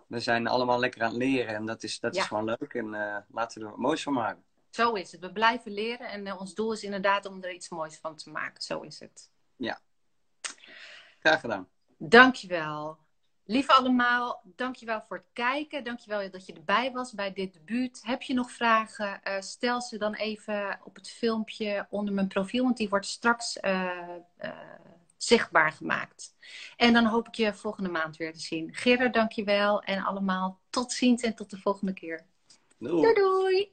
we 0.06 0.20
zijn 0.20 0.46
allemaal 0.46 0.78
lekker 0.78 1.02
aan 1.02 1.08
het 1.08 1.18
leren. 1.18 1.54
En 1.54 1.66
dat 1.66 1.82
is, 1.82 2.00
dat 2.00 2.14
ja. 2.14 2.20
is 2.20 2.26
gewoon 2.26 2.44
leuk. 2.44 2.74
En 2.74 2.86
uh, 2.86 3.16
laten 3.28 3.60
we 3.60 3.64
er 3.64 3.70
wat 3.70 3.80
moois 3.80 4.02
van 4.02 4.12
maken. 4.12 4.44
Zo 4.70 4.92
is 4.92 5.12
het. 5.12 5.20
We 5.20 5.32
blijven 5.32 5.72
leren. 5.72 6.08
En 6.08 6.38
ons 6.38 6.54
doel 6.54 6.72
is 6.72 6.82
inderdaad 6.82 7.26
om 7.26 7.42
er 7.42 7.52
iets 7.52 7.68
moois 7.68 7.98
van 7.98 8.16
te 8.16 8.30
maken. 8.30 8.62
Zo 8.62 8.80
is 8.80 9.00
het. 9.00 9.30
Ja. 9.56 9.80
Graag 11.18 11.40
gedaan. 11.40 11.68
Dankjewel. 11.98 12.98
Lieve 13.46 13.72
allemaal, 13.72 14.42
dankjewel 14.56 15.02
voor 15.02 15.16
het 15.16 15.26
kijken. 15.32 15.84
Dankjewel 15.84 16.30
dat 16.30 16.46
je 16.46 16.52
erbij 16.52 16.92
was 16.92 17.12
bij 17.12 17.32
dit 17.32 17.52
debuut. 17.52 18.00
Heb 18.02 18.22
je 18.22 18.34
nog 18.34 18.50
vragen? 18.50 19.20
Uh, 19.24 19.40
stel 19.40 19.80
ze 19.80 19.98
dan 19.98 20.14
even 20.14 20.80
op 20.84 20.94
het 20.94 21.10
filmpje 21.10 21.86
onder 21.90 22.14
mijn 22.14 22.28
profiel, 22.28 22.64
want 22.64 22.76
die 22.76 22.88
wordt 22.88 23.06
straks 23.06 23.58
uh, 23.60 23.90
uh, 24.44 24.50
zichtbaar 25.16 25.72
gemaakt. 25.72 26.34
En 26.76 26.92
dan 26.92 27.04
hoop 27.06 27.26
ik 27.28 27.34
je 27.34 27.54
volgende 27.54 27.90
maand 27.90 28.16
weer 28.16 28.32
te 28.32 28.40
zien. 28.40 28.74
Gerard, 28.74 29.14
dankjewel. 29.14 29.82
En 29.82 30.04
allemaal 30.04 30.60
tot 30.70 30.92
ziens 30.92 31.22
en 31.22 31.34
tot 31.34 31.50
de 31.50 31.58
volgende 31.58 31.92
keer. 31.92 32.26
Doei. 32.78 33.02
doei. 33.02 33.14
doei. 33.14 33.72